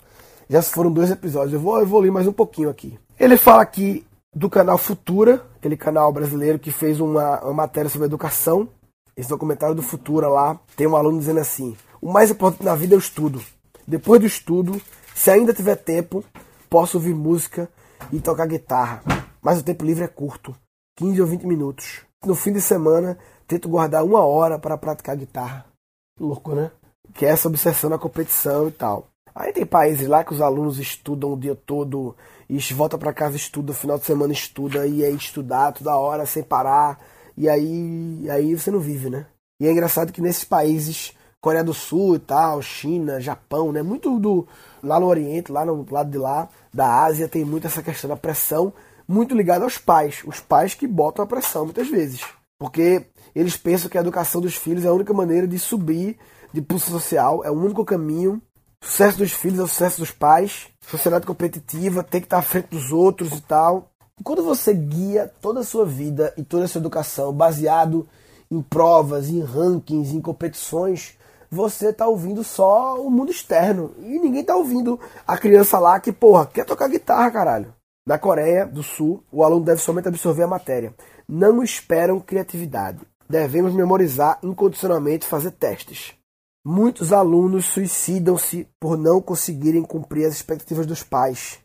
Já 0.49 0.63
foram 0.63 0.91
dois 0.91 1.11
episódios. 1.11 1.53
Eu 1.53 1.61
vou 1.61 1.81
evoluir 1.81 2.13
mais 2.13 2.27
um 2.27 2.33
pouquinho 2.33 2.71
aqui. 2.71 2.99
Ele 3.19 3.37
fala 3.37 3.63
aqui 3.63 4.05
do 4.35 4.49
canal 4.49 4.79
Futura, 4.79 5.45
aquele 5.57 5.77
canal 5.77 6.13
brasileiro 6.13 6.59
que 6.59 6.71
fez 6.71 7.01
uma, 7.01 7.41
uma 7.43 7.53
matéria 7.53 7.91
sobre 7.91 8.07
educação. 8.07 8.69
Esse 9.17 9.29
documentário 9.29 9.75
do 9.75 9.83
Futura 9.83 10.29
lá, 10.29 10.59
tem 10.77 10.87
um 10.87 10.97
aluno 10.97 11.19
dizendo 11.19 11.41
assim: 11.41 11.77
o 12.01 12.11
mais 12.11 12.31
importante 12.31 12.65
na 12.65 12.75
vida 12.75 12.95
é 12.95 12.97
o 12.97 13.01
estudo. 13.01 13.43
Depois 13.87 14.21
do 14.21 14.27
estudo, 14.27 14.81
se 15.15 15.31
ainda 15.31 15.53
tiver 15.53 15.77
tempo, 15.77 16.25
posso 16.71 16.99
ouvir 16.99 17.15
música 17.15 17.69
e 18.13 18.21
tocar 18.21 18.47
guitarra. 18.47 19.03
Mas 19.43 19.61
o 19.61 19.65
tempo 19.65 19.85
livre 19.85 20.05
é 20.05 20.09
curto 20.09 20.55
15 20.97 21.21
ou 21.21 21.27
20 21.27 21.47
minutos. 21.47 22.01
No 22.25 22.35
fim 22.35 22.53
de 22.53 22.61
semana, 22.61 23.17
tento 23.47 23.69
guardar 23.69 24.05
uma 24.05 24.21
hora 24.25 24.59
para 24.59 24.77
praticar 24.77 25.17
guitarra. 25.17 25.65
Louco, 26.19 26.55
né? 26.55 26.73
Que 27.15 27.25
é 27.25 27.31
essa 27.31 27.49
obsessão 27.49 27.89
na 27.89 27.99
competição 27.99 28.69
e 28.69 28.73
tal. 28.73 29.07
Aí 29.35 29.53
tem 29.53 29.65
países 29.65 30.09
lá 30.09 30.25
que 30.25 30.33
os 30.33 30.41
alunos 30.41 30.81
estudam 30.81 31.33
o 31.33 31.39
dia 31.39 31.55
todo 31.55 32.17
e 32.51 32.59
volta 32.75 32.99
para 32.99 33.13
casa 33.13 33.37
estuda, 33.37 33.73
final 33.73 33.97
de 33.97 34.05
semana 34.05 34.33
estuda 34.33 34.85
e 34.87 35.05
aí 35.05 35.15
estudar 35.15 35.73
toda 35.73 35.97
hora 35.97 36.27
sem 36.27 36.43
parar. 36.43 36.99
E 37.37 37.49
aí, 37.49 38.29
aí 38.29 38.55
você 38.57 38.71
não 38.71 38.81
vive, 38.81 39.09
né? 39.09 39.27
E 39.61 39.67
é 39.69 39.71
engraçado 39.71 40.13
que 40.13 40.21
nesses 40.21 40.43
países, 40.43 41.13
Coreia 41.41 41.63
do 41.63 41.73
Sul 41.73 42.17
e 42.17 42.19
tal, 42.19 42.61
China, 42.61 43.21
Japão, 43.21 43.71
né? 43.71 43.81
Muito 43.81 44.19
do, 44.19 44.49
lá 44.83 44.99
no 44.99 45.07
Oriente, 45.07 45.53
lá 45.53 45.65
no 45.65 45.87
lado 45.89 46.11
de 46.11 46.19
lá 46.19 46.49
da 46.75 47.05
Ásia, 47.05 47.29
tem 47.29 47.45
muito 47.45 47.69
essa 47.69 47.83
questão 47.83 48.11
da 48.11 48.17
pressão, 48.17 48.73
muito 49.09 49.35
ligada 49.35 49.65
aos 49.65 49.79
pais. 49.79 50.23
Os 50.27 50.39
pais 50.39 50.75
que 50.75 50.87
botam 50.87 51.25
a 51.25 51.29
pressão 51.29 51.65
muitas 51.65 51.89
vezes. 51.89 52.21
Porque 52.59 53.07
eles 53.35 53.57
pensam 53.57 53.89
que 53.89 53.97
a 53.97 54.03
educação 54.03 54.41
dos 54.41 54.55
filhos 54.55 54.85
é 54.85 54.89
a 54.89 54.93
única 54.93 55.15
maneira 55.15 55.47
de 55.47 55.59
subir 55.59 56.19
de 56.53 56.61
pulso 56.61 56.91
social, 56.91 57.45
é 57.45 57.51
o 57.51 57.55
único 57.55 57.85
caminho. 57.85 58.43
O 58.83 58.87
sucesso 58.87 59.19
dos 59.19 59.33
filhos 59.33 59.59
é 59.59 59.63
o 59.63 59.69
sucesso 59.69 60.01
dos 60.01 60.11
pais. 60.11 60.69
Sociedade 60.81 61.27
competitiva, 61.27 62.03
tem 62.03 62.21
que 62.21 62.27
estar 62.27 62.39
à 62.39 62.43
frente 62.43 62.69
dos 62.69 62.93
outros 62.93 63.33
e 63.33 63.41
tal. 63.43 63.91
Quando 64.25 64.43
você 64.43 64.75
guia 64.75 65.33
toda 65.41 65.61
a 65.61 65.65
sua 65.65 65.87
vida 65.87 66.35
e 66.37 66.43
toda 66.43 66.65
a 66.65 66.69
sua 66.69 66.81
educação 66.81 67.33
baseado 67.33 68.09
em 68.51 68.61
provas, 68.61 69.29
em 69.29 69.41
rankings, 69.41 70.15
em 70.15 70.21
competições, 70.21 71.17
você 71.51 71.93
tá 71.93 72.07
ouvindo 72.07 72.43
só 72.43 73.01
o 73.01 73.11
mundo 73.11 73.31
externo. 73.31 73.95
E 74.01 74.19
ninguém 74.19 74.43
tá 74.43 74.57
ouvindo 74.57 74.99
a 75.27 75.37
criança 75.37 75.79
lá 75.79 76.01
que, 76.01 76.13
porra, 76.13 76.47
quer 76.47 76.65
tocar 76.65 76.89
guitarra, 76.89 77.31
caralho. 77.31 77.78
Na 78.09 78.19
Coreia 78.19 78.65
do 78.65 78.83
Sul, 78.83 79.23
o 79.31 79.45
aluno 79.45 79.67
deve 79.67 79.83
somente 79.83 80.09
absorver 80.09 80.45
a 80.45 80.47
matéria. 80.47 80.95
Não 81.29 81.63
esperam 81.63 82.19
criatividade. 82.19 83.01
Devemos 83.29 83.75
memorizar 83.75 84.39
incondicionalmente 84.43 85.27
e 85.27 85.29
fazer 85.29 85.51
testes. 85.51 86.15
Muitos 86.67 87.13
alunos 87.13 87.67
suicidam-se 87.67 88.67
por 88.81 88.97
não 88.97 89.21
conseguirem 89.21 89.83
cumprir 89.83 90.25
as 90.25 90.37
expectativas 90.37 90.87
dos 90.87 91.03
pais 91.03 91.59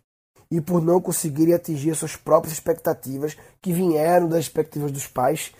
e 0.51 0.59
por 0.59 0.81
não 0.81 0.99
conseguirem 0.99 1.53
atingir 1.53 1.95
suas 1.95 2.17
próprias 2.17 2.51
expectativas 2.51 3.37
que 3.61 3.71
vieram 3.71 4.27
das 4.27 4.41
expectativas 4.41 4.91
dos 4.91 5.07
pais 5.07 5.53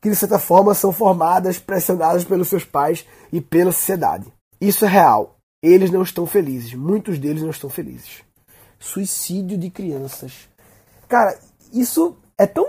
que 0.00 0.08
de 0.08 0.16
certa 0.16 0.38
forma 0.38 0.72
são 0.72 0.90
formadas, 0.90 1.58
pressionadas 1.58 2.24
pelos 2.24 2.48
seus 2.48 2.64
pais 2.64 3.06
e 3.30 3.42
pela 3.42 3.72
sociedade. 3.72 4.32
Isso 4.58 4.86
é 4.86 4.88
real. 4.88 5.36
Eles 5.62 5.90
não 5.90 6.00
estão 6.00 6.24
felizes. 6.24 6.72
Muitos 6.72 7.18
deles 7.18 7.42
não 7.42 7.50
estão 7.50 7.68
felizes. 7.68 8.22
Suicídio 8.80 9.56
de 9.56 9.70
crianças. 9.70 10.48
Cara, 11.08 11.38
isso 11.72 12.16
é 12.36 12.46
tão. 12.46 12.66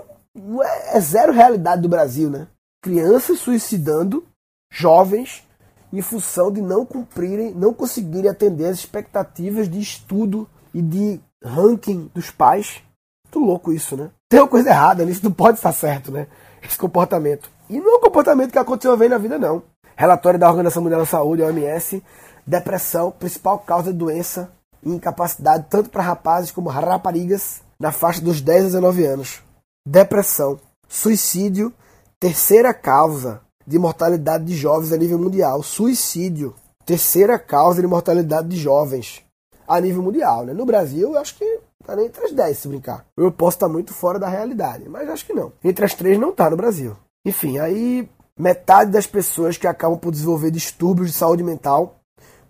É, 0.94 1.00
zero 1.00 1.34
realidade 1.34 1.82
do 1.82 1.90
Brasil, 1.90 2.30
né? 2.30 2.48
Crianças 2.84 3.40
suicidando, 3.40 4.24
jovens, 4.72 5.44
em 5.92 6.02
função 6.02 6.52
de 6.52 6.62
não 6.62 6.86
cumprirem, 6.86 7.54
não 7.54 7.74
conseguirem 7.74 8.30
atender 8.30 8.68
as 8.68 8.78
expectativas 8.78 9.70
de 9.70 9.80
estudo 9.80 10.48
e 10.74 10.82
de 10.82 11.20
ranking 11.44 12.12
dos 12.14 12.30
pais. 12.30 12.82
Muito 13.26 13.48
louco 13.48 13.74
isso, 13.74 13.98
né? 13.98 14.12
Tem 14.30 14.40
uma 14.40 14.48
coisa 14.48 14.70
errada 14.70 15.04
nisso, 15.04 15.22
não 15.24 15.32
pode 15.32 15.58
estar 15.58 15.74
certo, 15.74 16.12
né? 16.12 16.28
esse 16.62 16.78
comportamento. 16.78 17.50
E 17.70 17.80
não 17.80 17.96
é 17.96 17.98
um 17.98 18.02
comportamento 18.02 18.52
que 18.52 18.60
aconteceu 18.60 18.92
uma 18.92 18.98
vez 18.98 19.10
na 19.10 19.18
vida, 19.18 19.40
não. 19.40 19.64
Relatório 19.96 20.40
da 20.40 20.50
Organização 20.50 20.84
Mundial 20.84 21.02
da 21.02 21.06
Saúde, 21.06 21.44
OMS, 21.44 22.04
depressão, 22.46 23.12
principal 23.12 23.60
causa 23.60 23.92
de 23.92 23.98
doença 23.98 24.52
incapacidade 24.84 25.68
tanto 25.70 25.90
para 25.90 26.04
rapazes 26.04 26.52
como 26.52 26.70
raparigas 26.70 27.62
na 27.80 27.92
faixa 27.92 28.22
dos 28.22 28.42
10 28.42 28.62
a 28.62 28.68
19 28.68 29.06
anos. 29.06 29.42
Depressão, 29.86 30.60
suicídio, 30.88 31.74
terceira 32.20 32.74
causa 32.74 33.42
de 33.66 33.78
mortalidade 33.80 34.46
de 34.46 34.56
jovens 34.56 34.92
a 34.92 34.98
nível 34.98 35.18
mundial. 35.20 35.64
Suicídio, 35.64 36.56
terceira 36.86 37.38
causa 37.40 37.82
de 37.82 37.88
mortalidade 37.88 38.48
de 38.48 38.58
jovens 38.58 39.24
a 39.68 39.80
nível 39.80 40.04
mundial. 40.04 40.46
Né? 40.46 40.54
No 40.54 40.66
Brasil, 40.66 41.14
eu 41.14 41.20
acho 41.20 41.36
que 41.36 41.60
Tá 41.84 41.96
nem 41.96 42.06
entre 42.06 42.26
as 42.26 42.32
10 42.32 42.58
se 42.58 42.68
brincar. 42.68 43.06
Eu 43.18 43.32
posso 43.32 43.58
estar 43.58 43.68
muito 43.68 43.94
fora 43.94 44.20
da 44.20 44.28
realidade, 44.28 44.88
mas 44.88 45.10
acho 45.10 45.26
que 45.26 45.34
não. 45.34 45.52
Entre 45.64 45.84
as 45.84 45.94
três 45.94 46.20
não 46.20 46.32
tá 46.32 46.50
no 46.50 46.58
Brasil. 46.58 46.96
Enfim, 47.26 47.58
aí 47.58 48.08
metade 48.38 48.92
das 48.92 49.08
pessoas 49.08 49.58
que 49.58 49.68
acabam 49.68 49.98
por 49.98 50.12
desenvolver 50.12 50.52
distúrbios 50.52 51.10
de 51.10 51.18
saúde 51.18 51.44
mental 51.44 51.96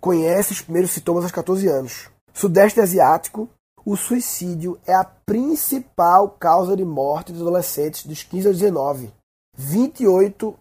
conhece 0.00 0.52
os 0.52 0.60
primeiros 0.60 0.90
sintomas 0.90 1.24
aos 1.24 1.32
14 1.32 1.66
anos. 1.68 2.10
Sudeste 2.32 2.80
asiático, 2.80 3.48
o 3.84 3.96
suicídio 3.96 4.78
é 4.86 4.94
a 4.94 5.04
principal 5.04 6.30
causa 6.30 6.76
de 6.76 6.84
morte 6.84 7.32
dos 7.32 7.42
adolescentes 7.42 8.06
dos 8.06 8.22
15 8.22 8.48
aos 8.48 8.58
19. 8.58 9.10
28 9.56 10.54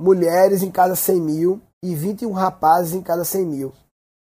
mulheres 0.00 0.62
em 0.62 0.70
cada 0.70 0.96
100 0.96 1.20
mil 1.20 1.60
e 1.82 1.94
21 1.94 2.32
rapazes 2.32 2.94
em 2.94 3.02
cada 3.02 3.24
100 3.24 3.46
mil. 3.46 3.72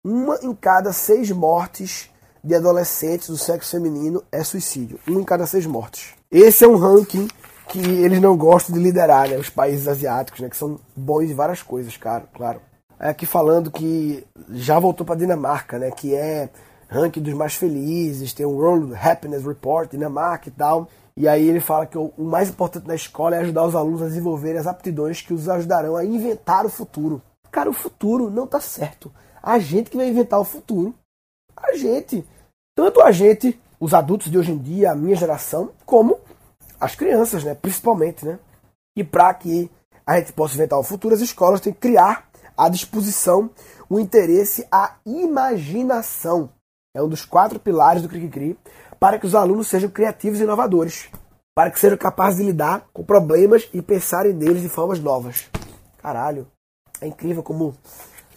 Uma 0.04 0.38
em 0.42 0.54
cada 0.54 0.92
seis 0.92 1.30
mortes 1.30 2.10
de 2.42 2.54
adolescentes 2.54 3.28
do 3.28 3.36
sexo 3.36 3.72
feminino 3.72 4.22
é 4.32 4.42
suicídio. 4.42 4.98
Um 5.06 5.20
em 5.20 5.24
cada 5.24 5.46
seis 5.46 5.66
mortes. 5.66 6.14
Esse 6.30 6.64
é 6.64 6.68
um 6.68 6.76
ranking 6.76 7.28
que 7.68 7.78
eles 7.78 8.20
não 8.20 8.36
gostam 8.36 8.74
de 8.74 8.82
liderar, 8.82 9.28
né? 9.28 9.36
Os 9.36 9.50
países 9.50 9.86
asiáticos, 9.86 10.40
né? 10.40 10.48
Que 10.48 10.56
são 10.56 10.80
bons 10.96 11.24
em 11.24 11.34
várias 11.34 11.62
coisas, 11.62 11.96
cara, 11.96 12.24
claro. 12.34 12.60
Aqui 12.98 13.26
falando 13.26 13.70
que 13.70 14.26
já 14.50 14.78
voltou 14.78 15.06
para 15.06 15.16
Dinamarca, 15.16 15.78
né? 15.78 15.90
Que 15.90 16.14
é 16.14 16.48
ranking 16.88 17.20
dos 17.20 17.34
mais 17.34 17.54
felizes, 17.54 18.32
tem 18.32 18.46
o 18.46 18.50
World 18.50 18.94
Happiness 18.94 19.44
Report, 19.44 19.90
Dinamarca 19.90 20.48
e 20.48 20.52
tal. 20.52 20.88
E 21.16 21.26
aí 21.26 21.48
ele 21.48 21.60
fala 21.60 21.84
que 21.84 21.98
o 21.98 22.12
mais 22.18 22.48
importante 22.48 22.86
na 22.86 22.94
escola 22.94 23.36
é 23.36 23.40
ajudar 23.40 23.64
os 23.64 23.74
alunos 23.74 24.02
a 24.02 24.06
desenvolverem 24.06 24.58
as 24.58 24.66
aptidões 24.66 25.20
que 25.20 25.34
os 25.34 25.48
ajudarão 25.48 25.96
a 25.96 26.04
inventar 26.04 26.64
o 26.64 26.70
futuro. 26.70 27.20
Cara, 27.50 27.68
o 27.68 27.72
futuro 27.72 28.30
não 28.30 28.46
tá 28.46 28.60
certo. 28.60 29.12
A 29.42 29.58
gente 29.58 29.90
que 29.90 29.96
vai 29.96 30.08
inventar 30.08 30.38
o 30.40 30.44
futuro. 30.44 30.94
A 31.56 31.74
gente. 31.76 32.24
Tanto 32.76 33.00
a 33.00 33.10
gente, 33.10 33.60
os 33.80 33.92
adultos 33.94 34.30
de 34.30 34.38
hoje 34.38 34.52
em 34.52 34.58
dia, 34.58 34.92
a 34.92 34.94
minha 34.94 35.16
geração, 35.16 35.70
como 35.84 36.18
as 36.80 36.94
crianças, 36.94 37.42
né? 37.42 37.54
Principalmente, 37.54 38.24
né? 38.24 38.38
E 38.96 39.02
para 39.02 39.34
que 39.34 39.68
a 40.06 40.18
gente 40.18 40.32
possa 40.32 40.54
inventar 40.54 40.78
o 40.78 40.84
futuro, 40.84 41.14
as 41.14 41.20
escolas 41.20 41.60
têm 41.60 41.72
que 41.72 41.80
criar 41.80 42.28
à 42.56 42.68
disposição 42.68 43.50
o 43.90 43.98
interesse, 43.98 44.66
a 44.70 44.94
imaginação. 45.04 46.50
É 46.94 47.02
um 47.02 47.08
dos 47.08 47.24
quatro 47.24 47.58
pilares 47.58 48.02
do 48.02 48.08
Cri 48.08 48.58
para 48.98 49.18
que 49.18 49.26
os 49.26 49.34
alunos 49.34 49.68
sejam 49.68 49.90
criativos 49.90 50.40
e 50.40 50.42
inovadores, 50.42 51.08
para 51.54 51.70
que 51.70 51.78
sejam 51.78 51.98
capazes 51.98 52.38
de 52.38 52.46
lidar 52.46 52.86
com 52.92 53.04
problemas 53.04 53.68
e 53.72 53.82
pensarem 53.82 54.32
neles 54.32 54.62
de 54.62 54.68
formas 54.68 54.98
novas. 54.98 55.48
Caralho, 55.98 56.46
é 57.00 57.06
incrível 57.06 57.42
como 57.42 57.74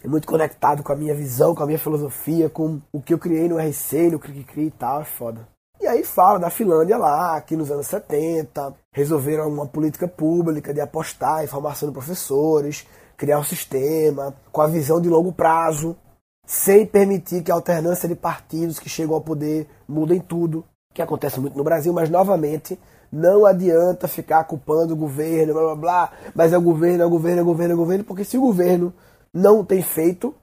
é 0.04 0.08
muito 0.08 0.26
conectado 0.26 0.82
com 0.82 0.92
a 0.92 0.96
minha 0.96 1.14
visão, 1.14 1.54
com 1.54 1.62
a 1.62 1.66
minha 1.66 1.78
filosofia, 1.78 2.50
com 2.50 2.80
o 2.92 3.00
que 3.00 3.14
eu 3.14 3.18
criei 3.18 3.48
no 3.48 3.58
RC, 3.58 4.10
no 4.10 4.18
Cri 4.18 4.44
e 4.56 4.70
tal, 4.70 5.00
é 5.00 5.04
foda. 5.04 5.48
E 5.80 5.86
aí 5.86 6.04
fala 6.04 6.38
da 6.38 6.50
Finlândia 6.50 6.96
lá, 6.96 7.40
que 7.40 7.56
nos 7.56 7.70
anos 7.70 7.88
70 7.88 8.72
resolveram 8.92 9.48
uma 9.48 9.66
política 9.66 10.06
pública 10.06 10.72
de 10.72 10.80
apostar 10.80 11.42
em 11.42 11.48
formação 11.48 11.88
de 11.88 11.92
professores, 11.92 12.86
criar 13.16 13.40
um 13.40 13.44
sistema 13.44 14.34
com 14.52 14.60
a 14.60 14.68
visão 14.68 15.00
de 15.00 15.08
longo 15.08 15.32
prazo, 15.32 15.96
sem 16.46 16.86
permitir 16.86 17.42
que 17.42 17.50
a 17.50 17.54
alternância 17.54 18.08
de 18.08 18.14
partidos 18.14 18.78
que 18.78 18.88
chegam 18.88 19.14
ao 19.14 19.20
poder 19.20 19.68
mudem 19.88 20.20
tudo, 20.20 20.64
que 20.92 21.02
acontece 21.02 21.40
muito 21.40 21.56
no 21.56 21.64
Brasil, 21.64 21.92
mas 21.92 22.10
novamente 22.10 22.78
não 23.10 23.44
adianta 23.44 24.08
ficar 24.08 24.44
culpando 24.44 24.94
o 24.94 24.96
governo, 24.96 25.52
blá 25.52 25.62
blá 25.62 25.76
blá, 25.76 26.12
mas 26.34 26.52
é 26.52 26.58
o 26.58 26.62
governo, 26.62 27.02
é 27.02 27.06
o 27.06 27.10
governo, 27.10 27.40
é 27.40 27.42
o 27.42 27.46
governo, 27.46 27.72
é 27.72 27.74
o 27.74 27.78
governo, 27.78 28.04
porque 28.04 28.24
se 28.24 28.38
o 28.38 28.40
governo 28.40 28.92
não 29.32 29.64
tem 29.64 29.82
feito, 29.82 30.34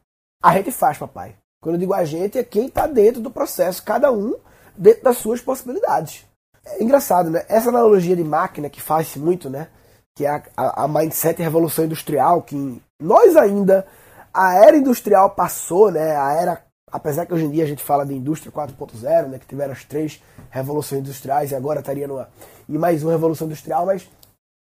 a 0.41 0.53
gente 0.53 0.71
faz, 0.71 0.97
papai. 0.97 1.35
Quando 1.61 1.75
eu 1.75 1.79
digo 1.79 1.93
a 1.93 2.05
gente, 2.05 2.37
é 2.37 2.43
quem 2.43 2.67
está 2.67 2.87
dentro 2.87 3.21
do 3.21 3.29
processo, 3.29 3.83
cada 3.83 4.11
um 4.11 4.35
dentro 4.77 5.03
das 5.03 5.17
suas 5.17 5.41
possibilidades. 5.41 6.25
É 6.65 6.83
engraçado, 6.83 7.29
né? 7.29 7.43
Essa 7.49 7.69
analogia 7.69 8.15
de 8.15 8.23
máquina 8.23 8.69
que 8.69 8.81
faz 8.81 9.15
muito, 9.15 9.49
né? 9.49 9.67
Que 10.15 10.25
é 10.25 10.29
a, 10.29 10.43
a, 10.55 10.83
a 10.85 10.87
mindset 10.87 11.41
revolução 11.41 11.85
industrial, 11.85 12.41
que 12.43 12.81
nós 13.01 13.35
ainda, 13.35 13.85
a 14.33 14.55
era 14.55 14.77
industrial 14.77 15.31
passou, 15.31 15.91
né? 15.91 16.15
A 16.15 16.33
era, 16.33 16.63
apesar 16.91 17.25
que 17.25 17.33
hoje 17.33 17.45
em 17.45 17.51
dia 17.51 17.63
a 17.63 17.67
gente 17.67 17.83
fala 17.83 18.05
de 18.05 18.13
indústria 18.13 18.51
4.0, 18.51 19.27
né? 19.27 19.39
Que 19.39 19.47
tiveram 19.47 19.73
as 19.73 19.83
três 19.83 20.21
revoluções 20.49 21.01
industriais 21.01 21.51
e 21.51 21.55
agora 21.55 21.79
estaria 21.79 22.07
numa, 22.07 22.29
em 22.67 22.77
mais 22.77 23.03
uma 23.03 23.11
revolução 23.11 23.47
industrial, 23.47 23.85
mas 23.85 24.07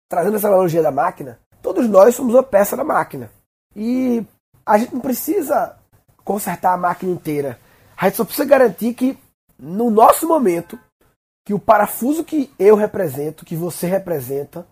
trazendo 0.10 0.38
essa 0.38 0.48
analogia 0.48 0.82
da 0.82 0.92
máquina, 0.92 1.40
todos 1.62 1.88
nós 1.90 2.16
somos 2.16 2.34
uma 2.34 2.44
peça 2.44 2.78
da 2.78 2.84
máquina. 2.84 3.30
E 3.76 4.26
a 4.66 4.78
gente 4.78 4.94
não 4.94 5.02
precisa 5.02 5.78
consertar 6.24 6.74
a 6.74 6.78
máquina 6.78 7.12
inteira. 7.12 7.60
A 7.98 8.06
gente 8.06 8.18
só 8.18 8.26
precisa 8.26 8.48
garantir 8.48 8.94
que 8.94 9.18
no 9.58 9.90
nosso 9.90 10.28
momento, 10.28 10.78
que 11.46 11.54
o 11.54 11.60
parafuso 11.60 12.24
que 12.24 12.52
eu 12.58 12.76
represento, 12.76 13.46
que 13.46 13.56
você 13.56 13.88
representa, 13.88 14.66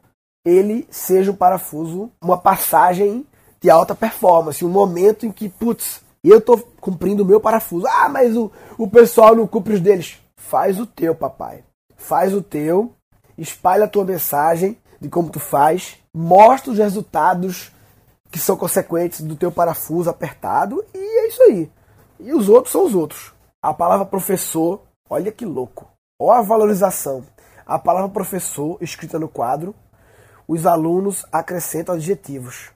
ele 0.45 0.88
seja 0.89 1.32
um 1.32 1.36
parafuso, 1.36 2.12
uma 2.21 2.38
passagem 2.38 3.25
de 3.63 3.69
alta 3.69 3.95
performance, 3.95 4.65
um 4.65 4.69
momento 4.69 5.26
em 5.26 5.32
que, 5.32 5.47
putz, 5.47 6.02
eu 6.21 6.39
estou 6.39 6.60
cumprindo 6.82 7.23
o 7.23 7.26
meu 7.26 7.39
parafuso. 7.39 7.88
Ah, 7.88 8.10
mas 8.10 8.36
o, 8.36 8.52
o 8.78 8.89
pessoal 8.89 9.34
não 9.34 9.47
cumpre 9.47 9.76
os 9.76 9.80
deles. 9.80 10.17
Faz 10.36 10.78
o 10.82 10.86
teu, 10.86 11.15
papai. 11.15 11.63
Faz 11.95 12.34
o 12.34 12.41
teu, 12.41 12.93
espalha 13.38 13.86
a 13.86 13.88
tua 13.88 14.04
mensagem 14.04 14.78
de 14.99 15.08
como 15.08 15.30
tu 15.30 15.39
faz, 15.39 15.97
mostra 16.13 16.71
os 16.71 16.78
resultados 16.78 17.71
que 18.30 18.38
são 18.38 18.58
consequentes 18.58 19.21
do 19.21 19.36
teu 19.36 19.52
parafuso 19.52 20.10
apertado 20.10 20.84
e 20.93 20.97
é 20.97 21.28
isso 21.30 21.43
aí. 21.43 21.71
E 22.19 22.34
os 22.34 22.49
outros 22.49 22.73
são 22.73 22.86
os 22.86 22.93
outros. 22.93 23.34
A 23.62 23.73
palavra 23.73 24.06
professor, 24.06 24.82
olha 25.10 25.32
que 25.32 25.45
louco. 25.45 25.88
Olha 26.19 26.39
a 26.39 26.43
valorização. 26.43 27.23
A 27.65 27.80
palavra 27.80 28.10
professor, 28.10 28.78
escrita 28.82 29.17
no 29.17 29.30
quadro, 29.30 29.73
os 30.45 30.65
alunos 30.65 31.26
acrescentam 31.32 31.95
adjetivos. 31.95 32.73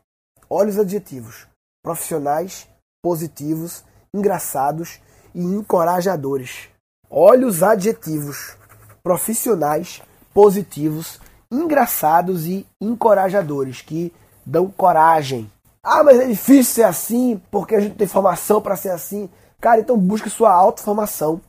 Olha 0.49 0.69
os 0.69 0.79
adjetivos: 0.79 1.47
profissionais, 1.83 2.67
positivos, 3.01 3.83
engraçados 4.13 4.99
e 5.33 5.41
encorajadores. 5.41 6.69
Olha 7.10 7.47
os 7.47 7.63
adjetivos: 7.63 8.55
profissionais, 9.03 10.01
positivos, 10.33 11.19
engraçados 11.51 12.45
e 12.45 12.65
encorajadores, 12.81 13.81
que 13.81 14.13
dão 14.45 14.69
coragem. 14.69 15.51
Ah, 15.83 16.03
mas 16.03 16.19
é 16.19 16.27
difícil 16.27 16.75
ser 16.75 16.83
assim, 16.83 17.41
porque 17.49 17.75
a 17.75 17.79
gente 17.79 17.95
tem 17.95 18.07
formação 18.07 18.62
para 18.62 18.75
ser 18.75 18.89
assim. 18.89 19.29
Cara, 19.60 19.79
então 19.79 19.97
busque 19.97 20.29
sua 20.29 20.51
autoformação, 20.51 21.41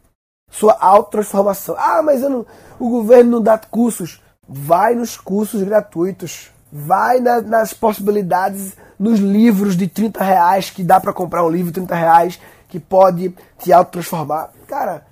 sua 0.51 0.77
autotransformação. 0.81 1.75
Ah, 1.79 2.03
mas 2.03 2.23
não, 2.23 2.47
o 2.79 2.89
governo 2.89 3.33
não 3.33 3.43
dá 3.43 3.59
cursos. 3.59 4.23
Vai 4.49 4.95
nos 4.95 5.17
cursos 5.17 5.63
gratuitos. 5.63 6.51
Vai 6.73 7.21
na, 7.21 7.41
nas 7.41 7.73
possibilidades, 7.73 8.77
nos 8.99 9.19
livros 9.19 9.77
de 9.77 9.89
30 9.89 10.23
reais, 10.23 10.71
que 10.71 10.83
dá 10.83 11.01
para 11.01 11.13
comprar 11.13 11.45
um 11.45 11.51
livro 11.51 11.73
de 11.73 11.81
30 11.81 11.95
reais, 11.95 12.41
que 12.69 12.79
pode 12.79 13.35
te 13.59 13.73
autotransformar. 13.73 14.51
Cara, 14.67 15.07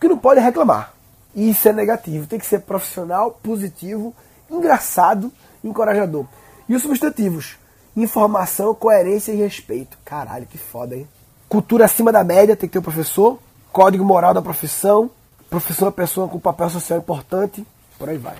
que 0.00 0.08
não 0.08 0.18
pode 0.18 0.40
reclamar. 0.40 0.92
Isso 1.34 1.68
é 1.68 1.72
negativo. 1.72 2.26
Tem 2.26 2.38
que 2.38 2.46
ser 2.46 2.60
profissional, 2.60 3.38
positivo, 3.42 4.14
engraçado, 4.50 5.30
encorajador. 5.62 6.24
E 6.68 6.74
os 6.74 6.82
substantivos? 6.82 7.58
Informação, 7.94 8.74
coerência 8.74 9.32
e 9.32 9.36
respeito. 9.36 9.98
Caralho, 10.04 10.46
que 10.46 10.58
foda, 10.58 10.96
hein? 10.96 11.06
Cultura 11.48 11.84
acima 11.84 12.10
da 12.10 12.24
média, 12.24 12.56
tem 12.56 12.68
que 12.68 12.72
ter 12.72 12.78
o 12.78 12.80
um 12.80 12.84
professor. 12.84 13.38
Código 13.72 14.04
moral 14.04 14.32
da 14.32 14.42
profissão. 14.42 15.10
Professor 15.50 15.88
é 15.88 15.90
pessoa 15.90 16.26
com 16.26 16.40
papel 16.40 16.70
social 16.70 16.98
importante. 16.98 17.66
Por 17.98 18.08
aí 18.08 18.18
vai. 18.18 18.36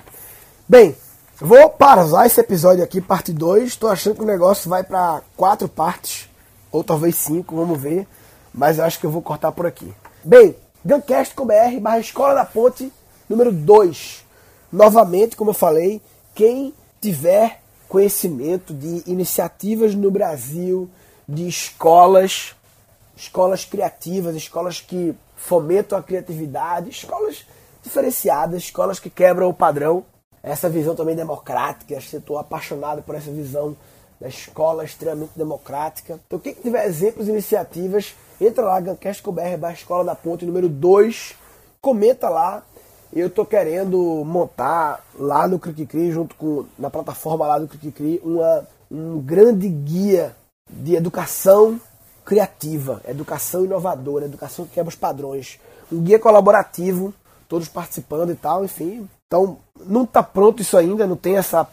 Bem, 0.67 0.95
vou 1.39 1.69
pausar 1.69 2.25
esse 2.25 2.39
episódio 2.39 2.83
aqui, 2.83 3.01
parte 3.01 3.31
2. 3.31 3.67
Estou 3.67 3.89
achando 3.89 4.15
que 4.15 4.23
o 4.23 4.25
negócio 4.25 4.69
vai 4.69 4.83
para 4.83 5.21
quatro 5.35 5.67
partes. 5.67 6.29
Ou 6.71 6.83
talvez 6.83 7.15
cinco, 7.15 7.55
vamos 7.55 7.79
ver. 7.79 8.07
Mas 8.53 8.77
eu 8.77 8.85
acho 8.85 8.99
que 8.99 9.05
eu 9.05 9.11
vou 9.11 9.21
cortar 9.21 9.51
por 9.51 9.65
aqui. 9.65 9.93
Bem, 10.23 10.55
Guncast.com.br 10.85 11.79
barra 11.81 11.99
Escola 11.99 12.33
da 12.33 12.45
Ponte, 12.45 12.91
número 13.29 13.51
2. 13.51 14.25
Novamente, 14.71 15.35
como 15.35 15.51
eu 15.51 15.55
falei, 15.55 16.01
quem 16.35 16.73
tiver 17.01 17.61
conhecimento 17.87 18.73
de 18.73 19.03
iniciativas 19.05 19.95
no 19.95 20.11
Brasil, 20.11 20.89
de 21.27 21.47
escolas 21.47 22.55
escolas 23.17 23.65
criativas, 23.65 24.35
escolas 24.35 24.79
que 24.79 25.13
fomentam 25.35 25.97
a 25.97 26.03
criatividade, 26.03 26.89
escolas 26.89 27.45
diferenciadas, 27.83 28.63
escolas 28.63 28.99
que 28.99 29.09
quebram 29.09 29.49
o 29.49 29.53
padrão. 29.53 30.05
Essa 30.47 30.69
visão 30.69 30.95
também 30.95 31.15
democrática, 31.15 31.93
eu 31.93 31.99
estou 31.99 32.37
apaixonado 32.37 33.03
por 33.03 33.15
essa 33.15 33.29
visão 33.29 33.75
da 34.19 34.29
escola 34.29 34.85
extremamente 34.85 35.31
democrática. 35.35 36.19
Então, 36.25 36.39
quem 36.39 36.53
tiver 36.53 36.85
exemplos 36.85 37.27
e 37.27 37.31
iniciativas, 37.31 38.15
entra 38.39 38.63
lá, 38.63 38.79
gancast.br, 38.79 39.71
Escola 39.73 40.05
da 40.05 40.15
Ponte, 40.15 40.45
número 40.45 40.69
2, 40.69 41.35
comenta 41.81 42.29
lá. 42.29 42.63
Eu 43.11 43.27
estou 43.27 43.45
querendo 43.45 44.23
montar 44.25 45.05
lá 45.19 45.47
no 45.47 45.59
Cricri, 45.59 46.11
junto 46.11 46.33
com 46.35 46.65
na 46.79 46.89
plataforma 46.89 47.45
lá 47.45 47.59
do 47.59 47.67
Cricri, 47.67 48.21
uma 48.23 48.65
um 48.89 49.19
grande 49.19 49.67
guia 49.67 50.33
de 50.69 50.95
educação 50.95 51.79
criativa, 52.23 53.01
educação 53.07 53.65
inovadora, 53.65 54.25
educação 54.25 54.65
que 54.65 54.73
quebra 54.73 54.89
os 54.89 54.95
padrões, 54.95 55.59
um 55.91 56.01
guia 56.01 56.19
colaborativo, 56.19 57.13
todos 57.47 57.67
participando 57.67 58.31
e 58.31 58.35
tal, 58.35 58.63
enfim. 58.63 59.07
Então, 59.27 59.57
não 59.85 60.03
está 60.03 60.21
pronto 60.23 60.61
isso 60.61 60.77
ainda, 60.77 61.07
não 61.07 61.15
tem 61.15 61.37
essa 61.37 61.67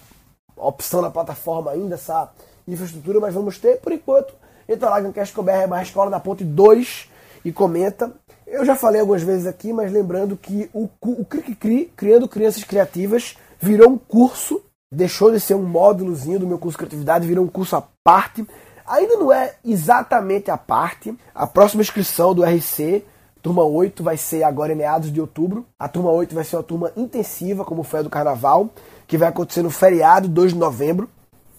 opção 0.56 1.02
na 1.02 1.10
plataforma 1.10 1.70
ainda, 1.70 1.94
essa 1.94 2.30
infraestrutura, 2.66 3.20
mas 3.20 3.34
vamos 3.34 3.58
ter 3.58 3.80
por 3.80 3.92
enquanto. 3.92 4.34
Entra 4.68 4.88
lá, 4.88 5.00
Gancast.com.br, 5.00 5.68
barra 5.68 5.82
Escola 5.82 6.10
da 6.10 6.20
Ponte 6.20 6.44
2 6.44 7.10
e 7.44 7.52
comenta. 7.52 8.12
Eu 8.46 8.64
já 8.64 8.74
falei 8.74 9.00
algumas 9.00 9.22
vezes 9.22 9.46
aqui, 9.46 9.72
mas 9.72 9.92
lembrando 9.92 10.36
que 10.36 10.70
o, 10.72 10.88
o 11.00 11.24
Cri 11.24 11.54
Cri, 11.54 11.92
Criando 11.96 12.28
Crianças 12.28 12.64
Criativas, 12.64 13.36
virou 13.60 13.90
um 13.90 13.98
curso 13.98 14.62
deixou 14.94 15.30
de 15.30 15.40
ser 15.40 15.54
um 15.54 15.62
módulozinho 15.62 16.38
do 16.38 16.46
meu 16.46 16.58
curso 16.58 16.76
de 16.76 16.78
criatividade, 16.78 17.26
virou 17.26 17.44
um 17.44 17.48
curso 17.48 17.76
à 17.76 17.82
parte. 18.02 18.46
Ainda 18.86 19.16
não 19.16 19.32
é 19.32 19.54
exatamente 19.64 20.50
a 20.50 20.56
parte. 20.56 21.14
A 21.34 21.46
próxima 21.46 21.82
inscrição 21.82 22.34
do 22.34 22.44
RC, 22.44 23.04
turma 23.44 23.62
8, 23.62 24.02
vai 24.02 24.16
ser 24.16 24.42
agora 24.42 24.72
em 24.72 24.76
meados 24.76 25.12
de 25.12 25.20
outubro. 25.20 25.66
A 25.78 25.86
turma 25.86 26.10
8 26.10 26.34
vai 26.34 26.42
ser 26.44 26.56
uma 26.56 26.62
turma 26.62 26.90
intensiva, 26.96 27.62
como 27.62 27.82
foi 27.82 28.00
a 28.00 28.02
do 28.02 28.08
carnaval, 28.08 28.70
que 29.06 29.18
vai 29.18 29.28
acontecer 29.28 29.60
no 29.60 29.68
feriado 29.68 30.26
2 30.28 30.54
de 30.54 30.58
novembro, 30.58 31.10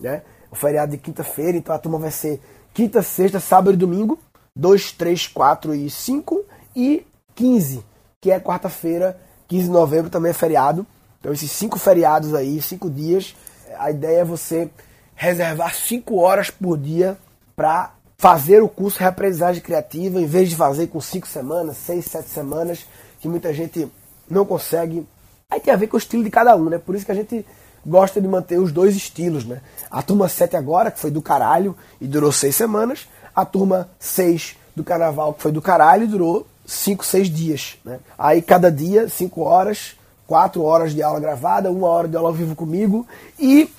né? 0.02 0.24
O 0.50 0.56
feriado 0.56 0.94
de 0.94 0.98
quinta-feira, 0.98 1.56
então 1.56 1.76
a 1.76 1.78
turma 1.78 2.00
vai 2.00 2.10
ser 2.10 2.42
quinta, 2.74 3.04
sexta, 3.04 3.40
sábado 3.40 3.76
e 3.76 3.78
domingo, 3.78 4.18
2, 4.56 4.94
3, 4.94 5.28
4 5.28 5.76
e 5.76 5.88
5 5.88 6.44
e 6.76 7.06
15, 7.36 7.86
que 8.20 8.32
é 8.32 8.40
quarta-feira, 8.40 9.16
15 9.48 9.66
de 9.66 9.70
novembro 9.70 10.10
também 10.10 10.32
é 10.32 10.34
feriado. 10.34 10.88
Então 11.20 11.32
esses 11.32 11.52
cinco 11.52 11.78
feriados 11.78 12.34
aí, 12.34 12.60
cinco 12.64 12.90
dias, 12.90 13.36
a 13.78 13.92
ideia 13.92 14.22
é 14.22 14.26
você 14.26 14.72
reservar 15.14 15.76
cinco 15.76 16.18
horas 16.18 16.50
por 16.50 16.80
dia 16.80 17.16
para 17.56 17.95
fazer 18.18 18.64
o 18.64 18.70
curso 18.70 19.00
de 19.00 19.06
aprendizagem 19.06 19.62
criativa, 19.62 20.22
em 20.22 20.26
vez 20.26 20.50
de 20.50 20.56
fazer 20.56 20.88
com 20.88 21.02
cinco 21.02 21.28
semanas, 21.28 21.78
seis, 21.78 22.06
sete 22.06 22.30
semanas, 22.30 22.86
que 23.20 23.28
muita 23.28 23.54
gente 23.54 23.88
não 24.30 24.46
consegue. 24.46 25.06
Aí 25.50 25.60
tem 25.60 25.74
a 25.74 25.78
ver 25.78 25.88
com 25.88 25.98
o 25.98 26.00
estilo 26.00 26.24
de 26.24 26.30
cada 26.30 26.56
um, 26.56 26.70
né? 26.70 26.78
Por 26.78 26.96
isso 26.96 27.06
que 27.06 27.12
a 27.12 27.16
gente 27.16 27.46
gosta 27.86 28.20
de 28.20 28.28
manter 28.28 28.58
os 28.58 28.72
dois 28.72 28.96
estilos, 28.96 29.46
né? 29.46 29.62
A 29.92 30.02
turma 30.02 30.28
7 30.28 30.56
agora, 30.56 30.90
que 30.90 31.00
foi 31.00 31.12
do 31.12 31.22
caralho 31.22 31.76
e 32.02 32.08
durou 32.08 32.32
seis 32.32 32.56
semanas, 32.56 33.08
a 33.36 33.46
turma 33.46 33.90
6 34.00 34.56
do 34.76 34.84
carnaval, 34.84 35.34
que 35.34 35.44
foi 35.44 35.52
do 35.52 35.62
caralho 35.62 36.06
e 36.06 36.08
durou 36.08 36.48
5, 36.66 37.06
6 37.06 37.30
dias, 37.30 37.78
né? 37.86 38.00
Aí 38.18 38.42
cada 38.42 38.72
dia, 38.72 39.08
5 39.08 39.42
horas, 39.42 39.96
4 40.26 40.64
horas 40.64 40.94
de 40.94 41.04
aula 41.04 41.20
gravada, 41.20 41.72
uma 41.72 41.88
hora 41.88 42.08
de 42.08 42.18
aula 42.18 42.30
ao 42.30 42.34
vivo 42.34 42.56
comigo 42.56 43.06
e 43.40 43.70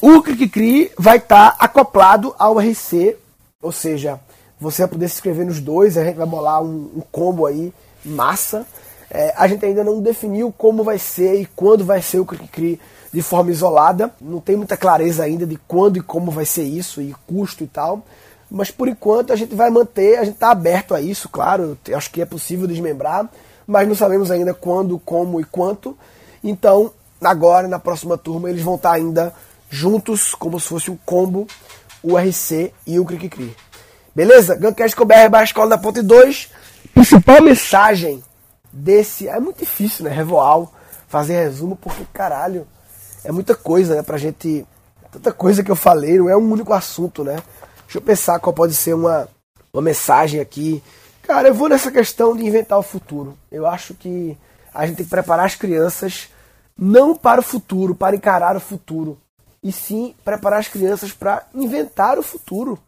o 0.00 0.20
Cri 0.20 0.90
vai 0.98 1.18
estar 1.18 1.52
tá 1.52 1.64
acoplado 1.64 2.34
ao 2.36 2.58
RC, 2.58 3.16
ou 3.62 3.72
seja, 3.72 4.20
você 4.60 4.82
vai 4.82 4.88
poder 4.88 5.08
se 5.08 5.14
inscrever 5.14 5.46
nos 5.46 5.60
dois, 5.60 5.96
a 5.96 6.04
gente 6.04 6.16
vai 6.16 6.26
bolar 6.26 6.62
um, 6.62 6.90
um 6.96 7.02
combo 7.10 7.46
aí, 7.46 7.72
massa. 8.04 8.66
É, 9.10 9.32
a 9.36 9.46
gente 9.46 9.64
ainda 9.64 9.84
não 9.84 10.00
definiu 10.00 10.52
como 10.56 10.82
vai 10.82 10.98
ser 10.98 11.40
e 11.40 11.46
quando 11.46 11.84
vai 11.84 12.00
ser 12.00 12.18
o 12.18 12.24
Cri 12.24 12.80
de 13.12 13.22
forma 13.22 13.50
isolada. 13.50 14.10
Não 14.20 14.40
tem 14.40 14.56
muita 14.56 14.76
clareza 14.76 15.22
ainda 15.22 15.46
de 15.46 15.56
quando 15.68 15.98
e 15.98 16.00
como 16.00 16.30
vai 16.30 16.46
ser 16.46 16.62
isso, 16.62 17.00
e 17.00 17.14
custo 17.26 17.62
e 17.62 17.66
tal. 17.66 18.02
Mas 18.50 18.70
por 18.70 18.88
enquanto 18.88 19.32
a 19.32 19.36
gente 19.36 19.54
vai 19.54 19.70
manter, 19.70 20.18
a 20.18 20.24
gente 20.24 20.34
está 20.34 20.50
aberto 20.50 20.94
a 20.94 21.00
isso, 21.00 21.28
claro. 21.28 21.78
Acho 21.94 22.10
que 22.10 22.22
é 22.22 22.26
possível 22.26 22.66
desmembrar, 22.66 23.28
mas 23.66 23.86
não 23.86 23.94
sabemos 23.94 24.30
ainda 24.30 24.54
quando, 24.54 24.98
como 24.98 25.40
e 25.40 25.44
quanto. 25.44 25.96
Então, 26.42 26.90
agora, 27.20 27.68
na 27.68 27.78
próxima 27.78 28.16
turma, 28.16 28.50
eles 28.50 28.62
vão 28.62 28.74
estar 28.74 28.90
tá 28.90 28.94
ainda 28.96 29.32
juntos, 29.70 30.34
como 30.34 30.60
se 30.60 30.68
fosse 30.68 30.90
um 30.90 30.98
combo, 31.04 31.46
o 32.02 32.16
RC 32.16 32.72
e 32.86 32.98
o 32.98 33.04
Cri 33.04 33.54
Beleza? 34.14 34.56
Guncast 34.56 34.94
com 34.96 35.04
BR 35.04 35.28
barra 35.30 35.44
Escola 35.44 35.70
da 35.70 35.78
Ponte 35.78 36.02
2. 36.02 36.50
Principal 36.92 37.40
mensagem 37.40 38.22
desse. 38.72 39.28
É 39.28 39.38
muito 39.40 39.60
difícil, 39.60 40.04
né? 40.04 40.10
Revoal, 40.10 40.72
fazer 41.08 41.34
resumo, 41.44 41.76
porque 41.76 42.04
caralho, 42.12 42.66
é 43.24 43.32
muita 43.32 43.54
coisa, 43.54 43.94
né? 43.94 44.02
Pra 44.02 44.18
gente. 44.18 44.66
Tanta 45.10 45.32
coisa 45.32 45.62
que 45.62 45.70
eu 45.70 45.76
falei, 45.76 46.18
não 46.18 46.28
é 46.28 46.36
um 46.36 46.50
único 46.50 46.72
assunto, 46.72 47.22
né? 47.22 47.36
Deixa 47.84 47.98
eu 47.98 48.02
pensar 48.02 48.38
qual 48.40 48.52
pode 48.52 48.74
ser 48.74 48.94
uma, 48.94 49.28
uma 49.72 49.82
mensagem 49.82 50.40
aqui. 50.40 50.82
Cara, 51.22 51.48
eu 51.48 51.54
vou 51.54 51.68
nessa 51.68 51.90
questão 51.90 52.34
de 52.34 52.44
inventar 52.44 52.78
o 52.78 52.82
futuro. 52.82 53.36
Eu 53.50 53.66
acho 53.66 53.92
que 53.92 54.36
a 54.74 54.86
gente 54.86 54.96
tem 54.96 55.04
que 55.04 55.10
preparar 55.10 55.44
as 55.44 55.54
crianças 55.54 56.28
não 56.76 57.14
para 57.14 57.40
o 57.40 57.44
futuro, 57.44 57.94
para 57.94 58.16
encarar 58.16 58.56
o 58.56 58.60
futuro, 58.60 59.18
e 59.62 59.70
sim 59.70 60.14
preparar 60.24 60.60
as 60.60 60.68
crianças 60.68 61.12
para 61.12 61.46
inventar 61.54 62.18
o 62.18 62.22
futuro. 62.22 62.78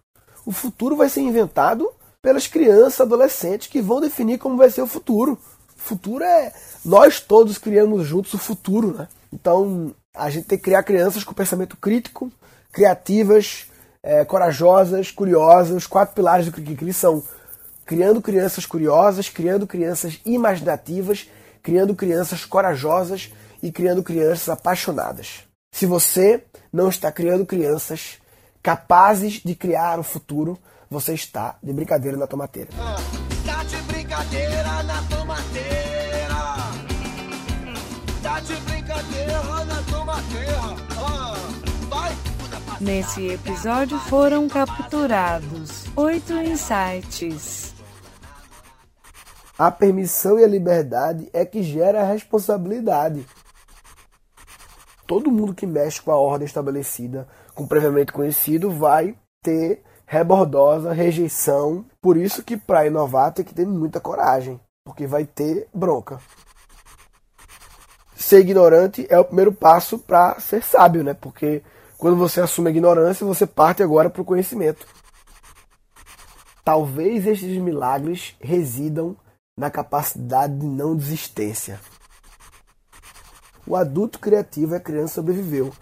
O 0.45 0.53
futuro 0.53 0.97
vai 0.97 1.09
ser 1.09 1.20
inventado 1.20 1.91
pelas 2.20 2.47
crianças, 2.47 3.01
adolescentes 3.01 3.68
que 3.68 3.81
vão 3.81 4.01
definir 4.01 4.39
como 4.39 4.57
vai 4.57 4.70
ser 4.70 4.83
o 4.83 4.87
futuro. 4.87 5.39
O 5.77 5.81
futuro 5.81 6.25
é 6.25 6.53
nós 6.85 7.20
todos 7.20 7.59
criamos 7.59 8.07
juntos 8.07 8.35
o 8.35 8.39
futuro, 8.39 8.95
né? 8.95 9.09
Então 9.33 9.95
a 10.14 10.31
gente 10.31 10.47
tem 10.47 10.59
que 10.59 10.64
criar 10.64 10.83
crianças 10.83 11.25
com 11.25 11.35
pensamento 11.35 11.77
crítico, 11.77 12.33
criativas, 12.72 13.66
é, 14.03 14.25
corajosas, 14.25 15.11
curiosas. 15.11 15.77
Os 15.77 15.87
quatro 15.87 16.14
pilares 16.14 16.47
do 16.47 16.53
Cri 16.53 16.93
são 16.93 17.22
criando 17.85 18.22
crianças 18.22 18.64
curiosas, 18.64 19.29
criando 19.29 19.66
crianças 19.66 20.20
imaginativas, 20.25 21.29
criando 21.62 21.95
crianças 21.95 22.45
corajosas 22.45 23.33
e 23.62 23.72
criando 23.72 24.03
crianças 24.03 24.49
apaixonadas. 24.49 25.45
Se 25.75 25.87
você 25.87 26.45
não 26.75 26.89
está 26.89 27.12
criando 27.12 27.47
crianças 27.47 28.18
capazes 28.61 29.35
de 29.35 29.55
criar 29.55 30.01
o 30.01 30.03
futuro, 30.03 30.59
você 30.91 31.14
está 31.14 31.57
de 31.62 31.72
brincadeira 31.72 32.16
na 32.16 32.27
tomateira. 32.27 32.70
Ah, 32.77 32.97
tá 33.47 33.62
de 33.62 33.77
brincadeira 33.83 34.83
na 34.83 35.03
tomateira. 35.03 36.35
Tá 38.20 38.41
de 38.41 38.57
brincadeira 38.57 39.64
na 39.66 39.83
tomateira. 39.83 40.61
Ah, 40.99 41.35
vai. 41.89 42.12
Nesse 42.81 43.29
episódio 43.29 43.97
foram 44.01 44.49
capturados 44.49 45.85
oito 45.95 46.33
insights. 46.33 47.72
A 49.57 49.70
permissão 49.70 50.41
e 50.41 50.45
a 50.45 50.49
liberdade 50.49 51.31
é 51.33 51.45
que 51.45 51.62
gera 51.62 52.01
a 52.01 52.05
responsabilidade 52.05 53.25
todo 55.07 55.30
mundo 55.30 55.55
que 55.55 55.66
mexe 55.66 56.00
com 56.00 56.11
a 56.11 56.16
ordem 56.16 56.46
estabelecida, 56.46 57.28
com 57.55 57.66
previamente 57.66 58.12
conhecido, 58.12 58.70
vai 58.70 59.16
ter 59.42 59.82
rebordosa, 60.07 60.92
rejeição. 60.92 61.84
Por 62.00 62.16
isso 62.16 62.42
que 62.42 62.57
para 62.57 62.86
inovar 62.86 63.32
tem 63.32 63.44
que 63.44 63.55
ter 63.55 63.66
muita 63.66 64.00
coragem, 64.00 64.61
porque 64.84 65.07
vai 65.07 65.24
ter 65.24 65.68
bronca. 65.72 66.18
Ser 68.14 68.40
ignorante 68.40 69.07
é 69.11 69.18
o 69.18 69.24
primeiro 69.24 69.52
passo 69.52 69.98
para 69.98 70.38
ser 70.40 70.62
sábio, 70.62 71.05
né? 71.05 71.14
Porque 71.14 71.62
quando 71.98 72.16
você 72.16 72.40
assume 72.40 72.68
a 72.68 72.70
ignorância, 72.70 73.26
você 73.26 73.46
parte 73.46 73.82
agora 73.82 74.09
para 74.09 74.22
o 74.22 74.24
conhecimento. 74.24 74.86
Talvez 76.64 77.26
estes 77.26 77.59
milagres 77.59 78.34
residam 78.40 79.16
na 79.57 79.70
capacidade 79.70 80.57
de 80.57 80.66
não 80.66 80.96
desistência. 80.96 81.78
O 83.67 83.77
adulto 83.77 84.19
criativo 84.19 84.75
é 84.75 84.79
a 84.79 84.81
criança 84.81 85.15
sobreviveu. 85.15 85.73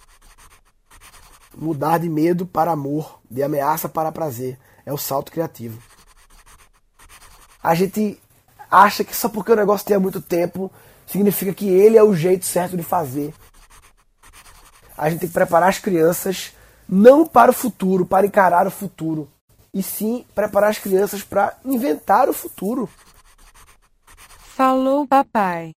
Mudar 1.57 1.99
de 1.99 2.09
medo 2.09 2.47
para 2.47 2.70
amor, 2.70 3.20
de 3.30 3.43
ameaça 3.43 3.89
para 3.89 4.12
prazer, 4.12 4.59
é 4.87 4.93
o 4.93 4.99
salto 4.99 5.33
criativo. 5.33 5.80
A 7.62 7.74
gente 7.74 8.20
acha 8.70 9.05
que 9.05 9.14
só 9.14 9.28
porque 9.28 9.53
o 9.53 9.57
negócio 9.57 9.87
tem 9.87 9.97
há 9.97 10.01
muito 10.01 10.20
tempo 10.20 10.70
significa 11.07 11.53
que 11.53 11.68
ele 11.68 11.97
é 11.97 12.03
o 12.03 12.14
jeito 12.14 12.47
certo 12.47 12.76
de 12.76 12.83
fazer. 12.83 13.35
A 14.97 15.11
gente 15.11 15.20
tem 15.20 15.28
que 15.28 15.35
preparar 15.35 15.68
as 15.68 15.78
crianças 15.78 16.53
não 16.89 17.26
para 17.26 17.51
o 17.51 17.55
futuro, 17.55 18.07
para 18.07 18.26
encarar 18.26 18.66
o 18.66 18.70
futuro, 18.70 19.28
e 19.74 19.83
sim 19.83 20.24
preparar 20.35 20.70
as 20.70 20.78
crianças 20.78 21.22
para 21.22 21.57
inventar 21.64 22.28
o 22.28 22.33
futuro. 22.33 22.89
Falou, 24.39 25.07
papai. 25.07 25.72